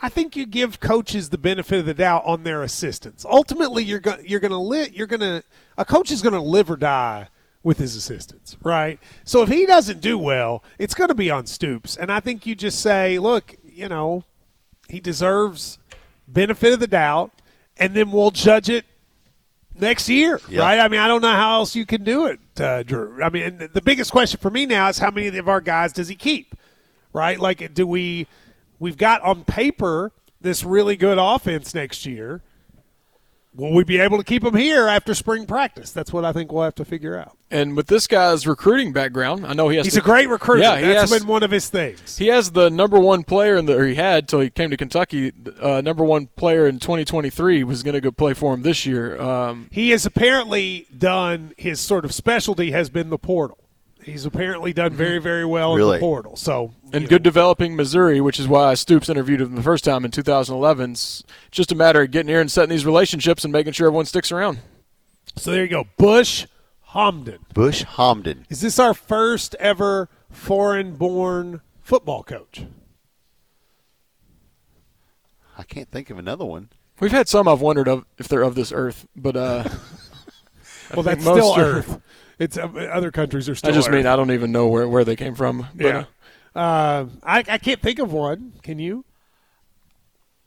I 0.00 0.10
think 0.10 0.36
you 0.36 0.44
give 0.44 0.80
coaches 0.80 1.30
the 1.30 1.38
benefit 1.38 1.80
of 1.80 1.86
the 1.86 1.94
doubt 1.94 2.24
on 2.26 2.44
their 2.44 2.62
assistants. 2.62 3.24
Ultimately, 3.24 3.84
you're 3.84 4.00
going 4.00 4.22
you're 4.26 4.40
going 4.40 4.52
to 4.52 4.94
you're 4.94 5.06
going 5.06 5.20
to 5.20 5.42
a 5.78 5.86
coach 5.86 6.10
is 6.10 6.20
going 6.20 6.34
to 6.34 6.40
live 6.40 6.70
or 6.70 6.76
die 6.76 7.28
with 7.62 7.78
his 7.78 7.96
assistants, 7.96 8.56
right? 8.62 8.98
So 9.24 9.42
if 9.42 9.48
he 9.48 9.66
doesn't 9.66 10.00
do 10.00 10.16
well, 10.16 10.62
it's 10.78 10.94
going 10.94 11.08
to 11.08 11.14
be 11.14 11.30
on 11.30 11.46
Stoops. 11.46 11.96
And 11.96 12.10
I 12.10 12.20
think 12.20 12.46
you 12.46 12.54
just 12.54 12.80
say, 12.80 13.18
look, 13.18 13.56
you 13.64 13.88
know, 13.88 14.24
he 14.88 15.00
deserves 15.00 15.78
benefit 16.26 16.72
of 16.72 16.80
the 16.80 16.86
doubt, 16.86 17.32
and 17.76 17.94
then 17.94 18.10
we'll 18.10 18.30
judge 18.30 18.68
it 18.68 18.84
next 19.74 20.08
year, 20.08 20.40
right? 20.60 20.78
I 20.80 20.88
mean, 20.88 21.00
I 21.00 21.08
don't 21.08 21.22
know 21.22 21.32
how 21.32 21.54
else 21.58 21.76
you 21.76 21.86
can 21.86 22.04
do 22.04 22.26
it, 22.26 22.40
uh, 22.60 22.82
Drew. 22.82 23.22
I 23.22 23.28
mean, 23.30 23.42
and 23.42 23.60
the 23.60 23.82
biggest 23.82 24.10
question 24.10 24.40
for 24.40 24.50
me 24.50 24.66
now 24.66 24.88
is 24.88 24.98
how 24.98 25.10
many 25.10 25.36
of 25.36 25.48
our 25.48 25.60
guys 25.60 25.92
does 25.92 26.08
he 26.08 26.14
keep, 26.14 26.54
right? 27.12 27.38
Like, 27.38 27.74
do 27.74 27.86
we? 27.86 28.26
We've 28.80 28.96
got 28.96 29.22
on 29.22 29.44
paper 29.44 30.12
this 30.40 30.62
really 30.62 30.96
good 30.96 31.18
offense 31.18 31.74
next 31.74 32.06
year. 32.06 32.42
Will 33.58 33.72
we 33.72 33.82
be 33.82 33.98
able 33.98 34.18
to 34.18 34.24
keep 34.24 34.44
him 34.44 34.54
here 34.54 34.86
after 34.86 35.14
spring 35.14 35.44
practice? 35.44 35.90
That's 35.90 36.12
what 36.12 36.24
I 36.24 36.32
think 36.32 36.52
we'll 36.52 36.62
have 36.62 36.76
to 36.76 36.84
figure 36.84 37.18
out. 37.18 37.36
And 37.50 37.76
with 37.76 37.88
this 37.88 38.06
guy's 38.06 38.46
recruiting 38.46 38.92
background, 38.92 39.44
I 39.44 39.52
know 39.52 39.68
he 39.68 39.78
has. 39.78 39.86
He's 39.86 39.94
to, 39.94 40.00
a 40.00 40.04
great 40.04 40.28
recruiter. 40.28 40.62
Yeah, 40.62 40.78
he 40.78 40.86
That's 40.86 41.10
has, 41.10 41.20
been 41.20 41.28
one 41.28 41.42
of 41.42 41.50
his 41.50 41.68
things. 41.68 42.18
He 42.18 42.28
has 42.28 42.52
the 42.52 42.70
number 42.70 43.00
one 43.00 43.24
player 43.24 43.56
in 43.56 43.66
the, 43.66 43.76
or 43.76 43.84
he 43.84 43.96
had 43.96 44.28
till 44.28 44.38
he 44.38 44.48
came 44.48 44.70
to 44.70 44.76
Kentucky. 44.76 45.32
Uh, 45.60 45.80
number 45.80 46.04
one 46.04 46.28
player 46.36 46.68
in 46.68 46.78
2023 46.78 47.64
was 47.64 47.82
going 47.82 47.94
to 47.94 48.00
go 48.00 48.12
play 48.12 48.32
for 48.32 48.54
him 48.54 48.62
this 48.62 48.86
year. 48.86 49.20
Um, 49.20 49.66
He 49.72 49.90
has 49.90 50.06
apparently 50.06 50.86
done 50.96 51.52
his 51.56 51.80
sort 51.80 52.04
of 52.04 52.14
specialty 52.14 52.70
has 52.70 52.90
been 52.90 53.10
the 53.10 53.18
portal. 53.18 53.58
He's 54.08 54.24
apparently 54.24 54.72
done 54.72 54.92
very, 54.92 55.18
very 55.18 55.44
well 55.44 55.76
in 55.76 55.80
the 55.80 55.98
portal. 55.98 56.36
So 56.36 56.72
and 56.92 57.02
you 57.02 57.08
good 57.08 57.22
know, 57.22 57.30
developing 57.30 57.76
Missouri, 57.76 58.20
which 58.20 58.40
is 58.40 58.48
why 58.48 58.74
Stoops 58.74 59.08
interviewed 59.08 59.40
him 59.40 59.54
the 59.54 59.62
first 59.62 59.84
time 59.84 60.04
in 60.04 60.10
2011. 60.10 60.92
It's 60.92 61.24
just 61.50 61.72
a 61.72 61.74
matter 61.74 62.02
of 62.02 62.10
getting 62.10 62.28
here 62.28 62.40
and 62.40 62.50
setting 62.50 62.70
these 62.70 62.86
relationships 62.86 63.44
and 63.44 63.52
making 63.52 63.74
sure 63.74 63.86
everyone 63.86 64.06
sticks 64.06 64.32
around. 64.32 64.60
So 65.36 65.50
there 65.50 65.62
you 65.62 65.68
go. 65.68 65.84
Bush 65.96 66.46
Hamdan. 66.90 67.40
Bush 67.52 67.84
Hamdan. 67.84 68.44
Is 68.48 68.60
this 68.60 68.78
our 68.78 68.94
first 68.94 69.54
ever 69.56 70.08
foreign-born 70.30 71.60
football 71.80 72.22
coach? 72.22 72.64
I 75.56 75.64
can't 75.64 75.90
think 75.90 76.08
of 76.10 76.18
another 76.18 76.44
one. 76.44 76.70
We've 77.00 77.12
had 77.12 77.28
some 77.28 77.46
I've 77.46 77.60
wondered 77.60 77.88
of 77.88 78.04
if 78.16 78.28
they're 78.28 78.42
of 78.42 78.54
this 78.54 78.72
earth, 78.72 79.06
but 79.14 79.36
uh, 79.36 79.64
Well, 80.94 81.02
that's 81.02 81.24
most 81.24 81.36
still 81.38 81.52
are- 81.52 81.60
Earth. 81.78 82.00
It's 82.38 82.56
uh, 82.56 82.66
other 82.92 83.10
countries 83.10 83.48
are 83.48 83.54
still. 83.54 83.70
I 83.70 83.74
just 83.74 83.88
Earth. 83.88 83.94
mean 83.94 84.06
I 84.06 84.14
don't 84.16 84.30
even 84.30 84.52
know 84.52 84.68
where, 84.68 84.88
where 84.88 85.04
they 85.04 85.16
came 85.16 85.34
from. 85.34 85.66
But, 85.74 85.84
yeah. 85.84 86.04
Uh, 86.54 87.06
I, 87.22 87.38
I 87.48 87.58
can't 87.58 87.80
think 87.80 87.98
of 87.98 88.12
one. 88.12 88.52
Can 88.62 88.78
you? 88.78 89.04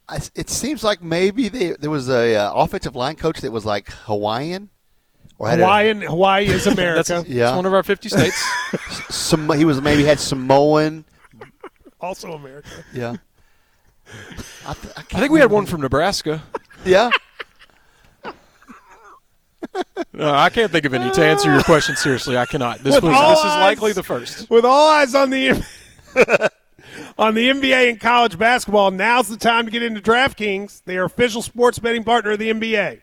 I, 0.08 0.20
it 0.36 0.50
seems 0.50 0.84
like 0.84 1.02
maybe 1.02 1.48
they, 1.50 1.72
there 1.72 1.90
was 1.90 2.10
a 2.10 2.36
uh, 2.36 2.54
offensive 2.54 2.96
line 2.96 3.16
coach 3.16 3.42
that 3.42 3.52
was 3.52 3.66
like 3.66 3.90
Hawaiian. 3.92 4.70
Or 5.38 5.50
a- 5.50 5.56
Hawaiian. 5.58 6.02
Hawaii 6.02 6.46
is 6.48 6.64
That's, 6.66 6.78
America. 6.78 7.24
Yeah. 7.28 7.50
it's 7.50 7.56
one 7.56 7.66
of 7.66 7.74
our 7.74 7.84
50 7.84 8.10
states. 8.10 8.44
some, 9.10 9.50
he 9.58 9.66
was 9.66 9.82
maybe 9.82 10.04
had 10.04 10.20
Samoan. 10.20 11.06
also 12.00 12.32
America. 12.34 12.70
Yeah. 12.94 13.16
I, 14.68 14.74
th- 14.74 14.94
I, 14.98 15.00
I 15.00 15.20
think 15.20 15.32
we 15.32 15.40
had 15.40 15.52
one 15.52 15.66
from 15.66 15.82
Nebraska. 15.82 16.44
Yeah. 16.86 17.10
Uh, 19.76 20.30
I 20.32 20.50
can't 20.50 20.72
think 20.72 20.86
of 20.86 20.94
any 20.94 21.10
to 21.12 21.26
answer 21.26 21.52
your 21.52 21.64
question 21.64 21.96
seriously. 21.96 22.38
I 22.38 22.46
cannot. 22.46 22.80
This 22.80 23.02
was 23.02 23.14
this 23.14 23.40
is 23.40 23.46
likely 23.46 23.94
the 23.94 24.04
first. 24.04 24.50
With 24.50 24.66
all 24.66 24.90
eyes 24.90 25.16
on 25.16 25.30
the 25.30 25.52
on 27.18 27.34
the 27.34 27.50
NBA 27.50 27.90
and 27.90 28.00
college 28.00 28.38
basketball, 28.38 28.92
now's 28.92 29.30
the 29.30 29.38
time 29.38 29.66
to 29.66 29.72
get 29.72 29.84
into 29.84 30.02
DraftKings. 30.02 30.84
They 30.86 30.98
are 30.98 31.06
official 31.06 31.42
sports 31.42 31.80
betting 31.80 32.04
partner 32.04 32.32
of 32.32 32.40
the 32.40 32.52
NBA. 32.52 33.00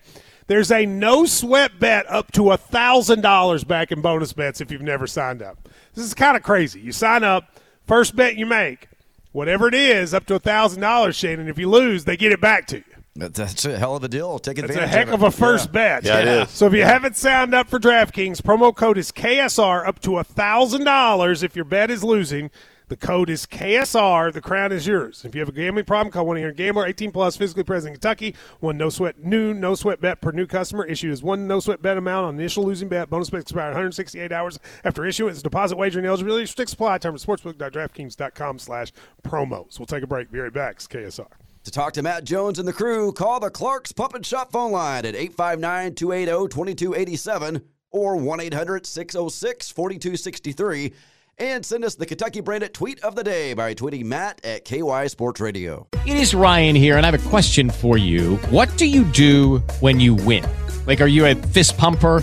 There's 0.49 0.71
a 0.71 0.87
no 0.87 1.25
sweat 1.27 1.79
bet 1.79 2.11
up 2.11 2.33
to 2.33 2.55
thousand 2.57 3.23
dollars 3.23 3.65
back 3.65 3.93
in 3.93 4.01
bonus 4.01 4.33
bets 4.33 4.61
if 4.61 4.71
you've 4.71 4.83
never 4.83 5.07
signed 5.07 5.43
up. 5.43 5.69
This 5.95 6.05
is 6.05 6.15
kind 6.15 6.37
of 6.37 6.43
crazy. 6.43 6.81
You 6.81 6.93
sign 6.93 7.25
up, 7.25 7.59
first 7.87 8.17
bet 8.17 8.37
you 8.37 8.47
make, 8.47 8.89
whatever 9.33 9.69
it 9.69 9.75
is, 9.75 10.15
up 10.15 10.27
to 10.27 10.39
thousand 10.39 10.81
dollars, 10.81 11.17
Shannon. 11.17 11.49
If 11.49 11.59
you 11.59 11.69
lose, 11.69 12.05
they 12.05 12.17
get 12.17 12.33
it 12.33 12.41
back 12.41 12.67
to 12.69 12.79
you. 12.79 12.85
That- 13.19 13.35
That's 13.35 13.65
a 13.65 13.79
hell 13.79 13.97
of 13.97 14.05
a 14.05 14.09
deal. 14.09 14.39
Take 14.39 14.59
advantage. 14.59 14.77
It's 14.77 14.85
advantage 14.85 14.95
a 14.95 14.99
heck 14.99 15.09
of 15.09 15.23
of 15.23 15.23
a 15.23 15.31
first 15.37 15.67
Yeah. 15.67 15.73
bet. 16.01 16.05
Yeah, 16.05 16.19
it 16.21 16.29
is. 16.29 16.51
So 16.51 16.67
if 16.67 16.73
you 16.73 16.85
haven't 16.85 17.17
signed 17.17 17.55
up 17.55 17.69
for 17.69 17.79
DraftKings, 17.79 18.41
promo 18.43 18.75
code 18.75 18.99
is 18.99 19.11
KSR 19.13 19.87
up 19.87 20.01
to 20.01 20.23
thousand 20.23 20.85
dollars 20.85 21.43
if 21.43 21.55
your 21.57 21.65
bet 21.65 21.91
is 21.91 22.03
losing. 22.05 22.51
The 22.89 22.97
code 22.97 23.29
is 23.29 23.45
KSR. 23.45 24.33
The 24.33 24.41
crown 24.41 24.73
is 24.73 24.87
yours. 24.87 25.23
If 25.27 25.35
you 25.35 25.41
have 25.43 25.49
a 25.51 25.53
gambling 25.53 25.85
problem, 25.85 26.11
call 26.11 26.25
one 26.25 26.39
of 26.39 26.43
your 26.43 26.53
gambler. 26.53 26.87
18 26.87 27.11
plus, 27.13 27.37
physically 27.37 27.63
present 27.63 27.91
in 27.91 27.95
Kentucky. 28.01 28.35
One 28.61 28.79
no 28.79 28.89
sweat 28.89 29.23
new 29.23 29.53
no 29.53 29.75
sweat 29.75 30.01
bet 30.01 30.23
per 30.23 30.31
new 30.33 30.47
customer. 30.47 30.87
Issued 30.87 31.13
is 31.13 31.23
one 31.23 31.47
no 31.47 31.61
sweat 31.61 31.83
bet 31.83 31.99
amount 31.99 32.25
on 32.27 32.35
initial 32.41 32.65
losing 32.65 32.89
bet. 32.89 33.11
Bonus 33.11 33.29
bet 33.29 33.43
expired 33.43 33.73
168 33.73 34.33
hours 34.33 34.59
after 34.85 35.05
issuance. 35.05 35.43
Deposit 35.43 35.77
wagering 35.77 36.07
eligibility 36.07 36.45
restricts 36.45 36.73
apply. 36.73 36.97
Term 36.97 37.15
at 37.15 37.21
sportsbook.draftkings.com 37.21 38.59
slash 38.59 38.91
promos. 39.23 39.79
We'll 39.79 39.85
take 39.85 40.03
a 40.03 40.07
break. 40.07 40.31
Be 40.33 40.39
right 40.39 40.53
back. 40.53 40.77
It's 40.77 40.87
KSR. 40.87 41.27
To 41.69 41.73
talk 41.73 41.93
to 41.93 42.03
Matt 42.03 42.25
Jones 42.25 42.59
and 42.59 42.67
the 42.67 42.73
crew, 42.73 43.13
call 43.13 43.41
the 43.41 43.51
Clark's 43.51 43.93
and 44.15 44.25
Shop 44.25 44.51
phone 44.51 44.73
line 44.73 45.05
at 45.05 45.15
859 45.15 45.97
280 45.97 46.49
2287 46.49 47.63
or 47.91 48.17
1 48.17 48.41
800 48.41 48.87
606 48.87 49.71
4263. 49.71 50.95
And 51.37 51.67
send 51.67 51.85
us 51.85 51.95
the 51.95 52.07
Kentucky 52.07 52.41
branded 52.41 52.73
tweet 52.73 53.01
of 53.01 53.17
the 53.17 53.23
day 53.23 53.53
by 53.53 53.75
tweeting 53.75 54.05
Matt 54.05 54.43
at 54.47 54.65
KY 54.65 55.09
Sports 55.09 55.43
Radio. 55.43 55.87
It 56.07 56.17
is 56.17 56.35
Ryan 56.35 56.75
here, 56.75 56.97
and 56.97 57.05
I 57.05 57.11
have 57.11 57.27
a 57.27 57.29
question 57.29 57.69
for 57.69 57.99
you. 57.99 58.37
What 58.49 58.75
do 58.79 58.87
you 58.87 59.05
do 59.05 59.59
when 59.81 60.01
you 60.01 60.15
win? 60.15 60.47
Like, 60.87 61.03
are 61.03 61.07
you 61.07 61.27
a 61.27 61.35
fist 61.35 61.77
pumper? 61.77 62.23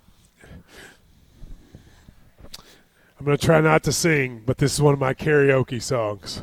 I'm 3.21 3.25
going 3.25 3.37
to 3.37 3.45
try 3.45 3.61
not 3.61 3.83
to 3.83 3.91
sing, 3.91 4.41
but 4.47 4.57
this 4.57 4.73
is 4.73 4.81
one 4.81 4.95
of 4.95 4.99
my 4.99 5.13
karaoke 5.13 5.79
songs. 5.79 6.41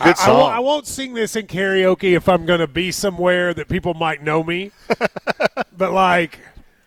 a 0.00 0.04
good 0.04 0.04
I, 0.04 0.04
I 0.04 0.06
won't, 0.06 0.18
song. 0.18 0.52
I 0.52 0.58
won't 0.60 0.86
sing 0.86 1.14
this 1.14 1.34
in 1.34 1.48
karaoke 1.48 2.14
if 2.16 2.28
I'm 2.28 2.46
going 2.46 2.60
to 2.60 2.68
be 2.68 2.92
somewhere 2.92 3.52
that 3.52 3.68
people 3.68 3.92
might 3.92 4.22
know 4.22 4.44
me. 4.44 4.70
but 5.76 5.90
like, 5.90 6.38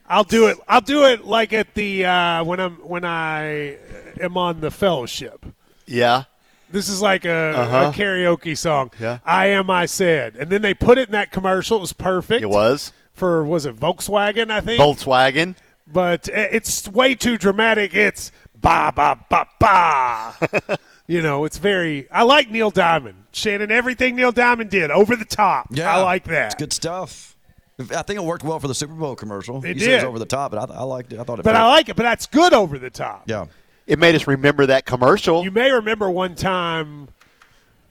I'll 0.07 0.23
do 0.23 0.47
it. 0.47 0.57
I'll 0.69 0.79
do 0.79 1.03
it 1.03 1.25
like 1.25 1.51
at 1.51 1.73
the 1.73 2.05
uh, 2.05 2.45
when 2.45 2.61
I'm 2.61 2.75
when 2.75 3.03
I 3.03 3.77
am 4.21 4.37
on 4.37 4.61
the 4.61 4.71
fellowship. 4.71 5.45
Yeah. 5.85 6.23
This 6.71 6.87
is 6.87 7.01
like 7.01 7.25
a, 7.25 7.29
Uh-huh. 7.57 7.91
a 7.93 7.93
karaoke 7.93 8.57
song. 8.57 8.89
Yeah. 9.01 9.19
I 9.25 9.47
am. 9.47 9.69
I 9.69 9.85
said, 9.85 10.37
and 10.37 10.49
then 10.49 10.61
they 10.61 10.73
put 10.73 10.97
it 10.97 11.09
in 11.09 11.11
that 11.11 11.29
commercial. 11.29 11.75
It 11.75 11.81
was 11.81 11.91
perfect. 11.91 12.41
It 12.41 12.49
was. 12.49 12.93
for 13.13 13.43
was 13.43 13.65
it 13.65 13.75
Volkswagen? 13.75 14.49
I 14.49 14.61
think 14.61 14.81
Volkswagen. 14.81 15.55
but 15.85 16.29
it's 16.31 16.87
way 16.87 17.15
too 17.15 17.37
dramatic. 17.37 17.93
It's 17.93 18.31
ba 18.65 18.91
ba 18.95 19.19
ba 19.29 19.47
ba. 19.59 20.77
you 21.07 21.21
know, 21.21 21.45
it's 21.45 21.57
very. 21.57 22.09
I 22.11 22.23
like 22.23 22.49
Neil 22.49 22.71
Diamond, 22.71 23.25
Shannon. 23.31 23.71
Everything 23.71 24.15
Neil 24.15 24.31
Diamond 24.31 24.69
did, 24.69 24.91
over 24.91 25.15
the 25.15 25.25
top. 25.25 25.67
Yeah, 25.69 25.93
I 25.93 26.01
like 26.01 26.25
that. 26.25 26.47
It's 26.47 26.55
good 26.55 26.73
stuff. 26.73 27.35
I 27.77 28.01
think 28.03 28.19
it 28.19 28.23
worked 28.23 28.43
well 28.43 28.59
for 28.59 28.69
the 28.69 28.75
Super 28.75 28.93
Bowl 28.93 29.15
commercial. 29.15 29.63
It 29.63 29.75
you 29.75 29.81
said 29.81 29.89
it 29.89 29.93
was 29.93 30.01
did. 30.01 30.07
over 30.07 30.19
the 30.19 30.25
top, 30.25 30.51
but 30.51 30.71
I, 30.71 30.75
I 30.75 30.83
liked 30.83 31.11
it. 31.11 31.19
I 31.19 31.23
thought 31.23 31.39
it. 31.39 31.43
But 31.43 31.51
fit. 31.51 31.59
I 31.59 31.67
like 31.67 31.89
it. 31.89 31.95
But 31.95 32.03
that's 32.03 32.25
good 32.25 32.53
over 32.53 32.79
the 32.79 32.89
top. 32.89 33.23
Yeah. 33.27 33.47
It 33.85 33.99
made 33.99 34.15
us 34.15 34.27
remember 34.27 34.65
that 34.65 34.85
commercial. 34.85 35.43
You 35.43 35.51
may 35.51 35.71
remember 35.71 36.09
one 36.09 36.35
time, 36.35 37.09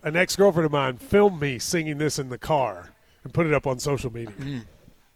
an 0.02 0.16
ex 0.16 0.34
girlfriend 0.36 0.66
of 0.66 0.72
mine 0.72 0.96
filmed 0.96 1.40
me 1.40 1.58
singing 1.58 1.98
this 1.98 2.18
in 2.18 2.30
the 2.30 2.38
car 2.38 2.90
and 3.22 3.32
put 3.32 3.46
it 3.46 3.52
up 3.52 3.66
on 3.66 3.78
social 3.78 4.12
media. 4.12 4.34
Mm. 4.38 4.64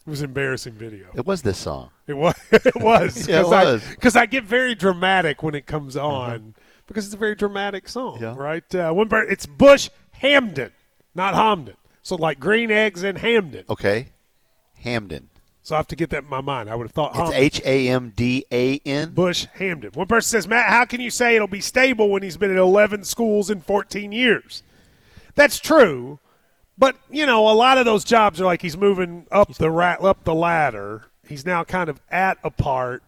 It 0.09 0.11
was 0.11 0.22
embarrassing 0.22 0.72
video. 0.72 1.09
it 1.14 1.26
was 1.26 1.42
this 1.42 1.59
song. 1.59 1.90
It 2.06 2.14
was. 2.14 2.34
It 2.50 2.76
was. 2.76 3.28
Yeah, 3.28 3.40
it 3.40 3.46
was. 3.46 3.82
Uh-huh. 3.82 3.90
Because 3.90 4.16
I, 4.16 4.24
get 4.24 4.42
very 4.44 4.74
dramatic 4.74 5.42
when 5.42 5.54
it 5.54 5.66
comes 5.66 5.98
on 5.98 6.54
because 6.86 7.04
it's 7.04 7.14
a 7.14 7.18
very 7.18 7.34
dramatic 7.34 7.86
song, 7.90 8.16
Yeah. 8.18 8.34
right? 8.34 8.74
Uh, 8.74 8.90
one 8.92 9.11
part, 9.11 9.30
it's 9.30 9.44
Bush 9.44 9.90
Hamdan, 10.22 10.70
not 11.14 11.34
Hamden. 11.34 11.76
So 12.02 12.16
like 12.16 12.40
green 12.40 12.70
eggs 12.70 13.02
and 13.02 13.18
Hamden. 13.18 13.64
Okay. 13.68 14.09
Hamden. 14.76 15.28
So 15.62 15.74
I 15.74 15.78
have 15.78 15.88
to 15.88 15.96
get 15.96 16.09
that 16.09 16.22
in 16.24 16.30
my 16.30 16.40
mind. 16.40 16.70
I 16.70 16.74
would 16.74 16.84
have 16.86 16.92
thought 16.92 17.11
It's 17.11 17.18
Hamden. 17.18 17.34
H 17.42 17.61
A 17.66 17.88
M 17.90 18.12
D 18.16 18.46
A 18.50 18.78
N. 18.86 19.11
Bush 19.11 19.46
Hamdan. 19.59 19.94
One 19.94 20.06
person 20.06 20.30
says, 20.30 20.48
Matt, 20.48 20.70
how 20.70 20.86
can 20.86 21.02
you 21.02 21.11
say 21.11 21.36
it'll 21.36 21.48
be 21.48 21.61
stable 21.61 22.09
when 22.09 22.22
he's 22.22 22.38
been 22.38 22.50
at 22.50 22.56
11 22.56 23.04
schools 23.04 23.50
in 23.50 23.61
14 23.61 24.11
years? 24.11 24.62
That's 25.34 25.61
true, 25.61 26.18
but 26.79 26.97
you 27.11 27.26
know, 27.26 27.49
a 27.51 27.55
lot 27.55 27.79
of 27.79 27.85
those 27.85 28.05
jobs 28.05 28.41
are 28.41 28.45
like 28.47 28.62
he's 28.62 28.76
moving 28.76 29.26
up 29.31 29.55
the 29.55 29.70
ra- 29.70 29.97
up 30.01 30.24
the 30.24 30.35
ladder. 30.35 31.05
He's 31.26 31.45
now 31.45 31.64
kind 31.64 31.91
of 31.91 32.01
at 32.11 32.39
a 32.43 32.51
part. 32.51 33.03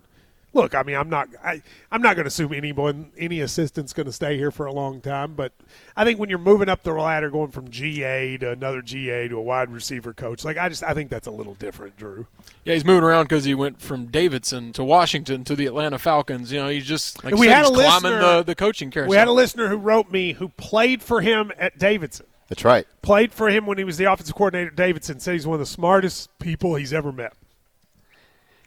Look, 0.52 0.74
I 0.74 0.82
mean, 0.82 0.96
I'm 0.96 1.08
not, 1.08 1.28
I, 1.44 1.62
I'm 1.92 2.02
not 2.02 2.16
going 2.16 2.24
to 2.24 2.28
assume 2.28 2.52
anyone, 2.52 3.12
any 3.16 3.40
assistant's 3.40 3.92
going 3.92 4.06
to 4.06 4.12
stay 4.12 4.36
here 4.36 4.50
for 4.50 4.66
a 4.66 4.72
long 4.72 5.00
time. 5.00 5.34
But 5.34 5.52
I 5.96 6.04
think 6.04 6.18
when 6.18 6.28
you're 6.28 6.40
moving 6.40 6.68
up 6.68 6.82
the 6.82 6.92
ladder, 6.92 7.30
going 7.30 7.52
from 7.52 7.70
GA 7.70 8.36
to 8.38 8.50
another 8.50 8.82
GA 8.82 9.28
to 9.28 9.36
a 9.38 9.42
wide 9.42 9.70
receiver 9.70 10.12
coach, 10.12 10.44
like 10.44 10.56
I 10.58 10.68
just, 10.68 10.82
I 10.82 10.92
think 10.92 11.08
that's 11.08 11.28
a 11.28 11.30
little 11.30 11.54
different, 11.54 11.96
Drew. 11.96 12.26
Yeah, 12.64 12.74
he's 12.74 12.84
moving 12.84 13.04
around 13.04 13.26
because 13.26 13.44
he 13.44 13.54
went 13.54 13.80
from 13.80 14.06
Davidson 14.06 14.72
to 14.72 14.82
Washington 14.82 15.44
to 15.44 15.54
the 15.54 15.66
Atlanta 15.66 16.00
Falcons. 16.00 16.50
You 16.50 16.58
know, 16.58 16.68
he's 16.68 16.84
just 16.84 17.22
like 17.22 17.36
we 17.36 17.46
said, 17.46 17.54
had 17.54 17.66
a 17.66 17.68
climbing 17.68 17.86
listener- 18.10 18.18
the, 18.38 18.42
the 18.42 18.54
coaching 18.56 18.90
carousel. 18.90 19.10
We 19.10 19.16
had 19.18 19.28
a 19.28 19.32
listener 19.32 19.68
who 19.68 19.76
wrote 19.76 20.10
me 20.10 20.32
who 20.32 20.48
played 20.48 21.00
for 21.00 21.20
him 21.20 21.52
at 21.58 21.78
Davidson. 21.78 22.26
That's 22.50 22.64
right. 22.64 22.86
played 23.00 23.32
for 23.32 23.48
him 23.48 23.64
when 23.64 23.78
he 23.78 23.84
was 23.84 23.96
the 23.96 24.04
offensive 24.04 24.34
coordinator 24.34 24.70
at 24.70 24.76
Davidson. 24.76 25.20
Said 25.20 25.34
he's 25.34 25.46
one 25.46 25.54
of 25.54 25.60
the 25.60 25.66
smartest 25.66 26.36
people 26.40 26.74
he's 26.74 26.92
ever 26.92 27.12
met. 27.12 27.32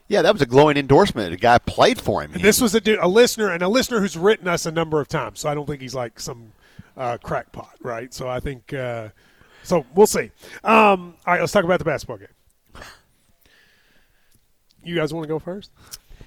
Yeah, 0.08 0.22
that 0.22 0.32
was 0.32 0.42
a 0.42 0.46
glowing 0.46 0.78
endorsement. 0.78 1.32
A 1.32 1.36
guy 1.36 1.58
played 1.58 2.00
for 2.00 2.22
him. 2.22 2.32
And 2.32 2.42
this 2.42 2.60
was 2.60 2.74
a, 2.74 2.80
dude, 2.80 2.98
a 2.98 3.08
listener, 3.08 3.50
and 3.50 3.62
a 3.62 3.68
listener 3.68 4.00
who's 4.00 4.16
written 4.16 4.48
us 4.48 4.64
a 4.64 4.72
number 4.72 5.00
of 5.00 5.08
times. 5.08 5.40
So 5.40 5.50
I 5.50 5.54
don't 5.54 5.66
think 5.66 5.82
he's 5.82 5.94
like 5.94 6.18
some 6.18 6.52
uh, 6.96 7.18
crackpot, 7.22 7.76
right? 7.82 8.12
So 8.12 8.26
I 8.26 8.40
think. 8.40 8.72
Uh, 8.72 9.08
so 9.62 9.84
we'll 9.94 10.06
see. 10.06 10.30
Um, 10.62 11.14
all 11.26 11.34
right, 11.34 11.40
let's 11.40 11.52
talk 11.52 11.64
about 11.64 11.78
the 11.78 11.84
basketball 11.84 12.18
game. 12.18 12.28
You 14.82 14.94
guys 14.94 15.12
want 15.12 15.24
to 15.24 15.28
go 15.28 15.38
first? 15.38 15.70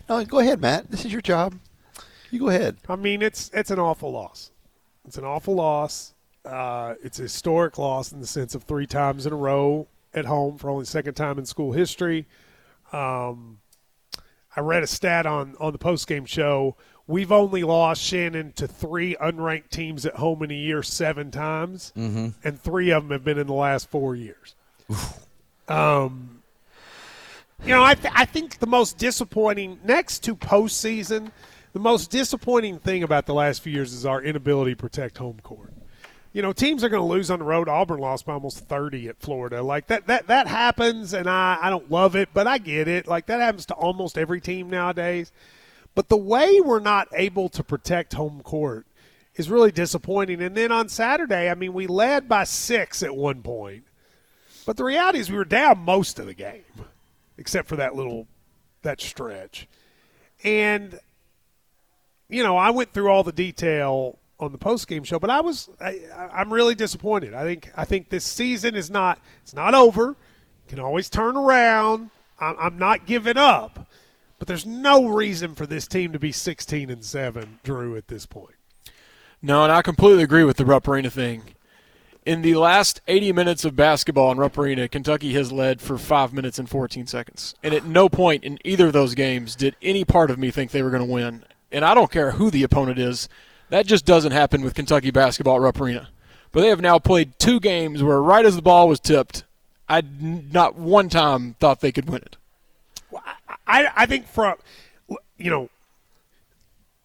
No, 0.09 0.23
go 0.25 0.39
ahead, 0.39 0.59
Matt. 0.61 0.89
This 0.89 1.05
is 1.05 1.11
your 1.11 1.21
job. 1.21 1.59
You 2.31 2.39
go 2.39 2.49
ahead. 2.49 2.77
I 2.89 2.95
mean, 2.95 3.21
it's 3.21 3.51
it's 3.53 3.71
an 3.71 3.79
awful 3.79 4.11
loss. 4.11 4.51
It's 5.05 5.17
an 5.17 5.23
awful 5.23 5.55
loss. 5.55 6.13
Uh, 6.47 6.95
it's 7.03 7.19
a 7.19 7.23
historic 7.23 7.77
loss 7.77 8.11
in 8.11 8.19
the 8.21 8.27
sense 8.27 8.55
of 8.55 8.63
three 8.63 8.87
times 8.87 9.25
in 9.25 9.33
a 9.33 9.35
row 9.35 9.87
at 10.13 10.25
home 10.25 10.57
for 10.57 10.69
only 10.69 10.83
the 10.83 10.89
second 10.89 11.13
time 11.15 11.37
in 11.37 11.45
school 11.45 11.73
history. 11.73 12.25
Um, 12.93 13.59
I 14.55 14.61
read 14.61 14.81
a 14.81 14.87
stat 14.87 15.25
on 15.25 15.55
on 15.59 15.73
the 15.73 15.77
post 15.77 16.07
game 16.07 16.25
show. 16.25 16.75
We've 17.05 17.31
only 17.31 17.63
lost 17.63 18.01
Shannon 18.01 18.51
to 18.53 18.67
three 18.67 19.15
unranked 19.21 19.69
teams 19.69 20.05
at 20.05 20.15
home 20.15 20.41
in 20.43 20.51
a 20.51 20.55
year 20.55 20.83
seven 20.83 21.31
times, 21.31 21.93
Mm-hmm. 21.95 22.29
and 22.43 22.59
three 22.59 22.91
of 22.91 23.03
them 23.03 23.11
have 23.11 23.23
been 23.23 23.37
in 23.37 23.47
the 23.47 23.53
last 23.53 23.89
four 23.89 24.15
years. 24.15 24.55
Um, 25.67 26.43
you 27.63 27.69
know, 27.69 27.83
I, 27.83 27.95
th- 27.95 28.13
I 28.15 28.25
think 28.25 28.59
the 28.59 28.67
most 28.67 28.97
disappointing 28.97 29.79
next 29.83 30.19
to 30.23 30.35
postseason, 30.35 31.31
the 31.73 31.79
most 31.79 32.09
disappointing 32.11 32.79
thing 32.79 33.03
about 33.03 33.25
the 33.25 33.33
last 33.33 33.61
few 33.61 33.73
years 33.73 33.93
is 33.93 34.05
our 34.05 34.21
inability 34.21 34.71
to 34.71 34.77
protect 34.77 35.17
home 35.17 35.39
court. 35.43 35.73
You 36.37 36.43
know, 36.43 36.53
teams 36.53 36.83
are 36.83 36.89
going 36.89 37.01
to 37.01 37.13
lose 37.13 37.31
on 37.31 37.39
the 37.39 37.45
road. 37.45 37.67
Auburn 37.67 37.99
lost 37.99 38.27
by 38.27 38.33
almost 38.33 38.59
thirty 38.59 39.07
at 39.07 39.17
Florida. 39.19 39.63
Like 39.63 39.87
that, 39.87 40.05
that 40.05 40.27
that 40.27 40.45
happens, 40.45 41.11
and 41.11 41.27
I 41.27 41.57
I 41.59 41.71
don't 41.71 41.89
love 41.89 42.15
it, 42.15 42.29
but 42.31 42.45
I 42.45 42.59
get 42.59 42.87
it. 42.87 43.07
Like 43.07 43.25
that 43.25 43.39
happens 43.39 43.65
to 43.65 43.73
almost 43.73 44.19
every 44.19 44.39
team 44.39 44.69
nowadays. 44.69 45.31
But 45.95 46.09
the 46.09 46.15
way 46.15 46.61
we're 46.61 46.79
not 46.79 47.07
able 47.11 47.49
to 47.49 47.63
protect 47.63 48.13
home 48.13 48.41
court 48.43 48.85
is 49.35 49.49
really 49.49 49.71
disappointing. 49.71 50.39
And 50.43 50.55
then 50.55 50.71
on 50.71 50.89
Saturday, 50.89 51.49
I 51.49 51.55
mean, 51.55 51.73
we 51.73 51.87
led 51.87 52.29
by 52.29 52.43
six 52.43 53.01
at 53.01 53.15
one 53.15 53.41
point, 53.41 53.85
but 54.63 54.77
the 54.77 54.83
reality 54.83 55.17
is 55.17 55.31
we 55.31 55.37
were 55.37 55.43
down 55.43 55.79
most 55.79 56.19
of 56.19 56.27
the 56.27 56.35
game, 56.35 56.61
except 57.39 57.67
for 57.67 57.77
that 57.77 57.95
little 57.95 58.27
that 58.83 59.01
stretch. 59.01 59.67
And 60.43 60.99
you 62.29 62.43
know, 62.43 62.57
I 62.57 62.69
went 62.69 62.93
through 62.93 63.09
all 63.09 63.23
the 63.23 63.31
detail 63.31 64.19
on 64.39 64.51
the 64.51 64.57
post 64.57 64.87
game 64.87 65.03
show, 65.03 65.19
but 65.19 65.29
I 65.29 65.41
was 65.41 65.69
I, 65.81 65.99
I'm 66.31 66.53
really 66.53 66.75
disappointed. 66.75 67.33
I 67.33 67.43
think 67.43 67.71
I 67.75 67.85
think 67.85 68.09
this 68.09 68.25
season 68.25 68.75
is 68.75 68.89
not 68.89 69.19
it's 69.41 69.53
not 69.53 69.73
over. 69.73 70.15
can 70.67 70.79
always 70.79 71.09
turn 71.09 71.35
around. 71.35 72.11
I'm, 72.39 72.55
I'm 72.59 72.77
not 72.77 73.05
giving 73.05 73.37
up, 73.37 73.87
but 74.39 74.47
there's 74.47 74.65
no 74.65 75.07
reason 75.07 75.55
for 75.55 75.65
this 75.65 75.87
team 75.87 76.13
to 76.13 76.19
be 76.19 76.31
16 76.31 76.89
and 76.89 77.03
seven, 77.03 77.59
Drew, 77.63 77.95
at 77.95 78.07
this 78.07 78.25
point. 78.25 78.55
No, 79.41 79.63
and 79.63 79.71
I 79.71 79.81
completely 79.81 80.23
agree 80.23 80.43
with 80.43 80.57
the 80.57 80.65
Rupp 80.65 80.87
Arena 80.87 81.09
thing. 81.09 81.43
In 82.25 82.41
the 82.41 82.55
last 82.55 82.99
80 83.07 83.31
minutes 83.31 83.63
of 83.63 83.75
basketball 83.75 84.31
in 84.31 84.37
Rupp 84.37 84.57
Arena, 84.57 84.87
Kentucky 84.89 85.33
has 85.33 85.51
led 85.51 85.79
for 85.79 85.97
5 85.97 86.33
minutes 86.33 86.59
and 86.59 86.69
14 86.69 87.07
seconds. 87.07 87.55
And 87.63 87.73
at 87.73 87.85
no 87.85 88.09
point 88.09 88.43
in 88.43 88.59
either 88.65 88.87
of 88.87 88.93
those 88.93 89.15
games 89.15 89.55
did 89.55 89.75
any 89.81 90.03
part 90.03 90.29
of 90.29 90.37
me 90.37 90.51
think 90.51 90.71
they 90.71 90.83
were 90.83 90.89
going 90.89 91.07
to 91.07 91.11
win. 91.11 91.45
And 91.71 91.85
I 91.85 91.93
don't 91.93 92.11
care 92.11 92.31
who 92.31 92.51
the 92.51 92.63
opponent 92.63 92.99
is. 92.99 93.29
That 93.69 93.85
just 93.85 94.05
doesn't 94.05 94.31
happen 94.31 94.61
with 94.61 94.75
Kentucky 94.75 95.11
basketball 95.11 95.57
at 95.57 95.61
Rupp 95.61 95.81
Arena. 95.81 96.09
But 96.51 96.61
they 96.61 96.69
have 96.69 96.81
now 96.81 96.99
played 96.99 97.37
two 97.37 97.59
games 97.59 98.01
where 98.01 98.21
right 98.21 98.45
as 98.45 98.55
the 98.55 98.61
ball 98.61 98.87
was 98.87 98.99
tipped, 98.99 99.43
I 99.89 100.01
not 100.01 100.75
one 100.75 101.09
time 101.09 101.55
thought 101.59 101.81
they 101.81 101.91
could 101.91 102.09
win 102.09 102.21
it. 102.21 102.37
I, 103.67 103.89
I 103.95 104.05
think 104.05 104.27
from, 104.27 104.55
you 105.37 105.49
know, 105.49 105.69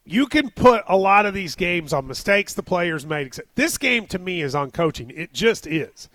you 0.05 0.27
can 0.27 0.49
put 0.49 0.83
a 0.87 0.97
lot 0.97 1.25
of 1.25 1.33
these 1.33 1.55
games 1.55 1.93
on 1.93 2.07
mistakes 2.07 2.53
the 2.53 2.63
players 2.63 3.05
made. 3.05 3.27
Except 3.27 3.55
This 3.55 3.77
game 3.77 4.05
to 4.07 4.19
me 4.19 4.41
is 4.41 4.55
on 4.55 4.71
coaching. 4.71 5.09
It 5.11 5.33
just 5.33 5.65
is. 5.67 6.09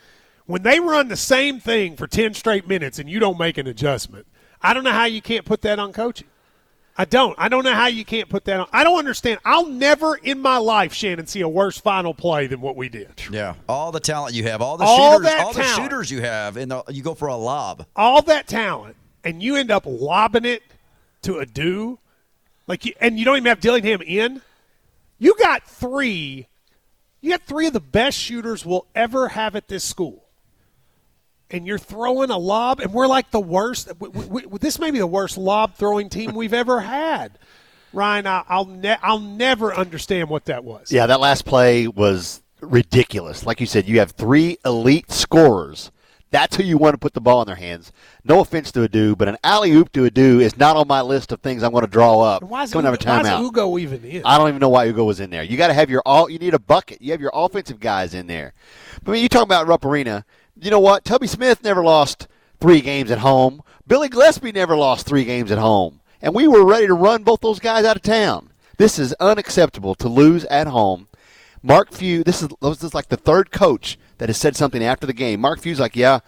When 0.47 0.63
they 0.63 0.81
run 0.81 1.09
the 1.09 1.17
same 1.17 1.61
thing 1.61 1.97
for 1.97 2.07
10 2.07 2.35
straight 2.35 2.67
minutes 2.67 2.99
and 2.99 3.09
you 3.09 3.19
don't 3.19 3.39
make 3.39 3.59
an 3.59 3.67
adjustment, 3.67 4.27
I 4.63 4.73
don't 4.75 4.85
know 4.85 4.93
how 4.93 5.05
you 5.05 5.23
can't 5.23 5.45
put 5.45 5.63
that 5.63 5.79
on 5.79 5.93
coaching. 5.93 6.29
I 7.01 7.05
don't. 7.05 7.37
I 7.39 7.49
don't 7.49 7.63
know 7.63 7.75
how 7.75 7.87
you 7.87 8.05
can't 8.05 8.29
put 8.29 8.45
that 8.47 8.59
on. 8.59 8.67
I 8.73 8.83
don't 8.83 8.99
understand. 8.99 9.39
I'll 9.45 9.69
never 9.69 10.17
in 10.17 10.41
my 10.41 10.57
life, 10.57 10.93
Shannon, 10.93 11.29
see 11.29 11.43
a 11.43 11.49
worse 11.49 11.79
final 11.79 12.13
play 12.13 12.49
than 12.49 12.61
what 12.61 12.75
we 12.75 12.89
did. 12.89 13.23
Yeah, 13.31 13.55
all 13.69 13.93
the 13.93 14.01
talent 14.01 14.35
you 14.35 14.43
have, 14.43 14.61
all 14.61 14.77
the 14.77 14.85
all 14.85 15.21
shooters, 15.21 15.35
all 15.39 15.53
the 15.53 15.63
shooters 15.63 16.11
you 16.11 16.21
have, 16.23 16.57
and 16.57 16.73
you 16.89 17.05
go 17.05 17.15
for 17.15 17.29
a 17.29 17.37
lob. 17.37 17.87
All 17.95 18.21
that 18.23 18.49
talent, 18.49 18.97
and 19.23 19.41
you 19.41 19.55
end 19.55 19.71
up 19.71 19.85
lobbing 19.87 20.45
it 20.45 20.65
to 21.23 21.35
Aidoo, 21.35 21.99
like, 22.67 22.85
you, 22.85 22.95
and 23.01 23.17
you 23.17 23.25
don't 23.25 23.37
even 23.37 23.47
have 23.47 23.61
Dillingham 23.61 24.03
in. 24.03 24.43
You 25.21 25.37
got 25.39 25.69
three. 25.69 26.49
You 27.21 27.31
got 27.31 27.43
three 27.43 27.67
of 27.69 27.73
the 27.73 27.81
best 27.81 28.19
shooters 28.19 28.67
we'll 28.67 28.87
ever 28.95 29.29
have 29.29 29.57
at 29.57 29.69
this 29.69 29.85
school 29.85 30.28
and 31.51 31.67
you're 31.67 31.79
throwing 31.79 32.31
a 32.31 32.39
lob, 32.39 32.81
and 32.81 32.93
we're 32.93 33.07
like 33.07 33.31
the 33.31 33.41
worst. 33.41 33.91
We, 33.99 34.09
we, 34.09 34.47
we, 34.47 34.59
this 34.59 34.79
may 34.79 34.91
be 34.91 34.99
the 34.99 35.07
worst 35.07 35.39
lob 35.39 35.75
throwing 35.75 36.09
team 36.09 36.35
we've 36.35 36.55
ever 36.55 36.81
had. 36.81 37.39
Ryan, 37.93 38.27
I, 38.27 38.45
will 38.51 38.67
ne- 38.67 38.99
I'll 39.03 39.19
never 39.19 39.75
understand 39.75 40.29
what 40.29 40.45
that 40.47 40.63
was. 40.63 40.93
Yeah, 40.93 41.07
that 41.07 41.21
last 41.21 41.45
play 41.47 41.89
was 41.89 42.43
ridiculous. 42.61 43.47
Like 43.47 43.61
you 43.61 43.67
said, 43.67 43.89
you 43.89 43.99
have 44.01 44.11
three 44.11 44.59
elite 44.65 45.11
scorers. 45.11 45.91
That's 46.31 46.57
who 46.57 46.63
you 46.63 46.77
want 46.77 46.93
to 46.93 46.99
put 46.99 47.15
the 47.15 47.23
ball 47.23 47.41
in 47.41 47.47
their 47.47 47.57
hands. 47.57 47.91
No 48.23 48.41
offense 48.41 48.71
to 48.73 48.87
Aidoo, 48.87 49.17
but 49.17 49.29
an 49.29 49.39
alley 49.43 49.73
oop 49.73 49.91
to 49.93 50.05
Aidoo 50.05 50.41
is 50.43 50.59
not 50.59 50.77
on 50.77 50.87
my 50.87 51.01
list 51.01 51.33
of 51.33 51.41
things 51.41 51.63
I'm 51.63 51.73
going 51.73 51.87
to 51.87 51.91
draw 51.91 52.21
up. 52.21 52.43
Why 52.43 52.65
is, 52.65 52.75
Ugo, 52.75 52.83
why 53.03 53.21
is 53.21 53.41
Ugo 53.41 53.79
even 53.79 54.05
in? 54.05 54.23
I 54.27 54.37
don't 54.37 54.49
even 54.49 54.61
know 54.61 54.69
why 54.69 54.87
Ugo 54.89 55.05
was 55.05 55.21
in 55.21 55.31
there. 55.31 55.43
You 55.43 55.57
got 55.57 55.69
to 55.69 55.75
have 55.75 55.89
your 55.89 56.03
all. 56.05 56.29
You 56.29 56.39
need 56.39 56.53
a 56.53 56.59
bucket. 56.59 57.01
You 57.01 57.13
have 57.13 57.23
your 57.23 57.31
offensive 57.33 57.81
guys 57.81 58.13
in 58.13 58.27
there. 58.27 58.53
But 59.03 59.13
I 59.13 59.15
mean, 59.15 59.23
you 59.23 59.31
talk 59.31 59.45
about 59.45 59.67
Rupp 59.67 59.87
Arena 59.87 60.27
you 60.61 60.71
know 60.71 60.81
what? 60.81 61.05
Tubby 61.05 61.27
Smith 61.27 61.63
never 61.63 61.83
lost 61.83 62.29
three 62.61 62.81
games 62.81 63.11
at 63.11 63.19
home. 63.19 63.63
Billy 63.87 64.09
Gillispie 64.09 64.55
never 64.55 64.77
lost 64.77 65.07
three 65.07 65.25
games 65.25 65.51
at 65.51 65.59
home. 65.59 66.01
And 66.21 66.35
we 66.35 66.49
were 66.49 66.65
ready 66.65 66.87
to 66.87 66.95
run 66.95 67.23
both 67.23 67.41
those 67.41 67.61
guys 67.61 67.85
out 67.85 67.97
of 67.97 68.03
town. 68.03 68.51
This 68.77 68.99
is 68.99 69.15
unacceptable 69.15 69.95
to 69.97 70.09
lose 70.09 70.45
at 70.47 70.67
home. 70.67 71.09
Mark 71.63 71.93
Few, 71.93 72.23
this 72.23 72.43
is 72.43 72.49
this 72.61 72.85
is 72.85 72.95
like 72.95 73.09
the 73.09 73.17
third 73.17 73.51
coach 73.51 73.99
that 74.19 74.29
has 74.29 74.37
said 74.37 74.57
something 74.57 74.83
after 74.83 75.07
the 75.07 75.13
game. 75.13 75.41
Mark 75.41 75.61
Few's 75.61 75.81
like, 75.81 75.97
yeah, 75.97 76.21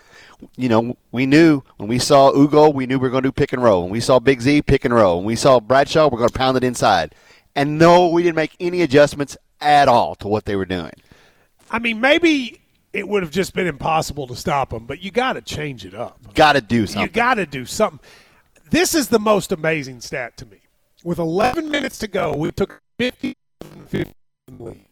you 0.57 0.69
know, 0.69 0.97
we 1.13 1.27
knew 1.27 1.63
when 1.77 1.89
we 1.89 1.99
saw 1.99 2.33
Ugo, 2.35 2.71
we 2.71 2.87
knew 2.87 2.99
we 2.99 3.09
were 3.09 3.11
going 3.11 3.23
to 3.23 3.29
do 3.29 3.33
pick 3.33 3.53
and 3.53 3.63
roll. 3.63 3.83
When 3.83 3.91
we 3.91 4.01
saw 4.01 4.19
Big 4.19 4.41
Z, 4.41 4.63
pick 4.63 4.85
and 4.85 4.95
roll. 4.95 5.19
When 5.19 5.27
we 5.27 5.37
saw 5.37 5.61
Bradshaw, 5.61 6.09
we're 6.09 6.19
going 6.19 6.31
to 6.31 6.39
pound 6.39 6.57
it 6.57 6.65
inside. 6.65 7.15
And 7.55 7.79
no, 7.79 8.09
we 8.09 8.23
didn't 8.23 8.37
make 8.37 8.55
any 8.59 8.83
adjustments 8.83 9.37
at 9.61 9.89
all 9.89 10.15
to 10.17 10.29
what 10.29 10.45
they 10.45 10.57
were 10.57 10.65
doing. 10.65 10.93
I 11.71 11.79
mean, 11.79 12.01
maybe 12.01 12.60
it 12.93 13.07
would 13.07 13.23
have 13.23 13.33
just 13.33 13.55
been 13.55 13.67
impossible 13.67 14.27
to 14.27 14.37
stop 14.37 14.71
them. 14.71 14.87
But 14.87 15.01
you 15.01 15.11
got 15.11 15.35
to 15.35 15.41
change 15.41 15.85
it 15.85 15.95
up. 15.95 16.35
Got 16.35 16.55
to 16.55 16.61
do 16.61 16.87
something. 16.87 17.03
You 17.03 17.09
got 17.09 17.35
to 17.35 17.47
do 17.47 17.65
something. 17.65 18.01
This 18.71 18.95
is 18.95 19.09
the 19.09 19.19
most 19.19 19.53
amazing 19.53 20.01
stat 20.01 20.37
to 20.39 20.47
me. 20.47 20.59
With 21.03 21.19
11 21.19 21.71
minutes 21.71 21.99
to 21.99 22.09
go, 22.09 22.35
we 22.37 22.53
took 22.53 22.81
50 22.99 23.35
lead. 24.59 24.85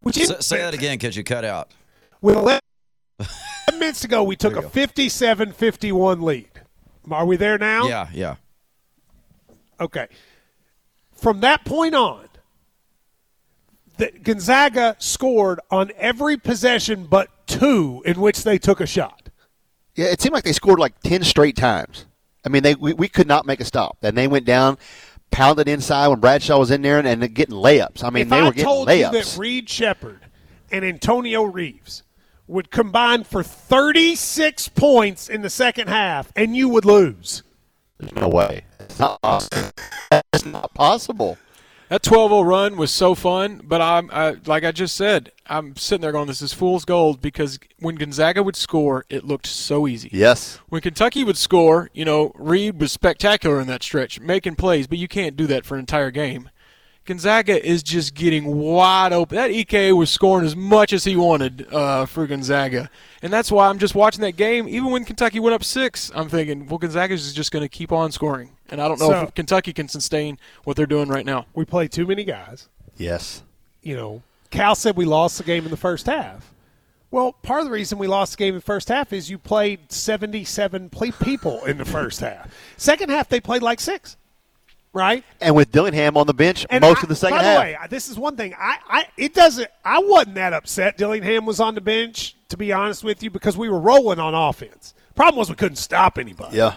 Which 0.00 0.16
say, 0.16 0.36
say 0.40 0.58
that 0.58 0.74
again 0.74 0.98
because 0.98 1.16
you 1.16 1.24
cut 1.24 1.44
out. 1.44 1.70
With 2.20 2.36
11 2.36 2.60
minutes 3.78 4.00
to 4.00 4.08
go, 4.08 4.24
we 4.24 4.36
took 4.36 4.56
a 4.56 4.62
57-51 4.62 6.22
lead. 6.22 6.48
Are 7.10 7.24
we 7.24 7.36
there 7.36 7.58
now? 7.58 7.86
Yeah, 7.86 8.08
yeah. 8.12 8.36
Okay. 9.80 10.08
From 11.12 11.40
that 11.40 11.64
point 11.64 11.94
on, 11.94 12.28
that 13.98 14.22
Gonzaga 14.22 14.96
scored 14.98 15.60
on 15.70 15.92
every 15.96 16.36
possession 16.36 17.06
but 17.06 17.30
two 17.46 18.02
in 18.04 18.20
which 18.20 18.44
they 18.44 18.58
took 18.58 18.80
a 18.80 18.86
shot. 18.86 19.28
Yeah, 19.94 20.06
it 20.06 20.20
seemed 20.20 20.32
like 20.32 20.44
they 20.44 20.52
scored 20.52 20.78
like 20.78 20.98
10 21.00 21.22
straight 21.22 21.56
times. 21.56 22.06
I 22.44 22.48
mean, 22.48 22.62
they 22.62 22.74
we, 22.74 22.92
we 22.92 23.08
could 23.08 23.28
not 23.28 23.46
make 23.46 23.60
a 23.60 23.64
stop. 23.64 23.98
And 24.02 24.16
they 24.16 24.26
went 24.26 24.44
down, 24.44 24.76
pounded 25.30 25.68
inside 25.68 26.08
when 26.08 26.20
Bradshaw 26.20 26.58
was 26.58 26.70
in 26.70 26.82
there, 26.82 26.98
and, 26.98 27.06
and 27.06 27.34
getting 27.34 27.54
layups. 27.54 28.04
I 28.04 28.10
mean, 28.10 28.22
if 28.24 28.28
they 28.28 28.38
I 28.38 28.44
were 28.44 28.50
getting 28.50 28.64
told 28.64 28.88
layups. 28.88 29.12
You 29.12 29.22
that 29.22 29.36
Reed 29.38 29.68
Sheppard 29.68 30.20
and 30.70 30.84
Antonio 30.84 31.44
Reeves 31.44 32.02
would 32.46 32.70
combine 32.70 33.24
for 33.24 33.42
36 33.42 34.68
points 34.68 35.28
in 35.28 35.42
the 35.42 35.50
second 35.50 35.88
half, 35.88 36.30
and 36.36 36.54
you 36.54 36.68
would 36.68 36.84
lose. 36.84 37.42
There's 37.98 38.14
no 38.14 38.28
way. 38.28 38.64
It's 38.80 38.98
not 38.98 39.22
possible. 39.22 39.70
It's 40.32 40.44
not 40.44 40.74
possible. 40.74 41.38
That 41.88 42.02
12-0 42.02 42.46
run 42.46 42.76
was 42.76 42.90
so 42.90 43.14
fun, 43.14 43.60
but 43.62 43.80
I'm 43.80 44.10
I, 44.10 44.36
like 44.46 44.64
I 44.64 44.72
just 44.72 44.96
said, 44.96 45.32
I'm 45.46 45.76
sitting 45.76 46.00
there 46.00 46.12
going, 46.12 46.26
"This 46.28 46.40
is 46.40 46.52
fool's 46.54 46.84
gold," 46.84 47.20
because 47.20 47.58
when 47.78 47.96
Gonzaga 47.96 48.42
would 48.42 48.56
score, 48.56 49.04
it 49.10 49.24
looked 49.24 49.46
so 49.46 49.86
easy. 49.86 50.08
Yes. 50.12 50.58
When 50.68 50.80
Kentucky 50.80 51.24
would 51.24 51.36
score, 51.36 51.90
you 51.92 52.04
know, 52.04 52.32
Reed 52.36 52.80
was 52.80 52.90
spectacular 52.90 53.60
in 53.60 53.66
that 53.66 53.82
stretch, 53.82 54.18
making 54.18 54.56
plays, 54.56 54.86
but 54.86 54.98
you 54.98 55.08
can't 55.08 55.36
do 55.36 55.46
that 55.48 55.66
for 55.66 55.74
an 55.74 55.80
entire 55.80 56.10
game. 56.10 56.48
Gonzaga 57.04 57.62
is 57.62 57.82
just 57.82 58.14
getting 58.14 58.46
wide 58.56 59.12
open. 59.12 59.36
That 59.36 59.50
Ike 59.50 59.94
was 59.94 60.08
scoring 60.08 60.46
as 60.46 60.56
much 60.56 60.90
as 60.94 61.04
he 61.04 61.16
wanted 61.16 61.66
uh, 61.70 62.06
for 62.06 62.26
Gonzaga, 62.26 62.88
and 63.20 63.30
that's 63.30 63.52
why 63.52 63.68
I'm 63.68 63.78
just 63.78 63.94
watching 63.94 64.22
that 64.22 64.36
game. 64.36 64.66
Even 64.66 64.90
when 64.90 65.04
Kentucky 65.04 65.38
went 65.38 65.54
up 65.54 65.62
six, 65.62 66.10
I'm 66.14 66.30
thinking, 66.30 66.66
well, 66.66 66.78
Gonzaga 66.78 67.12
is 67.12 67.34
just 67.34 67.52
going 67.52 67.62
to 67.62 67.68
keep 67.68 67.92
on 67.92 68.10
scoring, 68.10 68.52
and 68.74 68.82
I 68.82 68.88
don't 68.88 69.00
know 69.00 69.08
So- 69.10 69.22
if 69.22 69.34
Kentucky 69.34 69.72
can 69.72 69.88
sustain 69.88 70.38
what 70.64 70.76
they're 70.76 70.84
doing 70.86 71.08
right 71.08 71.24
now. 71.24 71.46
We 71.54 71.64
played 71.64 71.90
too 71.92 72.06
many 72.06 72.24
guys. 72.24 72.68
Yes. 72.96 73.42
You 73.82 73.96
know, 73.96 74.22
Cal 74.50 74.74
said 74.74 74.96
we 74.96 75.04
lost 75.04 75.38
the 75.38 75.44
game 75.44 75.64
in 75.64 75.70
the 75.70 75.76
first 75.76 76.06
half. 76.06 76.50
Well, 77.10 77.32
part 77.32 77.60
of 77.60 77.66
the 77.66 77.70
reason 77.72 77.98
we 77.98 78.06
lost 78.08 78.32
the 78.32 78.38
game 78.38 78.48
in 78.54 78.56
the 78.56 78.60
first 78.60 78.88
half 78.88 79.12
is 79.12 79.30
you 79.30 79.38
played 79.38 79.92
77 79.92 80.90
play 80.90 81.10
people 81.12 81.64
in 81.64 81.78
the 81.78 81.84
first 81.84 82.20
half. 82.28 82.52
Second 82.76 83.10
half, 83.10 83.28
they 83.28 83.40
played 83.40 83.62
like 83.62 83.78
six, 83.80 84.16
right? 84.92 85.22
And 85.40 85.54
with 85.54 85.70
Dillingham 85.70 86.16
on 86.16 86.26
the 86.26 86.34
bench 86.34 86.66
And 86.70 86.82
most 86.82 86.98
I- 86.98 87.02
of 87.02 87.08
the 87.08 87.14
second 87.14 87.38
by 87.38 87.42
half. 87.44 87.58
By 87.58 87.64
the 87.66 87.72
way, 87.72 87.78
this 87.88 88.08
is 88.08 88.18
one 88.18 88.36
thing. 88.36 88.54
I, 88.58 88.78
I, 88.88 89.06
it 89.16 89.32
doesn't. 89.34 89.68
I 89.84 90.00
wasn't 90.00 90.34
that 90.36 90.52
upset. 90.52 90.96
Dillingham 90.98 91.46
was 91.46 91.60
on 91.60 91.74
the 91.76 91.80
bench, 91.80 92.34
to 92.48 92.56
be 92.56 92.72
honest 92.72 93.04
with 93.04 93.22
you, 93.22 93.30
because 93.30 93.56
we 93.56 93.68
were 93.68 93.78
rolling 93.80 94.18
on 94.18 94.34
offense. 94.34 94.92
Problem 95.14 95.38
was 95.38 95.48
we 95.48 95.54
couldn't 95.56 95.76
stop 95.76 96.18
anybody. 96.18 96.56
yeah. 96.56 96.74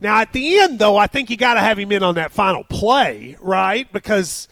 Now 0.00 0.20
at 0.20 0.32
the 0.32 0.58
end, 0.58 0.78
though, 0.78 0.96
I 0.96 1.06
think 1.06 1.30
you 1.30 1.36
got 1.36 1.54
to 1.54 1.60
have 1.60 1.78
him 1.78 1.90
in 1.92 2.02
on 2.02 2.16
that 2.16 2.32
final 2.32 2.64
play, 2.64 3.36
right? 3.40 3.90
Because 3.92 4.48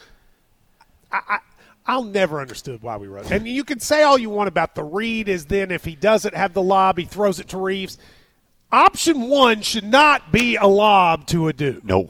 I, 1.12 1.20
I, 1.28 1.38
I'll 1.86 2.04
never 2.04 2.40
understood 2.40 2.82
why 2.82 2.96
we 2.96 3.08
wrote. 3.08 3.30
And 3.30 3.46
you 3.46 3.64
can 3.64 3.80
say 3.80 4.02
all 4.02 4.16
you 4.16 4.30
want 4.30 4.48
about 4.48 4.74
the 4.74 4.84
read 4.84 5.28
is 5.28 5.46
then 5.46 5.70
if 5.70 5.84
he 5.84 5.94
doesn't 5.94 6.34
have 6.34 6.54
the 6.54 6.62
lob, 6.62 6.98
he 6.98 7.04
throws 7.04 7.40
it 7.40 7.48
to 7.48 7.58
Reeves. 7.58 7.98
Option 8.72 9.28
one 9.28 9.60
should 9.62 9.84
not 9.84 10.32
be 10.32 10.56
a 10.56 10.66
lob 10.66 11.26
to 11.28 11.48
a 11.48 11.52
dude. 11.52 11.84
No. 11.84 12.08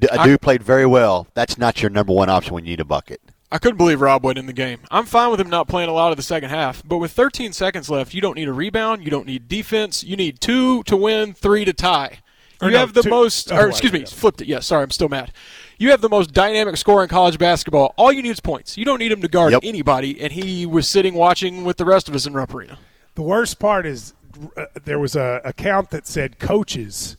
D- 0.00 0.08
Adu 0.08 0.40
played 0.40 0.62
very 0.62 0.86
well. 0.86 1.26
That's 1.34 1.58
not 1.58 1.80
your 1.80 1.90
number 1.90 2.12
one 2.12 2.28
option 2.28 2.54
when 2.54 2.64
you 2.64 2.70
need 2.70 2.80
a 2.80 2.84
bucket. 2.84 3.20
I 3.52 3.58
couldn't 3.58 3.76
believe 3.76 4.00
Rob 4.00 4.24
went 4.24 4.38
in 4.38 4.46
the 4.46 4.52
game. 4.52 4.80
I'm 4.90 5.06
fine 5.06 5.30
with 5.30 5.40
him 5.40 5.48
not 5.48 5.68
playing 5.68 5.88
a 5.88 5.92
lot 5.92 6.10
of 6.10 6.16
the 6.16 6.22
second 6.22 6.50
half, 6.50 6.82
but 6.84 6.98
with 6.98 7.12
13 7.12 7.52
seconds 7.52 7.88
left, 7.88 8.12
you 8.12 8.20
don't 8.20 8.34
need 8.34 8.48
a 8.48 8.52
rebound, 8.52 9.04
you 9.04 9.10
don't 9.10 9.26
need 9.26 9.46
defense, 9.46 10.02
you 10.02 10.16
need 10.16 10.40
two 10.40 10.82
to 10.84 10.96
win, 10.96 11.32
three 11.32 11.64
to 11.64 11.72
tie. 11.72 12.18
Or 12.62 12.68
You 12.68 12.74
no, 12.74 12.78
have 12.80 12.94
the 12.94 13.02
two- 13.02 13.10
most, 13.10 13.52
or 13.52 13.56
right, 13.56 13.68
excuse 13.68 13.92
me, 13.92 14.00
yeah. 14.00 14.06
flipped 14.06 14.40
it. 14.40 14.48
Yeah, 14.48 14.60
sorry, 14.60 14.82
I'm 14.82 14.90
still 14.90 15.08
mad. 15.10 15.32
You 15.78 15.90
have 15.90 16.00
the 16.00 16.08
most 16.08 16.32
dynamic 16.32 16.76
scorer 16.78 17.02
in 17.02 17.08
college 17.08 17.38
basketball. 17.38 17.92
All 17.98 18.10
you 18.10 18.22
need 18.22 18.30
is 18.30 18.40
points. 18.40 18.78
You 18.78 18.84
don't 18.86 18.98
need 18.98 19.12
him 19.12 19.20
to 19.20 19.28
guard 19.28 19.52
Yep. 19.52 19.60
anybody, 19.64 20.18
and 20.20 20.32
he 20.32 20.64
was 20.64 20.88
sitting 20.88 21.14
watching 21.14 21.64
with 21.64 21.76
the 21.76 21.84
rest 21.84 22.08
of 22.08 22.14
us 22.14 22.26
in 22.26 22.32
Rupp 22.32 22.54
Arena. 22.54 22.78
The 23.14 23.22
worst 23.22 23.58
part 23.58 23.84
is 23.84 24.14
uh, 24.56 24.66
there 24.84 24.98
was 24.98 25.14
a 25.16 25.40
account 25.44 25.90
that 25.90 26.06
said 26.06 26.38
coaches. 26.38 27.16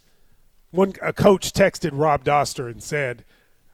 One 0.72 0.94
a 1.02 1.14
coach 1.14 1.52
texted 1.54 1.92
Rob 1.94 2.24
Dauster 2.24 2.70
and 2.70 2.82
said, 2.82 3.24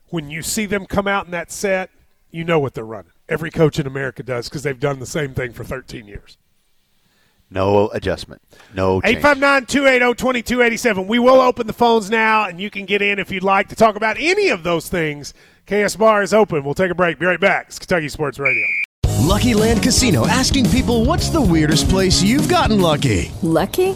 when 0.10 0.30
you 0.30 0.42
see 0.42 0.66
them 0.66 0.86
come 0.86 1.08
out 1.08 1.26
in 1.26 1.32
that 1.32 1.52
set, 1.52 1.90
you 2.30 2.44
know 2.44 2.60
what 2.60 2.74
they're 2.74 2.86
running. 2.86 3.12
Every 3.30 3.50
coach 3.52 3.80
in 3.80 3.88
America 3.88 4.22
does 4.22 4.48
because 4.50 4.64
they've 4.64 4.80
done 4.80 5.00
the 5.00 5.06
same 5.06 5.34
thing 5.34 5.54
for 5.54 5.64
13 5.64 6.08
years. 6.08 6.38
No 7.54 7.90
adjustment. 7.90 8.42
No 8.74 9.00
change. 9.00 9.18
859 9.18 9.66
280 9.68 10.16
2287. 10.16 11.08
We 11.08 11.20
will 11.20 11.40
open 11.40 11.68
the 11.68 11.74
phones 11.74 12.10
now, 12.10 12.48
and 12.48 12.60
you 12.60 12.72
can 12.72 12.86
get 12.86 13.02
in 13.04 13.20
if 13.20 13.30
you'd 13.30 13.44
like 13.44 13.70
to 13.70 13.76
talk 13.76 13.96
about 13.96 14.18
any 14.20 14.50
of 14.50 14.64
those 14.64 14.90
things. 14.90 15.36
KSR 15.68 16.24
is 16.24 16.34
open. 16.34 16.64
We'll 16.64 16.74
take 16.74 16.90
a 16.92 16.96
break. 16.96 17.20
Be 17.20 17.28
right 17.28 17.40
back. 17.40 17.68
It's 17.68 17.78
Kentucky 17.78 18.10
Sports 18.10 18.40
Radio. 18.40 18.66
Lucky 19.20 19.54
Land 19.54 19.84
Casino 19.84 20.28
asking 20.28 20.70
people 20.70 21.06
what's 21.06 21.30
the 21.30 21.42
weirdest 21.42 21.88
place 21.90 22.22
you've 22.22 22.50
gotten 22.50 22.82
lucky? 22.82 23.32
Lucky? 23.44 23.96